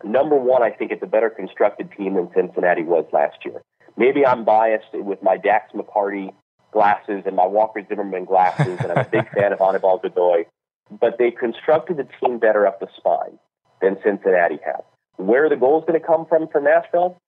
Number 0.04 0.36
one, 0.36 0.62
I 0.62 0.70
think 0.70 0.90
it's 0.90 1.02
a 1.02 1.06
better 1.06 1.30
constructed 1.30 1.90
team 1.96 2.14
than 2.14 2.28
Cincinnati 2.34 2.82
was 2.82 3.06
last 3.12 3.44
year. 3.44 3.62
Maybe 3.96 4.26
I'm 4.26 4.44
biased 4.44 4.92
with 4.92 5.22
my 5.22 5.36
Dax 5.36 5.72
McCarty 5.72 6.32
glasses 6.72 7.22
and 7.26 7.36
my 7.36 7.46
Walker 7.46 7.82
Zimmerman 7.86 8.24
glasses, 8.24 8.78
and 8.80 8.90
I'm 8.90 8.98
a 8.98 9.08
big 9.08 9.28
fan 9.34 9.52
of 9.52 9.60
Anibal 9.60 9.98
Godoy, 9.98 10.46
but 10.90 11.18
they 11.18 11.30
constructed 11.30 11.96
the 11.96 12.08
team 12.20 12.38
better 12.38 12.66
up 12.66 12.80
the 12.80 12.88
spine 12.96 13.38
than 13.80 13.96
Cincinnati 14.02 14.58
has. 14.64 14.82
Where 15.16 15.46
are 15.46 15.48
the 15.48 15.56
goals 15.56 15.84
going 15.86 16.00
to 16.00 16.06
come 16.06 16.26
from 16.26 16.48
for 16.48 16.60
Nashville? 16.60 17.18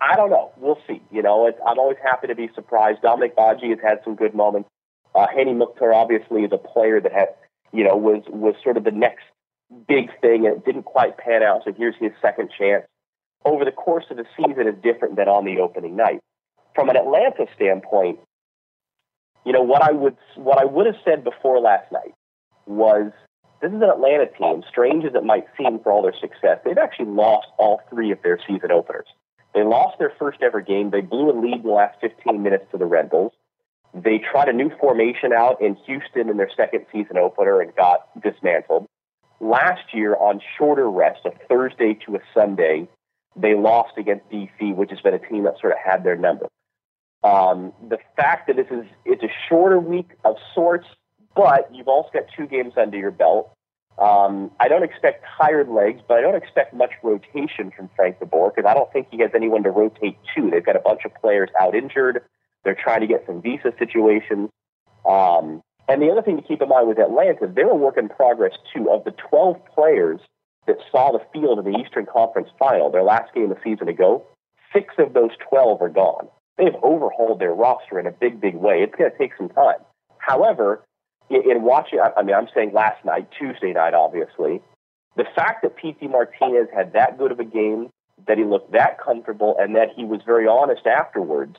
I 0.00 0.16
don't 0.16 0.30
know. 0.30 0.52
We'll 0.56 0.78
see. 0.86 1.00
You 1.10 1.22
know, 1.22 1.52
I'm 1.66 1.78
always 1.78 1.98
happy 2.02 2.26
to 2.26 2.34
be 2.34 2.50
surprised. 2.54 3.02
Dominic 3.02 3.36
Badji 3.36 3.70
has 3.70 3.78
had 3.82 4.00
some 4.04 4.16
good 4.16 4.34
moments. 4.34 4.68
Uh, 5.14 5.26
Hany 5.34 5.52
Mukhtar 5.52 5.92
obviously 5.92 6.42
is 6.42 6.50
a 6.52 6.58
player 6.58 7.00
that 7.00 7.12
had, 7.12 7.28
you 7.72 7.84
know, 7.84 7.96
was 7.96 8.22
was 8.28 8.54
sort 8.62 8.76
of 8.76 8.84
the 8.84 8.90
next 8.90 9.24
big 9.86 10.08
thing 10.20 10.46
and 10.46 10.56
it 10.56 10.64
didn't 10.64 10.84
quite 10.84 11.18
pan 11.18 11.42
out. 11.42 11.62
So 11.64 11.72
here's 11.72 11.94
his 12.00 12.12
second 12.20 12.50
chance. 12.58 12.84
Over 13.44 13.64
the 13.64 13.72
course 13.72 14.04
of 14.10 14.16
the 14.16 14.24
season 14.36 14.66
is 14.66 14.74
different 14.82 15.16
than 15.16 15.28
on 15.28 15.44
the 15.44 15.60
opening 15.60 15.96
night. 15.96 16.20
From 16.74 16.88
an 16.88 16.96
Atlanta 16.96 17.46
standpoint, 17.54 18.18
you 19.44 19.52
know 19.52 19.62
what 19.62 19.82
I 19.82 19.92
would 19.92 20.16
what 20.36 20.58
I 20.58 20.64
would 20.64 20.86
have 20.86 20.96
said 21.04 21.22
before 21.22 21.60
last 21.60 21.92
night 21.92 22.14
was 22.66 23.12
this 23.60 23.70
is 23.70 23.76
an 23.76 23.84
Atlanta 23.84 24.26
team, 24.26 24.64
strange 24.68 25.04
as 25.04 25.14
it 25.14 25.24
might 25.24 25.46
seem 25.56 25.78
for 25.78 25.92
all 25.92 26.02
their 26.02 26.14
success. 26.20 26.58
They've 26.64 26.78
actually 26.78 27.06
lost 27.06 27.46
all 27.58 27.80
three 27.88 28.10
of 28.10 28.20
their 28.22 28.38
season 28.46 28.72
openers. 28.72 29.06
They 29.54 29.62
lost 29.62 29.98
their 29.98 30.12
first 30.18 30.42
ever 30.42 30.60
game. 30.60 30.90
They 30.90 31.00
blew 31.00 31.30
a 31.30 31.36
lead 31.38 31.56
in 31.56 31.62
the 31.62 31.70
last 31.70 31.98
15 32.00 32.42
minutes 32.42 32.64
to 32.72 32.78
the 32.78 32.86
Red 32.86 33.10
Bulls. 33.10 33.32
They 33.94 34.18
tried 34.18 34.48
a 34.48 34.52
new 34.52 34.70
formation 34.80 35.32
out 35.32 35.60
in 35.60 35.76
Houston 35.86 36.28
in 36.28 36.38
their 36.38 36.50
second 36.56 36.86
season 36.90 37.18
opener 37.18 37.60
and 37.60 37.74
got 37.76 38.08
dismantled. 38.20 38.86
Last 39.40 39.92
year, 39.92 40.16
on 40.16 40.40
shorter 40.56 40.90
rest, 40.90 41.20
a 41.24 41.32
Thursday 41.48 41.94
to 42.06 42.16
a 42.16 42.20
Sunday, 42.32 42.88
they 43.36 43.54
lost 43.54 43.98
against 43.98 44.28
DC, 44.30 44.74
which 44.74 44.90
has 44.90 45.00
been 45.00 45.14
a 45.14 45.18
team 45.18 45.44
that 45.44 45.58
sort 45.60 45.72
of 45.72 45.78
had 45.84 46.04
their 46.04 46.16
number. 46.16 46.48
Um, 47.22 47.72
the 47.88 47.98
fact 48.16 48.48
that 48.48 48.56
this 48.56 48.66
is 48.70 48.84
it's 49.04 49.22
a 49.22 49.30
shorter 49.48 49.78
week 49.78 50.10
of 50.24 50.36
sorts, 50.54 50.86
but 51.34 51.68
you've 51.72 51.88
also 51.88 52.10
got 52.12 52.24
two 52.36 52.46
games 52.46 52.74
under 52.76 52.96
your 52.96 53.10
belt. 53.10 53.52
Um, 53.98 54.50
I 54.58 54.68
don't 54.68 54.82
expect 54.82 55.24
tired 55.38 55.68
legs, 55.68 56.00
but 56.08 56.18
I 56.18 56.22
don't 56.22 56.34
expect 56.34 56.74
much 56.74 56.92
rotation 57.02 57.70
from 57.76 57.90
Frank 57.94 58.18
de 58.18 58.26
Boer 58.26 58.52
because 58.54 58.68
I 58.68 58.74
don't 58.74 58.90
think 58.92 59.08
he 59.10 59.18
has 59.20 59.30
anyone 59.34 59.62
to 59.64 59.70
rotate 59.70 60.18
to. 60.34 60.50
They've 60.50 60.64
got 60.64 60.76
a 60.76 60.80
bunch 60.80 61.02
of 61.04 61.14
players 61.14 61.50
out 61.60 61.74
injured. 61.74 62.22
They're 62.64 62.78
trying 62.80 63.00
to 63.00 63.06
get 63.06 63.24
some 63.26 63.42
visa 63.42 63.72
situations. 63.78 64.50
Um, 65.04 65.62
and 65.88 66.00
the 66.00 66.10
other 66.10 66.22
thing 66.22 66.36
to 66.36 66.42
keep 66.42 66.62
in 66.62 66.68
mind 66.68 66.88
with 66.88 66.98
Atlanta, 66.98 67.46
they're 67.52 67.68
a 67.68 67.74
work 67.74 67.98
in 67.98 68.08
progress 68.08 68.52
too. 68.74 68.90
Of 68.90 69.04
the 69.04 69.10
12 69.10 69.56
players 69.74 70.20
that 70.66 70.76
saw 70.90 71.12
the 71.12 71.20
field 71.32 71.58
in 71.58 71.70
the 71.70 71.78
Eastern 71.78 72.06
Conference 72.06 72.48
final, 72.58 72.90
their 72.90 73.02
last 73.02 73.34
game 73.34 73.50
a 73.50 73.56
season 73.62 73.88
ago, 73.88 74.24
six 74.72 74.94
of 74.98 75.12
those 75.12 75.30
12 75.50 75.82
are 75.82 75.88
gone. 75.88 76.28
They've 76.56 76.74
overhauled 76.82 77.40
their 77.40 77.52
roster 77.52 77.98
in 77.98 78.06
a 78.06 78.12
big, 78.12 78.40
big 78.40 78.54
way. 78.54 78.82
It's 78.82 78.94
going 78.94 79.10
to 79.10 79.18
take 79.18 79.32
some 79.36 79.48
time. 79.48 79.78
However, 80.18 80.84
in 81.30 81.62
watching, 81.62 82.00
I 82.00 82.22
mean, 82.22 82.34
I'm 82.34 82.48
saying 82.54 82.72
last 82.72 83.04
night, 83.04 83.28
Tuesday 83.38 83.72
night, 83.72 83.94
obviously, 83.94 84.60
the 85.16 85.24
fact 85.34 85.62
that 85.62 85.76
Pity 85.76 86.08
Martinez 86.08 86.68
had 86.74 86.92
that 86.94 87.18
good 87.18 87.32
of 87.32 87.40
a 87.40 87.44
game, 87.44 87.90
that 88.26 88.38
he 88.38 88.44
looked 88.44 88.72
that 88.72 88.98
comfortable, 89.00 89.56
and 89.58 89.74
that 89.76 89.88
he 89.96 90.04
was 90.04 90.20
very 90.24 90.46
honest 90.46 90.86
afterwards 90.86 91.56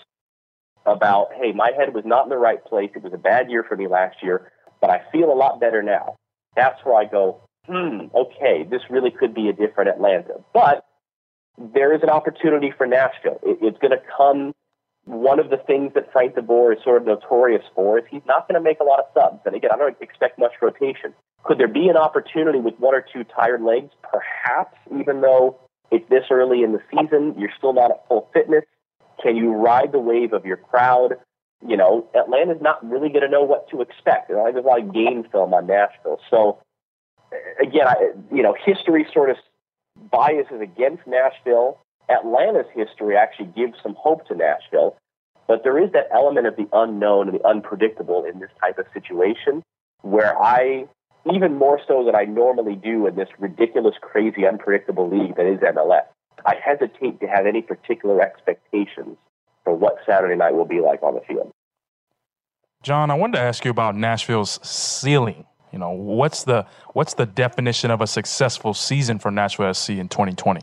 about, 0.86 1.30
hey, 1.34 1.52
my 1.52 1.72
head 1.78 1.94
was 1.94 2.04
not 2.06 2.24
in 2.24 2.30
the 2.30 2.38
right 2.38 2.64
place. 2.66 2.92
It 2.96 3.04
was 3.04 3.14
a 3.14 3.18
bad 3.18 3.50
year 3.50 3.64
for 3.64 3.76
me 3.76 3.88
last 3.88 4.18
year, 4.22 4.52
but 4.82 4.90
I 4.90 5.02
feel 5.12 5.32
a 5.32 5.36
lot 5.36 5.60
better 5.60 5.82
now. 5.82 6.16
That's 6.56 6.84
where 6.84 6.96
I 6.96 7.06
go, 7.06 7.42
hmm, 7.66 8.08
okay, 8.14 8.66
this 8.70 8.82
really 8.90 9.12
could 9.12 9.34
be 9.34 9.50
a 9.50 9.54
different 9.54 9.90
Atlanta. 9.90 10.36
But 10.54 10.86
there 11.58 11.94
is 11.96 12.04
an 12.04 12.10
opportunity 12.10 12.74
for 12.76 12.86
Nashville. 12.86 13.40
It, 13.44 13.60
it's 13.62 13.78
going 13.80 13.92
to 13.92 14.02
come 14.18 14.54
one 15.06 15.40
of 15.40 15.50
the 15.50 15.58
things 15.58 15.94
that 15.96 16.12
Frank 16.14 16.36
de 16.36 16.42
Boer 16.42 16.74
is 16.74 16.84
sort 16.84 17.02
of 17.02 17.08
notorious 17.08 17.64
for 17.76 18.00
is 18.00 18.06
he's 18.10 18.22
not 18.26 18.48
going 18.48 18.56
to 18.56 18.64
make 18.64 18.80
a 18.80 18.84
lot 18.84 19.00
of 19.00 19.06
subs. 19.14 19.42
And 19.46 19.56
again, 19.56 19.72
I 19.74 19.78
don't 19.78 19.96
expect 20.02 20.40
much 20.40 20.54
rotation. 20.62 21.14
Could 21.44 21.58
there 21.58 21.68
be 21.68 21.90
an 21.90 21.98
opportunity 21.98 22.60
with 22.60 22.76
one 22.80 22.96
or 22.96 23.02
two 23.02 23.26
tired 23.26 23.62
legs? 23.62 23.92
Perhaps, 24.02 24.78
even 24.98 25.22
though 25.22 25.60
it's 25.92 26.08
this 26.10 26.24
early 26.32 26.64
in 26.64 26.72
the 26.72 26.82
season, 26.90 27.36
you're 27.38 27.52
still 27.58 27.74
not 27.74 27.92
at 27.92 28.08
full 28.08 28.30
fitness. 28.34 28.64
Can 29.22 29.36
you 29.36 29.52
ride 29.52 29.92
the 29.92 30.00
wave 30.00 30.32
of 30.32 30.46
your 30.46 30.58
crowd? 30.58 31.16
You 31.66 31.78
know, 31.78 32.08
Atlanta's 32.16 32.62
not 32.62 32.84
really 32.90 33.10
going 33.10 33.22
to 33.22 33.30
know 33.30 33.44
what 33.44 33.70
to 33.70 33.82
expect. 33.82 34.30
You 34.30 34.36
know, 34.36 34.52
there's 34.52 34.64
a 34.64 34.68
lot 34.68 34.82
of 34.82 34.94
game 34.94 35.26
film 35.32 35.54
on 35.54 35.68
Nashville. 35.68 36.20
So, 36.30 36.60
again, 37.62 37.88
I, 37.88 38.12
you 38.34 38.42
know, 38.42 38.56
history 38.66 39.06
sort 39.14 39.30
of 39.30 39.38
biases 40.12 40.62
against 40.62 41.06
Nashville. 41.06 41.80
Atlanta's 42.10 42.72
history 42.74 43.16
actually 43.16 43.48
gives 43.56 43.74
some 43.82 43.96
hope 43.98 44.28
to 44.28 44.36
Nashville. 44.36 44.96
But 45.48 45.64
there 45.64 45.82
is 45.82 45.92
that 45.92 46.08
element 46.14 46.48
of 46.48 46.56
the 46.56 46.68
unknown 46.72 47.30
and 47.30 47.40
the 47.40 47.48
unpredictable 47.48 48.26
in 48.26 48.40
this 48.40 48.50
type 48.62 48.78
of 48.78 48.86
situation 48.94 49.62
where 50.02 50.38
I 50.42 50.86
even 51.34 51.58
more 51.58 51.80
so 51.88 52.04
than 52.06 52.16
I 52.16 52.24
normally 52.26 52.76
do 52.76 53.08
in 53.08 53.16
this 53.16 53.30
ridiculous, 53.40 53.96
crazy, 54.02 54.46
unpredictable 54.46 55.10
league 55.10 55.36
that 55.38 55.46
is 55.46 55.60
MLS. 55.60 56.04
I 56.46 56.56
hesitate 56.64 57.20
to 57.22 57.28
have 57.28 57.46
any 57.46 57.62
particular 57.62 58.22
expectations 58.22 59.18
for 59.64 59.74
what 59.74 59.96
Saturday 60.06 60.36
night 60.36 60.54
will 60.54 60.66
be 60.66 60.82
like 60.82 61.02
on 61.02 61.16
the 61.16 61.22
field. 61.22 61.52
John, 62.82 63.10
I 63.10 63.14
wanted 63.14 63.38
to 63.38 63.44
ask 63.44 63.64
you 63.64 63.72
about 63.72 63.96
Nashville's 63.96 64.60
ceiling. 64.68 65.46
You 65.72 65.80
know, 65.80 65.92
what's 65.92 66.44
the 66.44 66.68
what's 66.94 67.14
the 67.14 67.26
definition 67.26 67.90
of 67.90 68.02
a 68.02 68.08
successful 68.08 68.74
season 68.74 69.20
for 69.20 69.32
Nashville 69.32 69.74
SC 69.74 69.92
in 69.92 70.10
2020? 70.10 70.62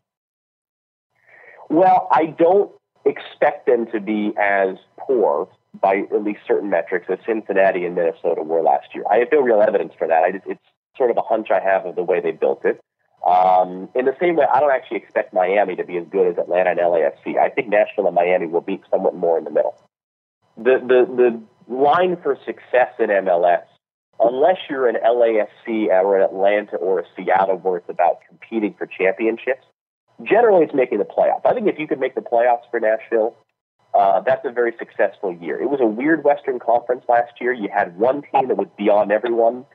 Well, 1.71 2.09
I 2.11 2.27
don't 2.27 2.71
expect 3.07 3.67
them 3.67 3.87
to 3.93 4.01
be 4.01 4.33
as 4.39 4.77
poor 4.99 5.49
by 5.81 6.03
at 6.13 6.25
least 6.25 6.41
certain 6.47 6.69
metrics 6.69 7.07
as 7.09 7.19
Cincinnati 7.25 7.87
and 7.87 7.95
Minnesota 7.95 8.43
were 8.43 8.61
last 8.61 8.89
year. 8.93 9.05
I 9.11 9.19
have 9.19 9.29
no 9.33 9.41
real 9.41 9.63
evidence 9.63 9.93
for 9.97 10.09
that. 10.09 10.25
I, 10.25 10.41
it's 10.47 10.61
sort 10.99 11.11
of 11.11 11.17
a 11.17 11.23
hunch 11.23 11.49
I 11.51 11.61
have 11.61 11.87
of 11.87 11.95
the 11.95 12.03
way 12.03 12.21
they 12.21 12.33
built 12.33 12.65
it. 12.65 12.81
Um, 13.27 13.89
in 13.95 14.07
the 14.07 14.17
same 14.21 14.35
way, 14.35 14.47
I 14.53 14.61
don't 14.61 14.73
actually 14.73 14.97
expect 14.97 15.33
Miami 15.33 15.77
to 15.77 15.85
be 15.85 15.97
as 15.97 16.07
good 16.11 16.27
as 16.27 16.39
Atlanta 16.39 16.71
and 16.71 16.81
LAFC. 16.81 17.39
I 17.39 17.51
think 17.51 17.69
Nashville 17.69 18.07
and 18.07 18.15
Miami 18.15 18.47
will 18.47 18.63
be 18.63 18.81
somewhat 18.91 19.15
more 19.15 19.39
in 19.39 19.45
the 19.45 19.51
middle. 19.51 19.77
The 20.57 20.79
the 20.81 21.41
the 21.69 21.73
line 21.73 22.17
for 22.23 22.37
success 22.45 22.93
in 22.99 23.11
MLS, 23.11 23.63
unless 24.19 24.57
you're 24.69 24.89
an 24.89 24.97
LAFC 25.05 25.89
or 25.89 26.17
an 26.17 26.23
Atlanta 26.25 26.77
or 26.77 27.01
a 27.01 27.05
Seattle 27.15 27.59
where 27.59 27.77
it's 27.77 27.89
about 27.89 28.21
competing 28.27 28.75
for 28.75 28.87
championships, 28.87 29.67
generally 30.23 30.65
it's 30.65 30.75
making 30.75 30.99
the 30.99 31.05
playoffs. 31.05 31.45
I 31.45 31.55
think 31.55 31.67
if 31.69 31.79
you 31.79 31.87
could 31.87 32.01
make 32.01 32.15
the 32.15 32.21
playoffs 32.21 32.69
for 32.71 32.81
Nashville, 32.81 33.37
uh, 33.95 34.21
that's 34.21 34.45
a 34.45 34.51
very 34.51 34.73
successful 34.79 35.35
year. 35.35 35.61
It 35.61 35.69
was 35.69 35.81
a 35.81 35.87
weird 35.87 36.25
Western 36.25 36.59
Conference 36.59 37.05
last 37.09 37.33
year. 37.41 37.53
You 37.53 37.69
had 37.73 37.99
one 37.99 38.23
team 38.23 38.49
that 38.49 38.57
was 38.57 38.69
beyond 38.79 39.11
everyone, 39.11 39.67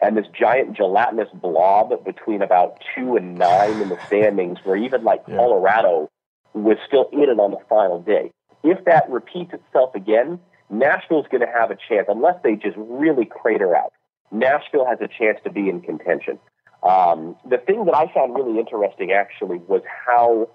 and 0.00 0.16
this 0.16 0.26
giant 0.38 0.76
gelatinous 0.76 1.28
blob 1.34 2.04
between 2.04 2.42
about 2.42 2.78
two 2.94 3.16
and 3.16 3.36
nine 3.36 3.80
in 3.80 3.88
the 3.88 3.98
standings, 4.06 4.58
where 4.64 4.76
even 4.76 5.02
like 5.02 5.22
yeah. 5.26 5.36
Colorado 5.36 6.10
was 6.52 6.76
still 6.86 7.08
in 7.12 7.22
it 7.22 7.40
on 7.40 7.50
the 7.50 7.58
final 7.68 8.00
day. 8.00 8.30
If 8.62 8.84
that 8.84 9.10
repeats 9.10 9.52
itself 9.52 9.94
again, 9.94 10.38
Nashville's 10.70 11.26
going 11.30 11.40
to 11.40 11.52
have 11.52 11.70
a 11.70 11.76
chance, 11.76 12.06
unless 12.08 12.36
they 12.42 12.54
just 12.54 12.76
really 12.76 13.26
crater 13.26 13.76
out. 13.76 13.92
Nashville 14.30 14.86
has 14.86 14.98
a 15.00 15.08
chance 15.08 15.38
to 15.44 15.50
be 15.50 15.68
in 15.68 15.80
contention. 15.80 16.38
Um, 16.84 17.36
the 17.48 17.58
thing 17.58 17.86
that 17.86 17.94
I 17.94 18.12
found 18.12 18.34
really 18.34 18.58
interesting 18.58 19.12
actually 19.12 19.58
was 19.66 19.82
how 20.06 20.50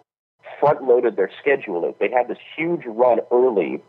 front 0.60 0.84
loaded 0.84 1.16
their 1.16 1.32
schedule 1.40 1.88
is. 1.88 1.96
They 2.00 2.12
had 2.12 2.28
this 2.28 2.38
huge 2.56 2.86
run 2.86 3.20
early 3.32 3.82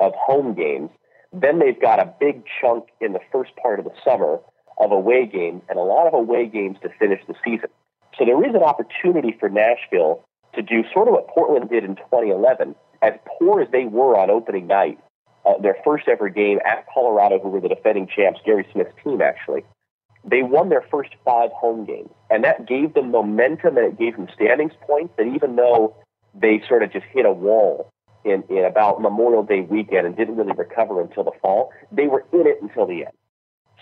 of 0.00 0.12
home 0.14 0.54
games. 0.54 0.90
Then 1.32 1.58
they've 1.58 1.80
got 1.80 1.98
a 1.98 2.12
big 2.20 2.44
chunk 2.60 2.84
in 3.00 3.12
the 3.12 3.20
first 3.32 3.50
part 3.56 3.78
of 3.78 3.84
the 3.84 3.92
summer 4.04 4.38
of 4.78 4.92
away 4.92 5.26
games 5.26 5.62
and 5.68 5.78
a 5.78 5.82
lot 5.82 6.06
of 6.06 6.14
away 6.14 6.46
games 6.46 6.76
to 6.82 6.88
finish 6.98 7.20
the 7.26 7.34
season. 7.44 7.70
So 8.18 8.24
there 8.24 8.42
is 8.48 8.54
an 8.54 8.62
opportunity 8.62 9.36
for 9.38 9.48
Nashville 9.48 10.24
to 10.54 10.62
do 10.62 10.84
sort 10.92 11.08
of 11.08 11.14
what 11.14 11.28
Portland 11.28 11.68
did 11.68 11.84
in 11.84 11.96
2011. 11.96 12.74
As 13.02 13.12
poor 13.38 13.60
as 13.60 13.68
they 13.72 13.84
were 13.84 14.16
on 14.16 14.30
opening 14.30 14.66
night, 14.66 14.98
uh, 15.44 15.58
their 15.60 15.76
first 15.84 16.08
ever 16.08 16.28
game 16.28 16.58
at 16.64 16.86
Colorado, 16.92 17.38
who 17.38 17.48
were 17.48 17.60
the 17.60 17.68
defending 17.68 18.06
champs, 18.06 18.40
Gary 18.44 18.66
Smith's 18.72 18.92
team 19.04 19.20
actually, 19.20 19.64
they 20.26 20.42
won 20.42 20.68
their 20.68 20.84
first 20.90 21.10
five 21.24 21.50
home 21.52 21.84
games. 21.84 22.10
And 22.30 22.42
that 22.44 22.66
gave 22.66 22.94
them 22.94 23.10
momentum 23.10 23.76
and 23.76 23.86
it 23.86 23.98
gave 23.98 24.16
them 24.16 24.28
standings 24.34 24.72
points 24.86 25.14
that 25.16 25.26
even 25.26 25.56
though 25.56 25.96
they 26.34 26.62
sort 26.68 26.82
of 26.82 26.92
just 26.92 27.06
hit 27.12 27.24
a 27.24 27.32
wall 27.32 27.90
in, 28.24 28.42
in 28.50 28.64
about 28.64 29.00
Memorial 29.00 29.44
Day 29.44 29.60
weekend 29.60 30.06
and 30.06 30.16
didn't 30.16 30.36
really 30.36 30.52
recover 30.52 31.00
until 31.00 31.24
the 31.24 31.30
fall, 31.40 31.72
they 31.92 32.08
were 32.08 32.24
in 32.32 32.46
it 32.46 32.58
until 32.60 32.86
the 32.86 33.04
end. 33.04 33.14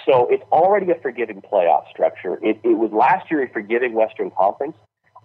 So 0.05 0.28
it's 0.30 0.45
already 0.53 0.90
a 0.90 0.97
forgiving 0.97 1.40
playoff 1.40 1.88
structure. 1.88 2.38
It, 2.42 2.61
it 2.62 2.76
was 2.76 2.92
last 2.92 3.30
year 3.30 3.42
a 3.42 3.49
forgiving 3.49 3.95
Western 3.95 4.30
Conference. 4.30 4.76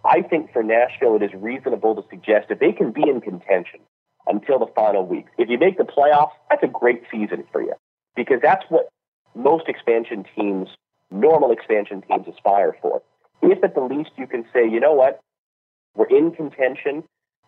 I 0.06 0.22
think 0.22 0.54
for 0.54 0.64
Nashville, 0.64 1.18
it 1.18 1.24
is 1.24 1.32
reasonable 1.34 1.96
to 1.96 2.08
suggest 2.10 2.48
that 2.48 2.62
they 2.62 2.72
can 2.72 2.92
be 2.92 3.02
in 3.02 3.20
contention 3.20 3.82
until 4.28 4.60
the 4.60 4.68
final 4.74 5.06
week. 5.06 5.26
If 5.38 5.50
you 5.50 5.58
make 5.58 5.78
the 5.78 5.84
playoffs, 5.84 6.32
that's 6.50 6.64
a 6.64 6.68
great 6.68 7.04
season 7.12 7.44
for 7.52 7.62
you 7.62 7.74
because 8.16 8.40
that's 8.42 8.64
what 8.70 8.90
most 9.36 9.68
expansion 9.68 10.26
teams 10.36 10.70
normal 11.12 11.52
expansion 11.52 12.02
teams 12.02 12.28
aspire 12.28 12.76
for. 12.82 13.02
If 13.42 13.64
at 13.64 13.76
the 13.76 13.82
least 13.82 14.12
you 14.18 14.28
can 14.28 14.46
say, 14.54 14.70
you 14.70 14.80
know 14.80 14.94
what, 14.94 15.22
we're 15.96 16.08
in 16.08 16.32
contention 16.32 17.04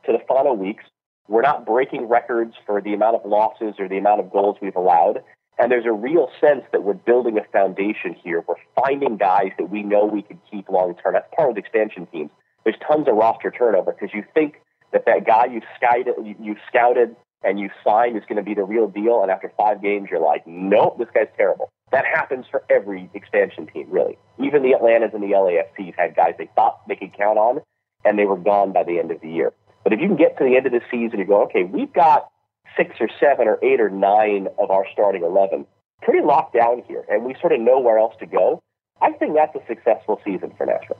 to 0.05 0.11
the 0.11 0.19
final 0.27 0.55
weeks, 0.55 0.83
we're 1.27 1.41
not 1.41 1.65
breaking 1.65 2.07
records 2.07 2.53
for 2.65 2.81
the 2.81 2.93
amount 2.93 3.15
of 3.15 3.25
losses 3.25 3.75
or 3.79 3.87
the 3.87 3.97
amount 3.97 4.19
of 4.19 4.31
goals 4.31 4.57
we've 4.61 4.75
allowed, 4.75 5.21
and 5.59 5.71
there's 5.71 5.85
a 5.85 5.91
real 5.91 6.29
sense 6.39 6.63
that 6.71 6.83
we're 6.83 6.93
building 6.93 7.37
a 7.37 7.43
foundation 7.51 8.15
here. 8.23 8.43
We're 8.47 8.55
finding 8.75 9.17
guys 9.17 9.51
that 9.57 9.69
we 9.69 9.83
know 9.83 10.05
we 10.05 10.23
can 10.23 10.39
keep 10.49 10.69
long 10.69 10.95
term. 10.95 11.13
That's 11.13 11.27
part 11.35 11.49
of 11.49 11.55
the 11.55 11.59
expansion 11.59 12.07
teams. 12.07 12.31
There's 12.63 12.77
tons 12.85 13.07
of 13.07 13.15
roster 13.15 13.51
turnover 13.51 13.91
because 13.91 14.13
you 14.13 14.23
think 14.33 14.55
that 14.91 15.05
that 15.05 15.25
guy 15.25 15.45
you 15.45 15.61
scouted, 15.75 16.15
you 16.39 16.55
scouted 16.67 17.15
and 17.43 17.59
you 17.59 17.69
signed 17.83 18.17
is 18.17 18.23
going 18.23 18.37
to 18.37 18.43
be 18.43 18.53
the 18.53 18.63
real 18.63 18.87
deal, 18.87 19.21
and 19.21 19.31
after 19.31 19.51
five 19.57 19.81
games 19.81 20.09
you're 20.09 20.19
like, 20.19 20.45
nope, 20.45 20.97
this 20.97 21.07
guy's 21.13 21.27
terrible. 21.37 21.71
That 21.91 22.05
happens 22.05 22.45
for 22.49 22.63
every 22.69 23.09
expansion 23.13 23.67
team, 23.67 23.87
really. 23.89 24.17
Even 24.39 24.63
the 24.63 24.73
Atlantas 24.73 25.11
and 25.13 25.21
the 25.21 25.35
LAFCs 25.35 25.93
had 25.97 26.15
guys 26.15 26.35
they 26.37 26.49
thought 26.55 26.87
they 26.87 26.95
could 26.95 27.13
count 27.17 27.37
on, 27.37 27.59
and 28.05 28.17
they 28.17 28.25
were 28.25 28.37
gone 28.37 28.71
by 28.71 28.83
the 28.83 28.97
end 28.97 29.11
of 29.11 29.19
the 29.21 29.29
year. 29.29 29.53
But 29.83 29.93
if 29.93 29.99
you 29.99 30.07
can 30.07 30.15
get 30.15 30.37
to 30.37 30.43
the 30.43 30.55
end 30.55 30.65
of 30.65 30.71
the 30.71 30.81
season, 30.89 31.19
you 31.19 31.25
go, 31.25 31.43
okay, 31.43 31.63
we've 31.63 31.91
got 31.91 32.29
six 32.77 32.95
or 32.99 33.09
seven 33.19 33.47
or 33.47 33.59
eight 33.61 33.81
or 33.81 33.89
nine 33.89 34.47
of 34.57 34.71
our 34.71 34.85
starting 34.93 35.23
11 35.23 35.65
pretty 36.01 36.25
locked 36.25 36.53
down 36.53 36.83
here, 36.87 37.03
and 37.09 37.25
we 37.25 37.35
sort 37.39 37.53
of 37.53 37.59
know 37.59 37.79
where 37.79 37.97
else 37.97 38.15
to 38.19 38.25
go. 38.25 38.61
I 39.01 39.11
think 39.11 39.35
that's 39.35 39.55
a 39.55 39.65
successful 39.67 40.19
season 40.23 40.53
for 40.57 40.65
Nashville. 40.65 40.99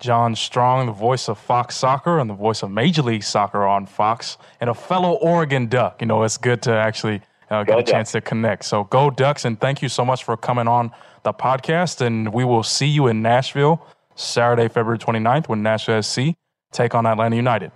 John 0.00 0.36
Strong, 0.36 0.86
the 0.86 0.92
voice 0.92 1.28
of 1.28 1.38
Fox 1.38 1.76
Soccer 1.76 2.18
and 2.18 2.30
the 2.30 2.34
voice 2.34 2.62
of 2.62 2.70
Major 2.70 3.02
League 3.02 3.24
Soccer 3.24 3.64
on 3.64 3.86
Fox, 3.86 4.38
and 4.60 4.70
a 4.70 4.74
fellow 4.74 5.14
Oregon 5.14 5.66
Duck. 5.66 6.00
You 6.00 6.06
know, 6.06 6.22
it's 6.22 6.36
good 6.36 6.62
to 6.62 6.72
actually 6.72 7.20
uh, 7.50 7.64
get 7.64 7.66
go 7.66 7.78
a 7.78 7.82
Ducks. 7.82 7.90
chance 7.90 8.12
to 8.12 8.20
connect. 8.20 8.64
So 8.64 8.84
go 8.84 9.10
Ducks, 9.10 9.44
and 9.44 9.60
thank 9.60 9.82
you 9.82 9.88
so 9.88 10.04
much 10.04 10.24
for 10.24 10.36
coming 10.36 10.68
on 10.68 10.90
the 11.22 11.32
podcast. 11.32 12.00
And 12.00 12.32
we 12.32 12.44
will 12.44 12.62
see 12.62 12.86
you 12.86 13.06
in 13.06 13.22
Nashville 13.22 13.84
Saturday, 14.14 14.68
February 14.68 14.98
29th 14.98 15.48
when 15.48 15.62
Nashville 15.62 16.02
SC 16.02 16.34
take 16.72 16.94
on 16.94 17.06
Atlanta 17.06 17.36
United. 17.36 17.72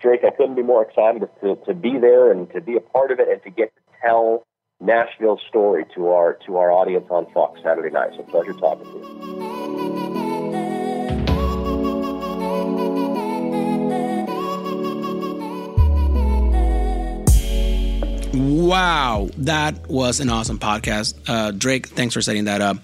Drake, 0.00 0.20
I 0.24 0.30
couldn't 0.30 0.54
be 0.54 0.62
more 0.62 0.82
excited 0.82 1.28
to, 1.42 1.56
to 1.66 1.74
be 1.74 1.98
there 1.98 2.32
and 2.32 2.50
to 2.52 2.60
be 2.60 2.76
a 2.76 2.80
part 2.80 3.10
of 3.10 3.20
it 3.20 3.28
and 3.28 3.42
to 3.42 3.50
get 3.50 3.74
to 3.74 3.82
tell 4.02 4.46
Nashville's 4.80 5.42
story 5.48 5.84
to 5.94 6.08
our 6.08 6.38
to 6.46 6.56
our 6.56 6.72
audience 6.72 7.06
on 7.10 7.26
Fox 7.34 7.60
Saturday 7.62 7.90
night. 7.90 8.12
So 8.16 8.22
pleasure 8.22 8.54
talking 8.54 8.86
to 8.86 8.98
you. 8.98 9.59
Wow, 18.40 19.28
that 19.36 19.86
was 19.86 20.18
an 20.18 20.30
awesome 20.30 20.58
podcast. 20.58 21.14
Uh, 21.28 21.50
Drake, 21.50 21.88
thanks 21.88 22.14
for 22.14 22.22
setting 22.22 22.44
that 22.44 22.62
up. 22.62 22.78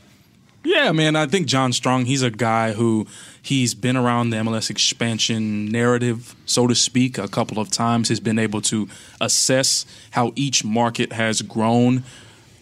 Yeah, 0.64 0.92
man, 0.92 1.16
I 1.16 1.26
think 1.26 1.46
John 1.46 1.72
Strong, 1.72 2.04
he's 2.04 2.22
a 2.22 2.30
guy 2.30 2.72
who 2.72 3.06
he's 3.40 3.74
been 3.74 3.96
around 3.96 4.30
the 4.30 4.36
MLS 4.36 4.68
expansion 4.68 5.66
narrative, 5.72 6.34
so 6.44 6.66
to 6.66 6.74
speak, 6.74 7.16
a 7.16 7.26
couple 7.26 7.58
of 7.58 7.70
times. 7.70 8.10
He's 8.10 8.20
been 8.20 8.38
able 8.38 8.60
to 8.62 8.86
assess 9.18 9.86
how 10.10 10.32
each 10.36 10.62
market 10.62 11.14
has 11.14 11.40
grown 11.40 12.02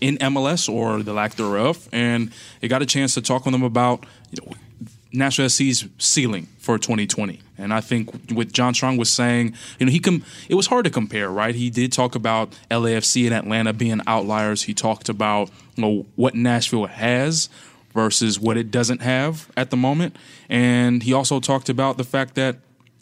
in 0.01 0.17
MLS 0.19 0.73
or 0.73 1.03
the 1.03 1.13
lack 1.13 1.35
thereof. 1.35 1.89
And 1.91 2.31
he 2.61 2.69
got 2.69 2.81
a 2.81 2.87
chance 2.87 3.15
to 3.15 3.23
talk 3.23 3.45
with 3.45 3.55
him 3.55 3.65
about 3.65 4.07
you 4.31 4.45
know, 4.45 4.53
Nashville 5.15 5.49
SC's 5.49 5.87
ceiling 5.99 6.49
for 6.59 6.77
2020. 6.77 7.41
And 7.57 7.73
I 7.73 7.81
think 7.81 8.33
what 8.33 8.53
John 8.53 8.75
Strong 8.75 8.97
was 8.97 9.11
saying, 9.11 9.55
you 9.79 9.87
know, 9.87 9.93
he 9.93 10.01
com- 10.01 10.25
it 10.49 10.57
was 10.57 10.67
hard 10.67 10.85
to 10.87 10.91
compare, 10.91 11.31
right? 11.31 11.55
He 11.55 11.71
did 11.71 11.93
talk 11.93 12.15
about 12.17 12.53
LAFC 12.71 13.27
and 13.27 13.35
Atlanta 13.35 13.73
being 13.73 14.01
outliers. 14.07 14.63
He 14.63 14.75
talked 14.75 15.09
about 15.09 15.51
you 15.77 15.83
know, 15.83 16.07
what 16.17 16.35
Nashville 16.35 16.87
has 16.87 17.49
versus 17.93 18.41
what 18.41 18.57
it 18.57 18.73
doesn't 18.73 19.03
have 19.03 19.51
at 19.57 19.71
the 19.71 19.77
moment. 19.77 20.17
And 20.49 21.03
he 21.03 21.13
also 21.13 21.39
talked 21.39 21.69
about 21.69 21.97
the 21.97 22.05
fact 22.05 22.35
that, 22.35 22.57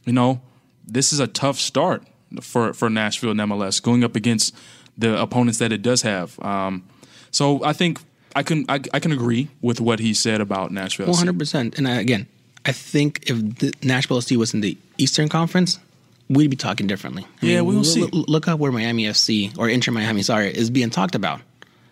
you 0.04 0.12
know, 0.12 0.42
this 0.86 1.12
is 1.12 1.20
a 1.20 1.26
tough 1.26 1.58
start 1.58 2.04
for 2.42 2.72
for 2.74 2.90
Nashville 2.90 3.30
and 3.30 3.40
MLS 3.40 3.82
going 3.82 4.04
up 4.04 4.16
against 4.16 4.54
the 4.98 5.18
opponents 5.20 5.58
that 5.58 5.72
it 5.72 5.80
does 5.80 6.02
have. 6.02 6.38
Um, 6.40 6.84
so 7.30 7.64
I 7.64 7.72
think 7.72 8.00
I 8.34 8.42
can 8.42 8.64
I, 8.68 8.80
I, 8.92 9.00
can 9.00 9.12
agree 9.12 9.48
with 9.60 9.80
what 9.80 9.98
he 9.98 10.14
said 10.14 10.40
about 10.40 10.70
Nashville. 10.70 11.06
One 11.06 11.16
hundred 11.16 11.38
percent. 11.38 11.78
And 11.78 11.86
I, 11.86 12.00
again, 12.00 12.26
I 12.64 12.72
think 12.72 13.28
if 13.28 13.58
the 13.58 13.72
Nashville 13.82 14.20
SC 14.20 14.32
was 14.32 14.54
in 14.54 14.60
the 14.60 14.76
Eastern 14.98 15.28
Conference, 15.28 15.78
we'd 16.28 16.50
be 16.50 16.56
talking 16.56 16.86
differently. 16.86 17.26
I 17.42 17.46
yeah, 17.46 17.56
mean, 17.58 17.66
we 17.66 17.76
will 17.76 17.84
see. 17.84 18.02
Look 18.12 18.48
up 18.48 18.58
where 18.58 18.72
Miami 18.72 19.04
FC 19.04 19.56
or 19.58 19.68
Inter 19.68 19.92
Miami, 19.92 20.22
sorry, 20.22 20.48
is 20.48 20.70
being 20.70 20.90
talked 20.90 21.14
about. 21.14 21.40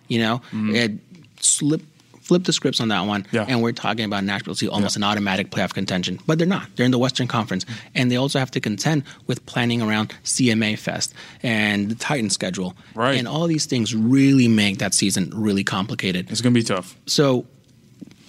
You 0.08 0.20
know, 0.20 0.38
mm-hmm. 0.50 0.74
it 0.74 0.92
slipped 1.40 1.86
flip 2.20 2.44
the 2.44 2.52
scripts 2.52 2.80
on 2.80 2.88
that 2.88 3.00
one, 3.00 3.26
yeah. 3.32 3.44
and 3.48 3.62
we're 3.62 3.72
talking 3.72 4.04
about 4.04 4.24
Nashville 4.24 4.54
see 4.54 4.68
almost 4.68 4.96
yeah. 4.96 5.00
an 5.00 5.04
automatic 5.10 5.50
playoff 5.50 5.74
contention. 5.74 6.18
But 6.26 6.38
they're 6.38 6.46
not. 6.46 6.68
They're 6.76 6.86
in 6.86 6.92
the 6.92 6.98
Western 6.98 7.26
Conference, 7.26 7.64
mm-hmm. 7.64 7.88
and 7.94 8.10
they 8.10 8.16
also 8.16 8.38
have 8.38 8.50
to 8.52 8.60
contend 8.60 9.04
with 9.26 9.44
planning 9.46 9.82
around 9.82 10.14
CMA 10.24 10.78
Fest 10.78 11.12
and 11.42 11.90
the 11.90 11.94
Titan 11.94 12.30
schedule, 12.30 12.76
right? 12.94 13.18
And 13.18 13.26
all 13.26 13.46
these 13.46 13.66
things 13.66 13.94
really 13.94 14.48
make 14.48 14.78
that 14.78 14.94
season 14.94 15.32
really 15.34 15.64
complicated. 15.64 16.30
It's 16.30 16.40
going 16.40 16.54
to 16.54 16.60
be 16.60 16.64
tough. 16.64 16.96
So, 17.06 17.46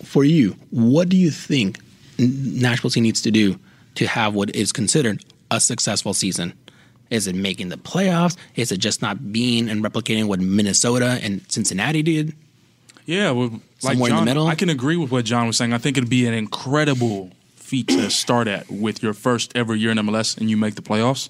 for 0.04 0.24
you, 0.24 0.56
what 0.72 1.10
do 1.10 1.18
you 1.18 1.30
think 1.30 1.80
Nashville 2.18 2.89
C 2.89 3.02
needs 3.02 3.22
to 3.22 3.32
do 3.32 3.60
to 3.96 4.08
have 4.08 4.34
what 4.34 4.56
is 4.56 4.72
considered 4.72 5.24
a 5.52 5.60
successful 5.60 6.14
season? 6.14 6.54
Is 7.12 7.28
it 7.28 7.36
making 7.36 7.70
the 7.70 7.78
playoffs? 7.78 8.38
Is 8.56 8.72
it 8.72 8.78
just 8.78 9.02
not 9.02 9.34
being 9.34 9.70
and 9.70 9.84
replicating 9.84 10.28
what 10.28 10.39
Minnesota 10.39 11.20
and 11.22 11.46
Cincinnati 11.52 12.02
did? 12.02 12.34
Yeah, 13.06 13.32
well, 13.32 13.60
like 13.84 13.93
somewhere 13.93 14.09
John, 14.09 14.19
in 14.19 14.25
the 14.25 14.29
middle. 14.32 14.47
I 14.47 14.55
can 14.55 14.69
agree 14.69 14.97
with 14.97 15.11
what 15.11 15.25
John 15.25 15.47
was 15.47 15.57
saying. 15.57 15.73
I 15.73 15.77
think 15.77 15.97
it'd 15.97 16.09
be 16.09 16.27
an 16.27 16.34
incredible 16.34 17.32
feat 17.55 17.88
to 17.88 18.09
start 18.09 18.47
at 18.47 18.69
with 18.69 19.01
your 19.01 19.13
first 19.13 19.55
ever 19.55 19.75
year 19.75 19.91
in 19.91 19.97
MLS 19.97 20.38
and 20.38 20.49
you 20.49 20.57
make 20.57 20.75
the 20.75 20.82
playoffs. 20.82 21.29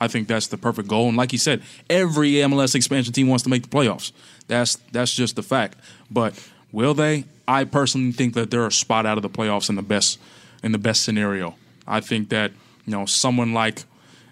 I 0.00 0.08
think 0.08 0.28
that's 0.28 0.46
the 0.46 0.56
perfect 0.56 0.88
goal. 0.88 1.08
And 1.08 1.16
like 1.16 1.32
you 1.32 1.38
said, 1.38 1.62
every 1.90 2.32
MLS 2.32 2.74
expansion 2.74 3.12
team 3.12 3.28
wants 3.28 3.44
to 3.44 3.50
make 3.50 3.62
the 3.62 3.68
playoffs. 3.68 4.12
That's 4.46 4.76
that's 4.92 5.12
just 5.12 5.36
the 5.36 5.42
fact. 5.42 5.76
But 6.10 6.34
will 6.72 6.94
they? 6.94 7.24
I 7.46 7.64
personally 7.64 8.12
think 8.12 8.34
that 8.34 8.50
they're 8.50 8.66
a 8.66 8.72
spot 8.72 9.04
out 9.04 9.18
of 9.18 9.22
the 9.22 9.28
playoffs 9.28 9.68
in 9.68 9.74
the 9.74 9.82
best 9.82 10.18
in 10.62 10.72
the 10.72 10.78
best 10.78 11.04
scenario. 11.04 11.56
I 11.86 12.00
think 12.00 12.28
that 12.30 12.52
you 12.86 12.92
know 12.92 13.04
someone 13.04 13.52
like 13.52 13.84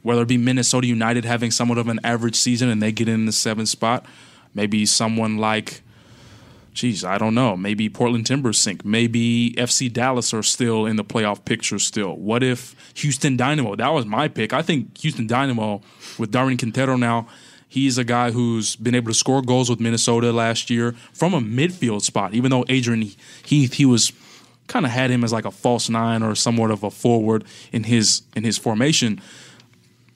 whether 0.02 0.22
it 0.22 0.28
be 0.28 0.38
Minnesota 0.38 0.86
United 0.86 1.24
having 1.24 1.50
somewhat 1.50 1.76
of 1.76 1.88
an 1.88 2.00
average 2.04 2.36
season 2.36 2.68
and 2.68 2.82
they 2.82 2.92
get 2.92 3.08
in 3.08 3.26
the 3.26 3.32
seventh 3.32 3.68
spot, 3.68 4.06
maybe 4.54 4.86
someone 4.86 5.36
like 5.36 5.82
geez, 6.78 7.02
I 7.02 7.18
don't 7.18 7.34
know. 7.34 7.56
Maybe 7.56 7.88
Portland 7.88 8.24
Timbers 8.24 8.56
sink. 8.56 8.84
Maybe 8.84 9.52
FC 9.58 9.92
Dallas 9.92 10.32
are 10.32 10.44
still 10.44 10.86
in 10.86 10.94
the 10.94 11.02
playoff 11.02 11.44
picture 11.44 11.80
still. 11.80 12.14
What 12.14 12.44
if 12.44 12.76
Houston 12.94 13.36
Dynamo? 13.36 13.74
That 13.74 13.92
was 13.92 14.06
my 14.06 14.28
pick. 14.28 14.52
I 14.52 14.62
think 14.62 14.96
Houston 14.98 15.26
Dynamo 15.26 15.82
with 16.18 16.30
Darwin 16.30 16.56
Quintero 16.56 16.96
now. 16.96 17.26
He's 17.68 17.98
a 17.98 18.04
guy 18.04 18.30
who's 18.30 18.76
been 18.76 18.94
able 18.94 19.08
to 19.08 19.14
score 19.14 19.42
goals 19.42 19.68
with 19.68 19.80
Minnesota 19.80 20.32
last 20.32 20.70
year 20.70 20.92
from 21.12 21.34
a 21.34 21.40
midfield 21.40 22.02
spot. 22.02 22.32
Even 22.32 22.52
though 22.52 22.64
Adrian 22.68 23.02
Heath, 23.02 23.74
he 23.74 23.84
was 23.84 24.12
kind 24.68 24.86
of 24.86 24.92
had 24.92 25.10
him 25.10 25.24
as 25.24 25.32
like 25.32 25.44
a 25.44 25.50
false 25.50 25.88
nine 25.88 26.22
or 26.22 26.36
somewhat 26.36 26.70
of 26.70 26.84
a 26.84 26.90
forward 26.92 27.44
in 27.72 27.84
his 27.84 28.22
in 28.36 28.44
his 28.44 28.56
formation. 28.56 29.20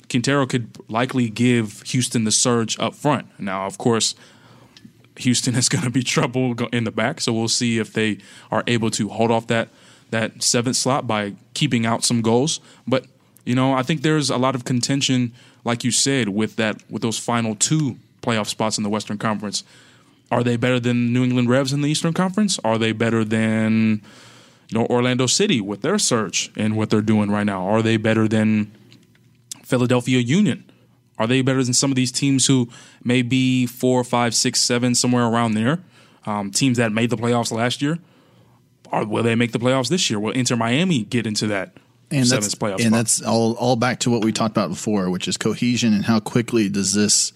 Quintero 0.08 0.46
could 0.46 0.78
likely 0.88 1.28
give 1.28 1.82
Houston 1.86 2.22
the 2.22 2.30
surge 2.30 2.78
up 2.78 2.94
front. 2.94 3.26
Now, 3.40 3.66
of 3.66 3.78
course, 3.78 4.14
Houston 5.18 5.54
is 5.54 5.68
going 5.68 5.84
to 5.84 5.90
be 5.90 6.02
trouble 6.16 6.56
in 6.72 6.84
the 6.84 6.90
back. 6.90 7.20
So 7.20 7.32
we'll 7.32 7.48
see 7.48 7.78
if 7.78 7.92
they 7.92 8.18
are 8.50 8.64
able 8.66 8.90
to 8.92 9.08
hold 9.08 9.30
off 9.30 9.46
that 9.48 9.68
that 10.10 10.42
seventh 10.42 10.76
slot 10.76 11.06
by 11.06 11.34
keeping 11.54 11.86
out 11.86 12.04
some 12.04 12.20
goals. 12.20 12.60
But 12.86 13.06
you 13.44 13.54
know, 13.54 13.72
I 13.72 13.82
think 13.82 14.02
there's 14.02 14.30
a 14.30 14.36
lot 14.36 14.54
of 14.54 14.64
contention, 14.64 15.32
like 15.64 15.84
you 15.84 15.90
said, 15.90 16.28
with 16.28 16.56
that 16.56 16.82
with 16.90 17.02
those 17.02 17.18
final 17.18 17.54
two 17.56 17.96
playoff 18.22 18.46
spots 18.46 18.78
in 18.78 18.84
the 18.84 18.90
Western 18.90 19.18
Conference. 19.18 19.64
Are 20.30 20.42
they 20.42 20.56
better 20.56 20.80
than 20.80 21.12
New 21.12 21.24
England 21.24 21.50
Revs 21.50 21.72
in 21.72 21.82
the 21.82 21.88
Eastern 21.88 22.14
Conference? 22.14 22.58
Are 22.64 22.78
they 22.78 22.92
better 22.92 23.24
than 23.24 24.02
you 24.68 24.78
know 24.78 24.86
Orlando 24.86 25.26
City 25.26 25.60
with 25.60 25.82
their 25.82 25.98
search 25.98 26.50
and 26.56 26.76
what 26.76 26.90
they're 26.90 27.02
doing 27.02 27.30
right 27.30 27.44
now? 27.44 27.66
Are 27.66 27.82
they 27.82 27.96
better 27.96 28.28
than 28.28 28.72
Philadelphia 29.64 30.18
Union? 30.18 30.64
Are 31.18 31.26
they 31.26 31.42
better 31.42 31.62
than 31.62 31.74
some 31.74 31.90
of 31.90 31.96
these 31.96 32.12
teams 32.12 32.46
who 32.46 32.68
may 33.04 33.22
be 33.22 33.66
four, 33.66 34.02
five, 34.02 34.34
six, 34.34 34.60
seven, 34.60 34.94
somewhere 34.94 35.24
around 35.24 35.52
there? 35.54 35.80
Um, 36.24 36.50
teams 36.50 36.78
that 36.78 36.92
made 36.92 37.10
the 37.10 37.16
playoffs 37.16 37.52
last 37.52 37.82
year. 37.82 37.98
Or 38.90 39.06
will 39.06 39.22
they 39.22 39.34
make 39.34 39.52
the 39.52 39.58
playoffs 39.58 39.88
this 39.88 40.10
year? 40.10 40.20
Will 40.20 40.32
Inter 40.32 40.56
Miami 40.56 41.02
get 41.02 41.26
into 41.26 41.46
that 41.48 41.76
and 42.10 42.26
seventh 42.26 42.58
playoff? 42.58 42.74
And 42.74 42.82
spot? 42.82 42.92
that's 42.92 43.22
all 43.22 43.54
all 43.54 43.76
back 43.76 44.00
to 44.00 44.10
what 44.10 44.24
we 44.24 44.32
talked 44.32 44.52
about 44.52 44.68
before, 44.68 45.10
which 45.10 45.26
is 45.26 45.36
cohesion 45.36 45.94
and 45.94 46.04
how 46.04 46.20
quickly 46.20 46.68
does 46.68 46.92
this 46.92 47.32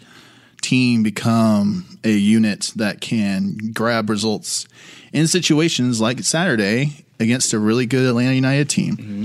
team 0.60 1.02
become 1.02 1.98
a 2.04 2.10
unit 2.10 2.72
that 2.76 3.00
can 3.00 3.56
grab 3.72 4.10
results 4.10 4.66
in 5.12 5.26
situations 5.26 6.00
like 6.00 6.20
Saturday 6.20 7.04
against 7.18 7.52
a 7.52 7.58
really 7.58 7.86
good 7.86 8.06
Atlanta 8.06 8.34
United 8.34 8.68
team. 8.68 8.96
Mm-hmm. 8.96 9.24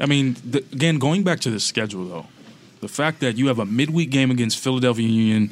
I 0.00 0.06
mean, 0.06 0.36
the, 0.44 0.58
again, 0.72 0.98
going 0.98 1.22
back 1.24 1.40
to 1.40 1.50
the 1.50 1.60
schedule 1.60 2.06
though, 2.06 2.26
the 2.80 2.88
fact 2.88 3.20
that 3.20 3.36
you 3.36 3.48
have 3.48 3.58
a 3.58 3.66
midweek 3.66 4.10
game 4.10 4.30
against 4.30 4.58
Philadelphia 4.58 5.08
Union 5.08 5.50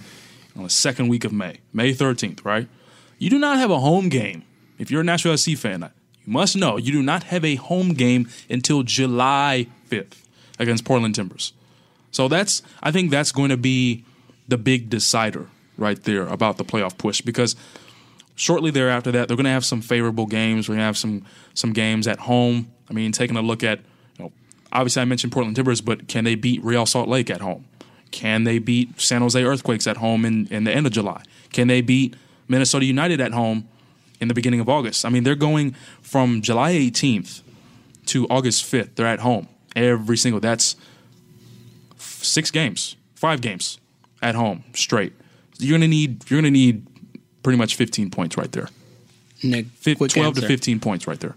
on 0.57 0.63
the 0.63 0.71
second 0.71 1.09
week 1.09 1.25
of 1.25 1.33
May, 1.33 1.59
May 1.73 1.93
13th, 1.93 2.45
right? 2.45 2.69
You 3.19 3.31
do 3.31 3.39
not 3.39 3.59
have 3.59 3.71
a 3.71 3.81
home 3.81 4.09
game. 4.09 4.45
If 4.79 4.91
you're 4.91 5.01
a 5.01 5.05
Nashville 5.05 5.37
SC 5.37 5.57
fan, 5.57 5.83
you 6.25 6.33
must 6.33 6.57
know 6.57 6.77
you 6.77 6.93
do 6.93 7.03
not 7.03 7.25
have 7.25 7.45
a 7.45 7.57
home 7.57 7.95
game 7.95 8.29
until 8.51 8.83
July 8.83 9.67
5th 9.91 10.23
against 10.59 10.85
Portland 10.85 11.15
Timbers. 11.15 11.53
So 12.11 12.29
that's 12.29 12.63
I 12.83 12.91
think 12.93 13.11
that's 13.11 13.33
going 13.33 13.51
to 13.51 13.57
be 13.57 14.05
the 14.49 14.59
big 14.59 14.89
decider 14.89 15.49
right 15.77 16.03
there 16.05 16.27
about 16.27 16.57
the 16.57 16.65
playoff 16.65 16.97
push 16.97 17.21
because 17.21 17.57
shortly 18.35 18.71
thereafter 18.71 19.11
that 19.13 19.29
they're 19.29 19.37
going 19.37 19.45
to 19.45 19.51
have 19.51 19.65
some 19.65 19.81
favorable 19.81 20.27
games. 20.27 20.69
We're 20.69 20.75
going 20.75 20.83
to 20.83 20.87
have 20.87 20.99
some 20.99 21.25
some 21.55 21.73
games 21.73 22.07
at 22.07 22.21
home. 22.21 22.71
I 22.89 22.93
mean, 22.93 23.13
taking 23.13 23.37
a 23.37 23.43
look 23.43 23.65
at 23.65 23.81
obviously 24.73 25.03
I 25.03 25.05
mentioned 25.05 25.33
Portland 25.33 25.57
Timbers, 25.57 25.81
but 25.81 26.09
can 26.09 26.25
they 26.25 26.35
beat 26.35 26.63
Real 26.65 26.87
Salt 26.87 27.09
Lake 27.09 27.31
at 27.31 27.41
home? 27.41 27.65
Can 28.11 28.45
they 28.45 28.59
beat 28.59 29.01
San 29.01 29.21
Jose 29.21 29.43
Earthquakes 29.43 29.87
at 29.87 29.99
home 29.99 30.25
in, 30.25 30.47
in 30.49 30.65
the 30.65 30.73
end 30.73 30.87
of 30.87 30.93
July? 30.93 31.23
Can 31.53 31.69
they 31.69 31.81
beat 31.81 32.15
Minnesota 32.49 32.85
United 32.85 33.21
at 33.21 33.33
home 33.33 33.69
in 34.21 34.29
the 34.29 34.35
beginning 34.35 34.61
of 34.61 34.69
August? 34.69 35.05
I 35.05 35.09
mean, 35.09 35.25
they're 35.25 35.35
going 35.35 35.75
from 36.01 36.41
July 36.41 36.73
18th 36.73 37.43
to 38.07 38.27
August 38.29 38.65
5th. 38.71 38.95
They're 38.95 39.07
at 39.07 39.21
home 39.21 39.49
every 39.75 40.17
single. 40.17 40.41
That's 40.41 40.77
six 41.99 42.51
games, 42.51 42.97
five 43.15 43.41
games 43.41 43.79
at 44.23 44.35
home 44.35 44.65
straight. 44.75 45.13
You're 45.59 45.79
gonna 45.79 45.89
need 45.89 46.29
you're 46.31 46.41
gonna 46.41 46.51
need 46.51 46.87
pretty 47.43 47.59
much 47.59 47.77
15 47.77 48.11
points 48.11 48.37
right 48.37 48.51
there. 48.53 48.69
Nick, 49.43 49.67
12 49.83 50.17
answer. 50.17 50.41
to 50.41 50.47
15 50.47 50.81
points 50.81 51.07
right 51.07 51.21
there. 51.21 51.35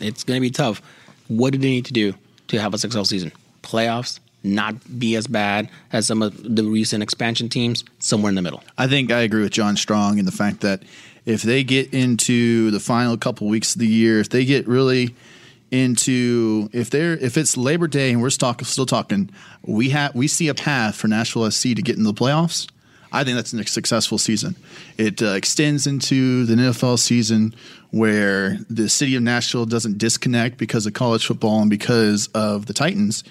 It's 0.00 0.24
gonna 0.24 0.40
be 0.40 0.50
tough. 0.50 0.80
What 1.28 1.52
do 1.52 1.58
they 1.58 1.68
need 1.68 1.86
to 1.86 1.92
do 1.92 2.14
to 2.54 2.62
have 2.62 2.74
a 2.74 2.78
successful 2.78 3.04
season. 3.04 3.32
Playoffs, 3.62 4.20
not 4.42 4.98
be 4.98 5.16
as 5.16 5.26
bad 5.26 5.68
as 5.92 6.06
some 6.06 6.22
of 6.22 6.56
the 6.56 6.64
recent 6.64 7.02
expansion 7.02 7.48
teams, 7.48 7.84
somewhere 7.98 8.28
in 8.28 8.34
the 8.34 8.42
middle. 8.42 8.62
I 8.76 8.86
think 8.86 9.10
I 9.10 9.20
agree 9.20 9.42
with 9.42 9.52
John 9.52 9.76
Strong 9.76 10.18
in 10.18 10.24
the 10.24 10.32
fact 10.32 10.60
that 10.60 10.82
if 11.24 11.42
they 11.42 11.64
get 11.64 11.92
into 11.94 12.70
the 12.70 12.80
final 12.80 13.16
couple 13.16 13.48
weeks 13.48 13.74
of 13.74 13.80
the 13.80 13.86
year, 13.86 14.20
if 14.20 14.28
they 14.28 14.44
get 14.44 14.68
really 14.68 15.14
into 15.70 16.68
if 16.72 16.90
they're 16.90 17.14
if 17.14 17.36
it's 17.36 17.56
Labor 17.56 17.88
Day 17.88 18.12
and 18.12 18.22
we're 18.22 18.30
still, 18.30 18.86
talking, 18.86 19.30
we 19.62 19.90
have 19.90 20.14
we 20.14 20.28
see 20.28 20.48
a 20.48 20.54
path 20.54 20.94
for 20.94 21.08
Nashville 21.08 21.50
SC 21.50 21.74
to 21.74 21.82
get 21.82 21.96
into 21.96 22.12
the 22.12 22.14
playoffs. 22.14 22.68
I 23.10 23.22
think 23.22 23.36
that's 23.36 23.52
a 23.52 23.64
successful 23.64 24.18
season. 24.18 24.56
It 24.98 25.22
uh, 25.22 25.34
extends 25.34 25.86
into 25.86 26.44
the 26.46 26.54
NFL 26.54 26.98
season 26.98 27.54
where 27.94 28.58
the 28.68 28.88
city 28.88 29.14
of 29.14 29.22
Nashville 29.22 29.66
doesn't 29.66 29.98
disconnect 29.98 30.58
because 30.58 30.84
of 30.84 30.92
college 30.94 31.24
football 31.24 31.60
and 31.60 31.70
because 31.70 32.26
of 32.34 32.66
the 32.66 32.72
Titans. 32.72 33.22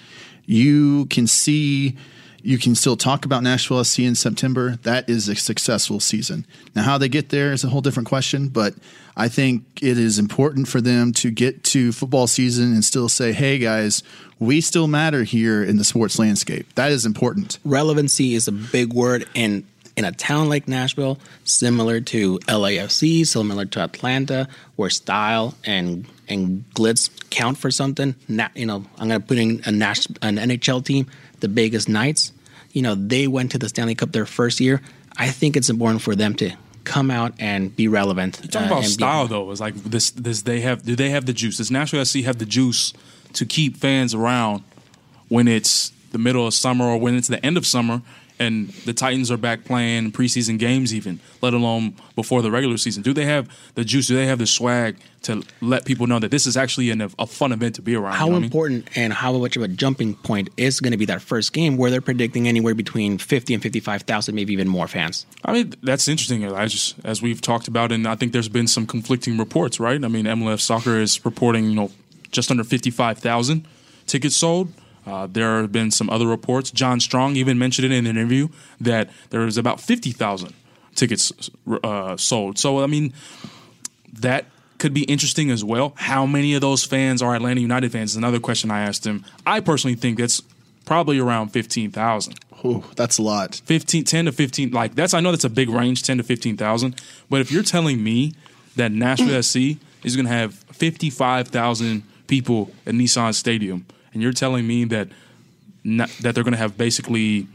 You 0.46 1.04
can 1.06 1.26
see 1.26 1.98
you 2.42 2.58
can 2.58 2.74
still 2.74 2.96
talk 2.96 3.24
about 3.24 3.42
Nashville 3.42 3.82
SC 3.82 4.00
in 4.00 4.14
September. 4.14 4.76
That 4.82 5.08
is 5.08 5.28
a 5.28 5.34
successful 5.34 5.98
season. 5.98 6.46
Now, 6.74 6.82
how 6.82 6.98
they 6.98 7.08
get 7.08 7.30
there 7.30 7.52
is 7.52 7.64
a 7.64 7.68
whole 7.68 7.80
different 7.80 8.06
question, 8.06 8.48
but 8.48 8.74
I 9.16 9.28
think 9.28 9.64
it 9.82 9.98
is 9.98 10.18
important 10.18 10.68
for 10.68 10.82
them 10.82 11.12
to 11.14 11.30
get 11.30 11.64
to 11.64 11.90
football 11.92 12.26
season 12.26 12.74
and 12.74 12.84
still 12.84 13.08
say, 13.08 13.32
hey, 13.32 13.58
guys, 13.58 14.02
we 14.38 14.60
still 14.60 14.86
matter 14.86 15.24
here 15.24 15.64
in 15.64 15.78
the 15.78 15.84
sports 15.84 16.18
landscape. 16.18 16.74
That 16.74 16.90
is 16.90 17.06
important. 17.06 17.58
Relevancy 17.64 18.34
is 18.34 18.46
a 18.46 18.52
big 18.52 18.92
word, 18.92 19.26
and 19.34 19.64
in 19.96 20.04
a 20.04 20.12
town 20.12 20.48
like 20.48 20.66
Nashville, 20.66 21.18
similar 21.44 22.00
to 22.00 22.38
LAFC, 22.40 23.26
similar 23.26 23.64
to 23.66 23.80
Atlanta, 23.80 24.48
where 24.76 24.90
style 24.90 25.54
and 25.64 26.06
and 26.28 26.64
glitz 26.74 27.10
count 27.30 27.58
for 27.58 27.70
something. 27.70 28.14
you 28.54 28.66
know, 28.66 28.84
I'm 28.98 29.08
going 29.08 29.20
to 29.20 29.26
put 29.26 29.38
in 29.38 29.60
a 29.66 29.72
Nash, 29.72 30.06
an 30.22 30.36
NHL 30.36 30.84
team, 30.84 31.06
the 31.40 31.48
Vegas 31.48 31.86
Knights. 31.86 32.32
You 32.72 32.82
know, 32.82 32.94
they 32.94 33.26
went 33.26 33.52
to 33.52 33.58
the 33.58 33.68
Stanley 33.68 33.94
Cup 33.94 34.12
their 34.12 34.26
first 34.26 34.58
year. 34.58 34.80
I 35.16 35.28
think 35.28 35.56
it's 35.56 35.70
important 35.70 36.02
for 36.02 36.16
them 36.16 36.34
to 36.36 36.52
come 36.84 37.10
out 37.10 37.34
and 37.38 37.74
be 37.74 37.88
relevant. 37.88 38.40
You're 38.42 38.50
talking 38.50 38.68
uh, 38.68 38.72
about 38.72 38.84
style, 38.84 39.26
though. 39.26 39.50
Is 39.50 39.60
like 39.60 39.74
this. 39.74 40.10
This 40.10 40.42
they 40.42 40.60
have. 40.60 40.84
Do 40.84 40.96
they 40.96 41.10
have 41.10 41.26
the 41.26 41.32
juice? 41.32 41.58
Does 41.58 41.70
Nashville 41.70 42.04
SC 42.04 42.20
have 42.20 42.38
the 42.38 42.46
juice 42.46 42.92
to 43.34 43.46
keep 43.46 43.76
fans 43.76 44.14
around 44.14 44.64
when 45.28 45.46
it's 45.46 45.92
the 46.12 46.18
middle 46.18 46.46
of 46.46 46.54
summer 46.54 46.84
or 46.84 46.96
when 46.96 47.16
it's 47.16 47.28
the 47.28 47.44
end 47.44 47.56
of 47.56 47.66
summer 47.66 48.02
and 48.38 48.70
the 48.70 48.92
Titans 48.92 49.30
are 49.30 49.36
back 49.36 49.64
playing 49.64 50.12
preseason 50.12 50.58
games, 50.58 50.94
even 50.94 51.20
let 51.40 51.54
alone 51.54 51.94
before 52.16 52.42
the 52.42 52.50
regular 52.50 52.76
season? 52.76 53.02
Do 53.02 53.12
they 53.12 53.24
have 53.24 53.48
the 53.74 53.84
juice? 53.84 54.08
Do 54.08 54.16
they 54.16 54.26
have 54.26 54.38
the 54.38 54.46
swag 54.46 54.96
to 55.22 55.42
let 55.60 55.84
people 55.84 56.06
know 56.06 56.18
that 56.18 56.30
this 56.30 56.46
is 56.46 56.56
actually 56.56 56.90
an, 56.90 57.00
a 57.00 57.26
fun 57.26 57.52
event 57.52 57.76
to 57.76 57.82
be 57.82 57.94
around? 57.94 58.14
How 58.14 58.26
you 58.26 58.32
know 58.32 58.34
what 58.34 58.36
I 58.36 58.40
mean? 58.40 58.44
important 58.46 58.96
and 58.96 59.12
how 59.12 59.32
much 59.32 59.56
of 59.56 59.62
a 59.62 59.68
jumping 59.68 60.14
point 60.14 60.48
is 60.56 60.80
going 60.80 60.92
to 60.92 60.98
be 60.98 61.04
that 61.06 61.22
first 61.22 61.52
game 61.52 61.76
where 61.76 61.90
they're 61.90 62.00
predicting 62.00 62.48
anywhere 62.48 62.74
between 62.74 63.18
50 63.18 63.54
and 63.54 63.62
55,000, 63.62 64.34
maybe 64.34 64.52
even 64.52 64.68
more 64.68 64.88
fans? 64.88 65.26
I 65.44 65.52
mean, 65.52 65.74
that's 65.82 66.08
interesting. 66.08 66.44
I 66.52 66.66
just, 66.66 66.96
as 67.04 67.22
we've 67.22 67.40
talked 67.40 67.68
about, 67.68 67.92
and 67.92 68.06
I 68.06 68.16
think 68.16 68.32
there's 68.32 68.48
been 68.48 68.66
some 68.66 68.86
conflicting 68.86 69.38
reports, 69.38 69.78
right? 69.78 70.02
I 70.02 70.08
mean, 70.08 70.24
MLS 70.26 70.60
Soccer 70.60 70.98
is 71.00 71.24
reporting, 71.24 71.66
you 71.66 71.74
know, 71.74 71.90
just 72.32 72.50
under 72.50 72.64
55,000 72.64 73.66
tickets 74.06 74.36
sold. 74.36 74.72
Uh, 75.06 75.26
there 75.30 75.60
have 75.60 75.72
been 75.72 75.90
some 75.90 76.08
other 76.10 76.26
reports. 76.26 76.70
John 76.70 77.00
Strong 77.00 77.36
even 77.36 77.58
mentioned 77.58 77.84
it 77.84 77.92
in 77.92 78.06
an 78.06 78.16
interview 78.16 78.48
that 78.80 79.10
there 79.30 79.40
was 79.40 79.58
about 79.58 79.80
50,000 79.80 80.54
tickets 80.94 81.50
uh, 81.82 82.16
sold. 82.16 82.58
So, 82.58 82.82
I 82.82 82.86
mean, 82.86 83.12
that 84.12 84.46
could 84.78 84.94
be 84.94 85.04
interesting 85.04 85.50
as 85.50 85.64
well. 85.64 85.92
How 85.96 86.26
many 86.26 86.54
of 86.54 86.60
those 86.60 86.84
fans 86.84 87.22
are 87.22 87.34
Atlanta 87.34 87.60
United 87.60 87.92
fans 87.92 88.12
is 88.12 88.16
another 88.16 88.40
question 88.40 88.70
I 88.70 88.80
asked 88.80 89.06
him. 89.06 89.24
I 89.46 89.60
personally 89.60 89.94
think 89.94 90.18
that's 90.18 90.42
probably 90.84 91.18
around 91.18 91.48
15,000. 91.48 92.34
Ooh, 92.64 92.82
that's 92.96 93.18
a 93.18 93.22
lot. 93.22 93.60
15 93.66 94.04
10 94.04 94.24
to 94.24 94.32
15 94.32 94.70
like 94.70 94.94
that's 94.94 95.12
I 95.12 95.20
know 95.20 95.30
that's 95.30 95.44
a 95.44 95.50
big 95.50 95.68
range 95.68 96.02
10 96.02 96.18
to 96.18 96.22
15,000 96.22 97.00
but 97.28 97.40
if 97.40 97.52
you're 97.52 97.62
telling 97.62 98.02
me 98.02 98.32
that 98.76 98.90
Nashville 98.90 99.42
SC 99.42 99.78
is 100.02 100.16
going 100.16 100.26
to 100.26 100.32
have 100.32 100.54
55,000 100.72 102.02
people 102.26 102.70
at 102.86 102.94
Nissan 102.94 103.34
Stadium 103.34 103.84
and 104.14 104.22
you're 104.22 104.32
telling 104.32 104.66
me 104.66 104.84
that 104.84 105.08
not, 105.84 106.08
that 106.22 106.34
they're 106.34 106.44
going 106.44 106.52
to 106.52 106.58
have 106.58 106.76
basically 106.78 107.46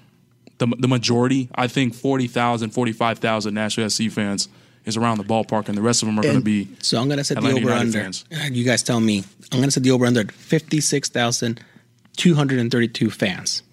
the 0.60 0.68
the 0.78 0.88
majority 0.88 1.50
I 1.56 1.68
think 1.68 1.94
40,000 1.96 2.70
45,000 2.72 3.54
Nashville 3.54 3.90
SC 3.90 4.10
fans 4.10 4.48
is 4.86 4.96
around 4.98 5.18
the 5.18 5.24
ballpark 5.24 5.68
and 5.70 5.78
the 5.78 5.82
rest 5.82 6.02
of 6.04 6.08
them 6.08 6.20
are 6.20 6.24
going 6.24 6.36
to 6.36 6.42
be 6.42 6.68
So 6.82 7.00
I'm 7.00 7.08
going 7.08 7.18
to 7.18 7.24
set 7.24 7.38
Atlanta 7.38 7.56
the 7.56 7.62
over 7.62 7.70
United 7.72 7.88
under. 7.88 8.02
fans. 8.02 8.26
You 8.52 8.64
guys 8.64 8.84
tell 8.84 9.00
me. 9.00 9.24
I'm 9.52 9.58
going 9.60 9.68
to 9.70 9.72
set 9.72 9.84
the 9.84 9.92
over 9.92 10.06
under 10.06 10.24
56,232 10.26 13.10
fans. 13.12 13.64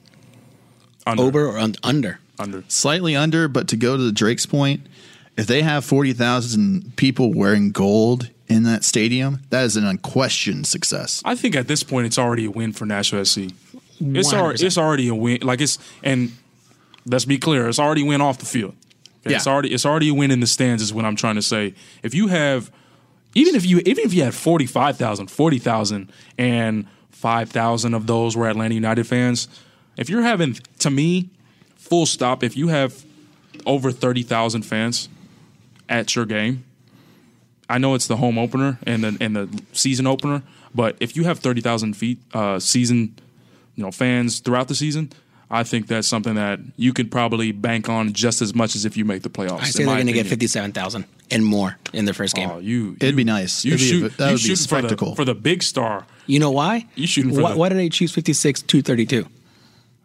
under 1.06 1.22
Over 1.22 1.46
or 1.46 1.58
un- 1.58 1.74
under? 1.82 2.18
under 2.38 2.64
Slightly 2.68 3.16
under, 3.16 3.48
but 3.48 3.68
to 3.68 3.76
go 3.76 3.96
to 3.96 4.02
the 4.02 4.12
Drake's 4.12 4.46
point, 4.46 4.86
if 5.36 5.46
they 5.46 5.62
have 5.62 5.84
40,000 5.84 6.94
people 6.96 7.32
wearing 7.32 7.70
gold 7.72 8.30
in 8.48 8.62
that 8.64 8.84
stadium, 8.84 9.40
that 9.50 9.64
is 9.64 9.76
an 9.76 9.84
unquestioned 9.84 10.66
success. 10.66 11.22
I 11.24 11.34
think 11.34 11.56
at 11.56 11.68
this 11.68 11.82
point 11.82 12.06
it's 12.06 12.18
already 12.18 12.44
a 12.44 12.50
win 12.50 12.72
for 12.72 12.86
Nashville 12.86 13.24
SC. 13.24 13.38
It's 13.98 14.32
100%. 14.32 14.34
already 14.34 14.66
it's 14.66 14.78
already 14.78 15.08
a 15.08 15.14
win. 15.14 15.38
Like 15.42 15.60
it's 15.60 15.78
and 16.02 16.32
let's 17.06 17.24
be 17.24 17.38
clear, 17.38 17.68
it's 17.68 17.78
already 17.78 18.02
a 18.02 18.06
win 18.06 18.20
off 18.20 18.38
the 18.38 18.46
field. 18.46 18.74
Okay, 19.26 19.34
It's 19.34 19.46
already 19.46 19.72
it's 19.72 19.86
already 19.86 20.08
a 20.08 20.14
win 20.14 20.30
in 20.30 20.40
the 20.40 20.46
stands 20.46 20.82
is 20.82 20.92
what 20.92 21.04
I'm 21.04 21.16
trying 21.16 21.36
to 21.36 21.42
say. 21.42 21.74
If 22.02 22.14
you 22.14 22.28
have 22.28 22.70
even 23.34 23.54
if 23.54 23.66
you 23.66 23.80
even 23.84 24.04
if 24.04 24.14
you 24.14 24.22
had 24.24 24.34
45,000, 24.34 25.26
40,000 25.28 26.12
and 26.38 26.86
5,000 27.10 27.94
of 27.94 28.06
those 28.06 28.36
were 28.36 28.48
Atlanta 28.48 28.74
United 28.74 29.06
fans, 29.06 29.48
if 29.96 30.08
you're 30.08 30.22
having 30.22 30.54
to 30.78 30.90
me 30.90 31.30
full 31.76 32.06
stop 32.06 32.42
if 32.42 32.56
you 32.56 32.68
have 32.68 33.04
over 33.64 33.90
30,000 33.90 34.62
fans 34.62 35.08
at 35.88 36.14
your 36.14 36.26
game, 36.26 36.64
I 37.68 37.78
know 37.78 37.94
it's 37.94 38.06
the 38.06 38.16
home 38.16 38.38
opener 38.38 38.78
and 38.86 39.02
the 39.04 39.16
and 39.20 39.34
the 39.36 39.62
season 39.72 40.06
opener, 40.06 40.42
but 40.74 40.96
if 41.00 41.16
you 41.16 41.24
have 41.24 41.38
thirty 41.40 41.60
thousand 41.60 41.94
feet 41.96 42.18
uh, 42.34 42.58
season, 42.60 43.14
you 43.74 43.82
know, 43.84 43.90
fans 43.90 44.38
throughout 44.40 44.68
the 44.68 44.74
season, 44.74 45.10
I 45.50 45.62
think 45.64 45.86
that's 45.88 46.08
something 46.08 46.34
that 46.34 46.60
you 46.76 46.92
could 46.92 47.10
probably 47.10 47.52
bank 47.52 47.88
on 47.88 48.12
just 48.12 48.42
as 48.42 48.54
much 48.54 48.74
as 48.76 48.84
if 48.84 48.96
you 48.96 49.04
make 49.04 49.22
the 49.22 49.28
playoffs. 49.30 49.60
I 49.60 49.66
in 49.66 49.72
say 49.72 49.84
they're 49.84 49.94
going 49.94 50.06
to 50.06 50.12
get 50.12 50.26
57,000 50.26 51.04
and 51.30 51.44
more 51.44 51.76
in 51.92 52.04
their 52.04 52.14
first 52.14 52.34
game. 52.34 52.50
Oh, 52.50 52.58
you, 52.58 52.94
It'd 53.00 53.10
you- 53.10 53.16
be 53.16 53.24
nice. 53.24 53.64
You 53.64 53.74
It'd 53.74 53.80
be 53.80 53.84
a- 53.84 53.88
shoot, 54.10 54.16
that 54.18 54.26
you 54.26 54.32
would 54.32 54.42
be 54.42 54.56
shooting 54.56 54.66
for 54.66 54.82
the, 54.82 55.14
for 55.16 55.24
the 55.24 55.34
big 55.34 55.62
star. 55.62 56.06
You 56.26 56.38
know 56.40 56.50
why? 56.50 56.86
You 56.94 57.06
shooting 57.06 57.32
for 57.34 57.42
why, 57.42 57.52
the- 57.52 57.58
why 57.58 57.68
did 57.68 57.78
they 57.78 57.88
choose 57.88 58.12
56 58.12 58.62
232? 58.62 59.26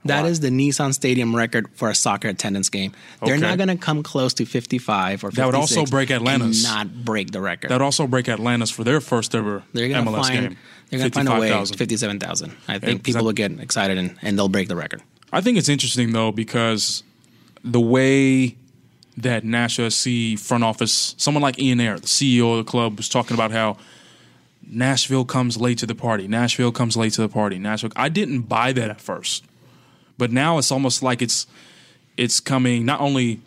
That 0.05 0.25
is 0.25 0.39
the 0.39 0.49
Nissan 0.49 0.93
Stadium 0.93 1.35
record 1.35 1.67
for 1.75 1.89
a 1.89 1.95
soccer 1.95 2.27
attendance 2.27 2.69
game. 2.69 2.91
They're 3.23 3.35
Okay. 3.35 3.41
not 3.41 3.57
going 3.57 3.69
to 3.69 3.77
come 3.77 4.01
close 4.01 4.33
to 4.35 4.45
55 4.45 5.23
or 5.23 5.27
56. 5.29 5.35
That 5.37 5.45
would 5.45 5.55
also 5.55 5.85
break 5.85 6.09
Atlanta's. 6.09 6.65
and 6.65 6.73
Not 6.75 7.05
break 7.05 7.31
the 7.31 7.39
record. 7.41 7.69
That 7.69 7.75
would 7.75 7.85
also 7.85 8.07
break 8.07 8.27
Atlanta's 8.27 8.71
for 8.71 8.83
their 8.83 8.99
first 8.99 9.35
ever 9.35 9.61
they're 9.73 9.87
to 9.89 9.93
MLS 9.93 10.27
find. 10.27 10.33
game. 10.49 10.57
They're 10.89 10.99
going 10.99 11.11
to 11.11 11.15
find 11.15 11.27
a 11.29 11.39
way. 11.39 11.65
57,000. 11.65 12.51
I 12.67 12.79
think 12.79 13.03
because 13.03 13.13
people 13.13 13.21
I- 13.21 13.25
will 13.25 13.33
get 13.33 13.59
excited 13.59 13.97
and, 13.97 14.17
and 14.23 14.37
they'll 14.37 14.49
break 14.49 14.67
the 14.69 14.75
record. 14.75 15.01
I 15.31 15.39
think 15.41 15.57
it's 15.57 15.69
interesting 15.69 16.11
though 16.13 16.31
because 16.31 17.03
the 17.63 17.79
way 17.79 18.55
that 19.17 19.43
Nashville 19.43 19.91
SC 19.91 20.35
front 20.39 20.63
office, 20.63 21.13
someone 21.17 21.43
like 21.43 21.59
Ian 21.59 21.79
Ayre, 21.79 21.99
the 21.99 22.07
CEO 22.07 22.57
of 22.57 22.65
the 22.65 22.69
club, 22.69 22.97
was 22.97 23.07
talking 23.07 23.35
about 23.35 23.51
how 23.51 23.77
Nashville 24.67 25.25
comes 25.25 25.57
late 25.57 25.77
to 25.79 25.85
the 25.85 25.95
party. 25.95 26.27
Nashville 26.27 26.71
comes 26.71 26.95
late 26.97 27.13
to 27.13 27.21
the 27.21 27.29
party. 27.29 27.59
Nashville. 27.59 27.91
I 27.95 28.09
didn't 28.09 28.41
buy 28.43 28.71
that 28.73 28.89
at 28.89 29.01
first, 29.01 29.43
but 30.21 30.31
now 30.31 30.59
it's 30.59 30.71
almost 30.71 31.01
like 31.01 31.19
it's 31.23 31.47
it's 32.15 32.39
coming 32.39 32.85
not 32.85 32.99
only 33.01 33.39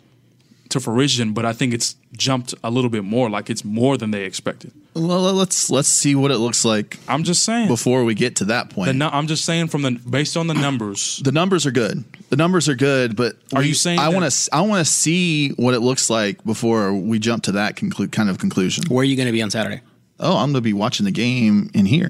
to 0.69 0.79
fruition, 0.81 1.31
but 1.33 1.45
I 1.45 1.53
think 1.53 1.73
it's 1.73 1.95
jumped 2.11 2.53
a 2.63 2.69
little 2.69 2.89
bit 2.89 3.05
more. 3.05 3.29
Like 3.29 3.49
it's 3.49 3.63
more 3.63 3.97
than 3.97 4.11
they 4.11 4.25
expected. 4.25 4.71
Well, 4.93 5.33
let's 5.33 5.69
let's 5.69 5.87
see 5.87 6.15
what 6.15 6.31
it 6.31 6.37
looks 6.39 6.65
like 6.65 6.99
I'm 7.07 7.23
just 7.23 7.43
saying. 7.43 7.69
before 7.69 8.03
we 8.03 8.13
get 8.13 8.35
to 8.37 8.45
that 8.45 8.69
point. 8.71 8.87
the, 8.87 8.93
nu- 8.93 9.09
I'm 9.17 9.27
just 9.27 9.45
saying 9.45 9.67
from 9.69 9.83
the 9.83 9.91
based 9.91 10.35
on 10.35 10.47
the 10.47 10.53
numbers. 10.53 11.21
the 11.23 11.31
numbers 11.31 11.65
are 11.65 11.71
good. 11.71 12.03
The 12.29 12.35
numbers 12.35 12.67
are 12.67 12.75
good, 12.75 13.15
but 13.15 13.37
Are 13.53 13.61
we- 13.61 13.69
you 13.69 13.73
saying 13.73 13.99
I 13.99 14.09
want 14.09 14.29
to? 14.29 14.49
I 14.53 14.61
want 14.61 14.85
to 14.85 14.91
see 14.91 15.49
what 15.51 15.73
it 15.75 15.79
looks 15.79 16.09
like 16.09 16.43
before 16.43 16.93
we 16.93 17.19
jump 17.19 17.43
to 17.43 17.53
that 17.53 17.77
conclu- 17.77 18.11
kind 18.11 18.29
of 18.29 18.37
conclusion. 18.37 18.83
Where 18.89 19.01
are 19.01 19.05
you 19.11 19.15
going 19.15 19.27
to 19.27 19.37
be 19.39 19.41
on 19.41 19.49
Saturday? 19.51 19.79
Oh, 20.19 20.33
I'm 20.37 20.51
going 20.51 20.63
to 20.63 20.69
be 20.71 20.73
watching 20.73 21.05
the 21.05 21.11
game 21.11 21.69
in 21.73 21.85
here 21.85 22.09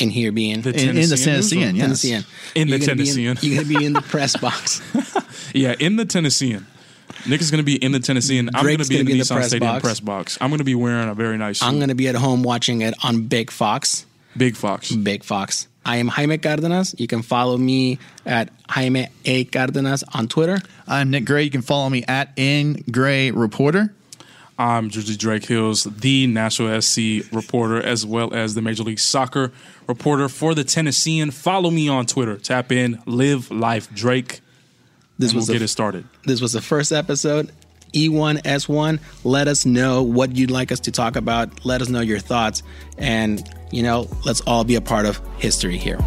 In 0.00 0.10
here 0.10 0.32
being 0.32 0.62
The 0.62 0.70
in, 0.70 0.90
in 0.90 1.08
the 1.08 1.16
Tennessean 1.16 1.24
Tennessean. 1.34 1.76
Yes. 1.76 1.84
Tennessean. 1.84 2.24
In 2.54 2.68
the 2.68 2.78
You're 2.78 2.86
gonna 2.86 2.96
be 2.96 3.04
Tennessean. 3.04 3.38
You're 3.42 3.54
going 3.56 3.68
to 3.68 3.78
be 3.78 3.84
in 3.84 3.92
the 3.92 4.02
press 4.02 4.36
box. 4.36 4.80
Yeah, 5.52 5.74
in 5.80 5.96
the 5.96 6.04
Tennessean. 6.04 6.64
Nick 7.28 7.40
is 7.40 7.50
going 7.50 7.58
to 7.58 7.64
be 7.64 7.74
in 7.74 7.90
the 7.92 7.98
Tennessean. 7.98 8.50
I'm 8.54 8.64
going 8.64 8.78
to 8.78 8.88
be 8.88 9.00
in 9.00 9.06
the 9.06 9.12
be 9.12 9.12
in 9.12 9.18
the 9.18 9.24
Nissan 9.24 9.34
press 9.36 9.48
Stadium 9.48 9.72
box. 9.72 9.82
press 9.82 10.00
box. 10.00 10.38
I'm 10.40 10.48
going 10.50 10.58
to 10.58 10.64
be 10.64 10.76
wearing 10.76 11.08
a 11.08 11.14
very 11.14 11.36
nice 11.38 11.58
suit. 11.58 11.66
I'm 11.66 11.76
going 11.76 11.88
to 11.88 11.94
be 11.96 12.06
at 12.08 12.14
home 12.14 12.42
watching 12.44 12.82
it 12.82 12.94
on 13.02 13.22
Big 13.26 13.50
Fox. 13.50 14.06
Big 14.36 14.56
Fox. 14.56 14.92
Big 14.92 15.24
Fox. 15.24 15.66
I 15.84 15.96
am 15.96 16.06
Jaime 16.08 16.38
Cardenas. 16.38 16.94
You 16.98 17.08
can 17.08 17.22
follow 17.22 17.56
me 17.56 17.98
at 18.24 18.50
Jaime 18.68 19.08
A. 19.24 19.44
Cardenas 19.46 20.04
on 20.14 20.28
Twitter. 20.28 20.58
I'm 20.86 21.10
Nick 21.10 21.24
Gray. 21.24 21.42
You 21.42 21.50
can 21.50 21.62
follow 21.62 21.88
me 21.90 22.04
at 22.06 22.32
N 22.36 22.84
Gray 22.90 23.32
Reporter. 23.32 23.92
I'm 24.60 24.90
Jersey 24.90 25.16
Drake 25.16 25.46
Hills, 25.46 25.84
the 25.84 26.26
Nashville 26.26 26.82
SC 26.82 27.32
reporter, 27.32 27.82
as 27.82 28.04
well 28.04 28.34
as 28.34 28.54
the 28.54 28.60
Major 28.60 28.82
League 28.82 28.98
Soccer 28.98 29.52
reporter 29.86 30.28
for 30.28 30.54
the 30.54 30.64
Tennessean. 30.64 31.30
Follow 31.30 31.70
me 31.70 31.88
on 31.88 32.04
Twitter. 32.04 32.36
Tap 32.36 32.70
in, 32.70 33.02
live 33.06 33.50
life 33.50 33.90
Drake. 33.94 34.42
This 35.18 35.32
was 35.32 35.46
we'll 35.46 35.46
the, 35.46 35.52
get 35.54 35.62
it 35.62 35.68
started. 35.68 36.04
this 36.26 36.42
was 36.42 36.52
the 36.52 36.60
first 36.60 36.92
episode. 36.92 37.50
E 37.94 38.10
E1 38.10 38.42
S1. 38.42 39.00
Let 39.24 39.48
us 39.48 39.64
know 39.64 40.02
what 40.02 40.36
you'd 40.36 40.50
like 40.50 40.70
us 40.70 40.80
to 40.80 40.92
talk 40.92 41.16
about. 41.16 41.64
Let 41.64 41.80
us 41.80 41.88
know 41.88 42.02
your 42.02 42.18
thoughts, 42.18 42.62
and 42.98 43.42
you 43.70 43.82
know, 43.82 44.10
let's 44.26 44.42
all 44.42 44.64
be 44.64 44.74
a 44.74 44.82
part 44.82 45.06
of 45.06 45.22
history 45.38 45.78
here. 45.78 45.98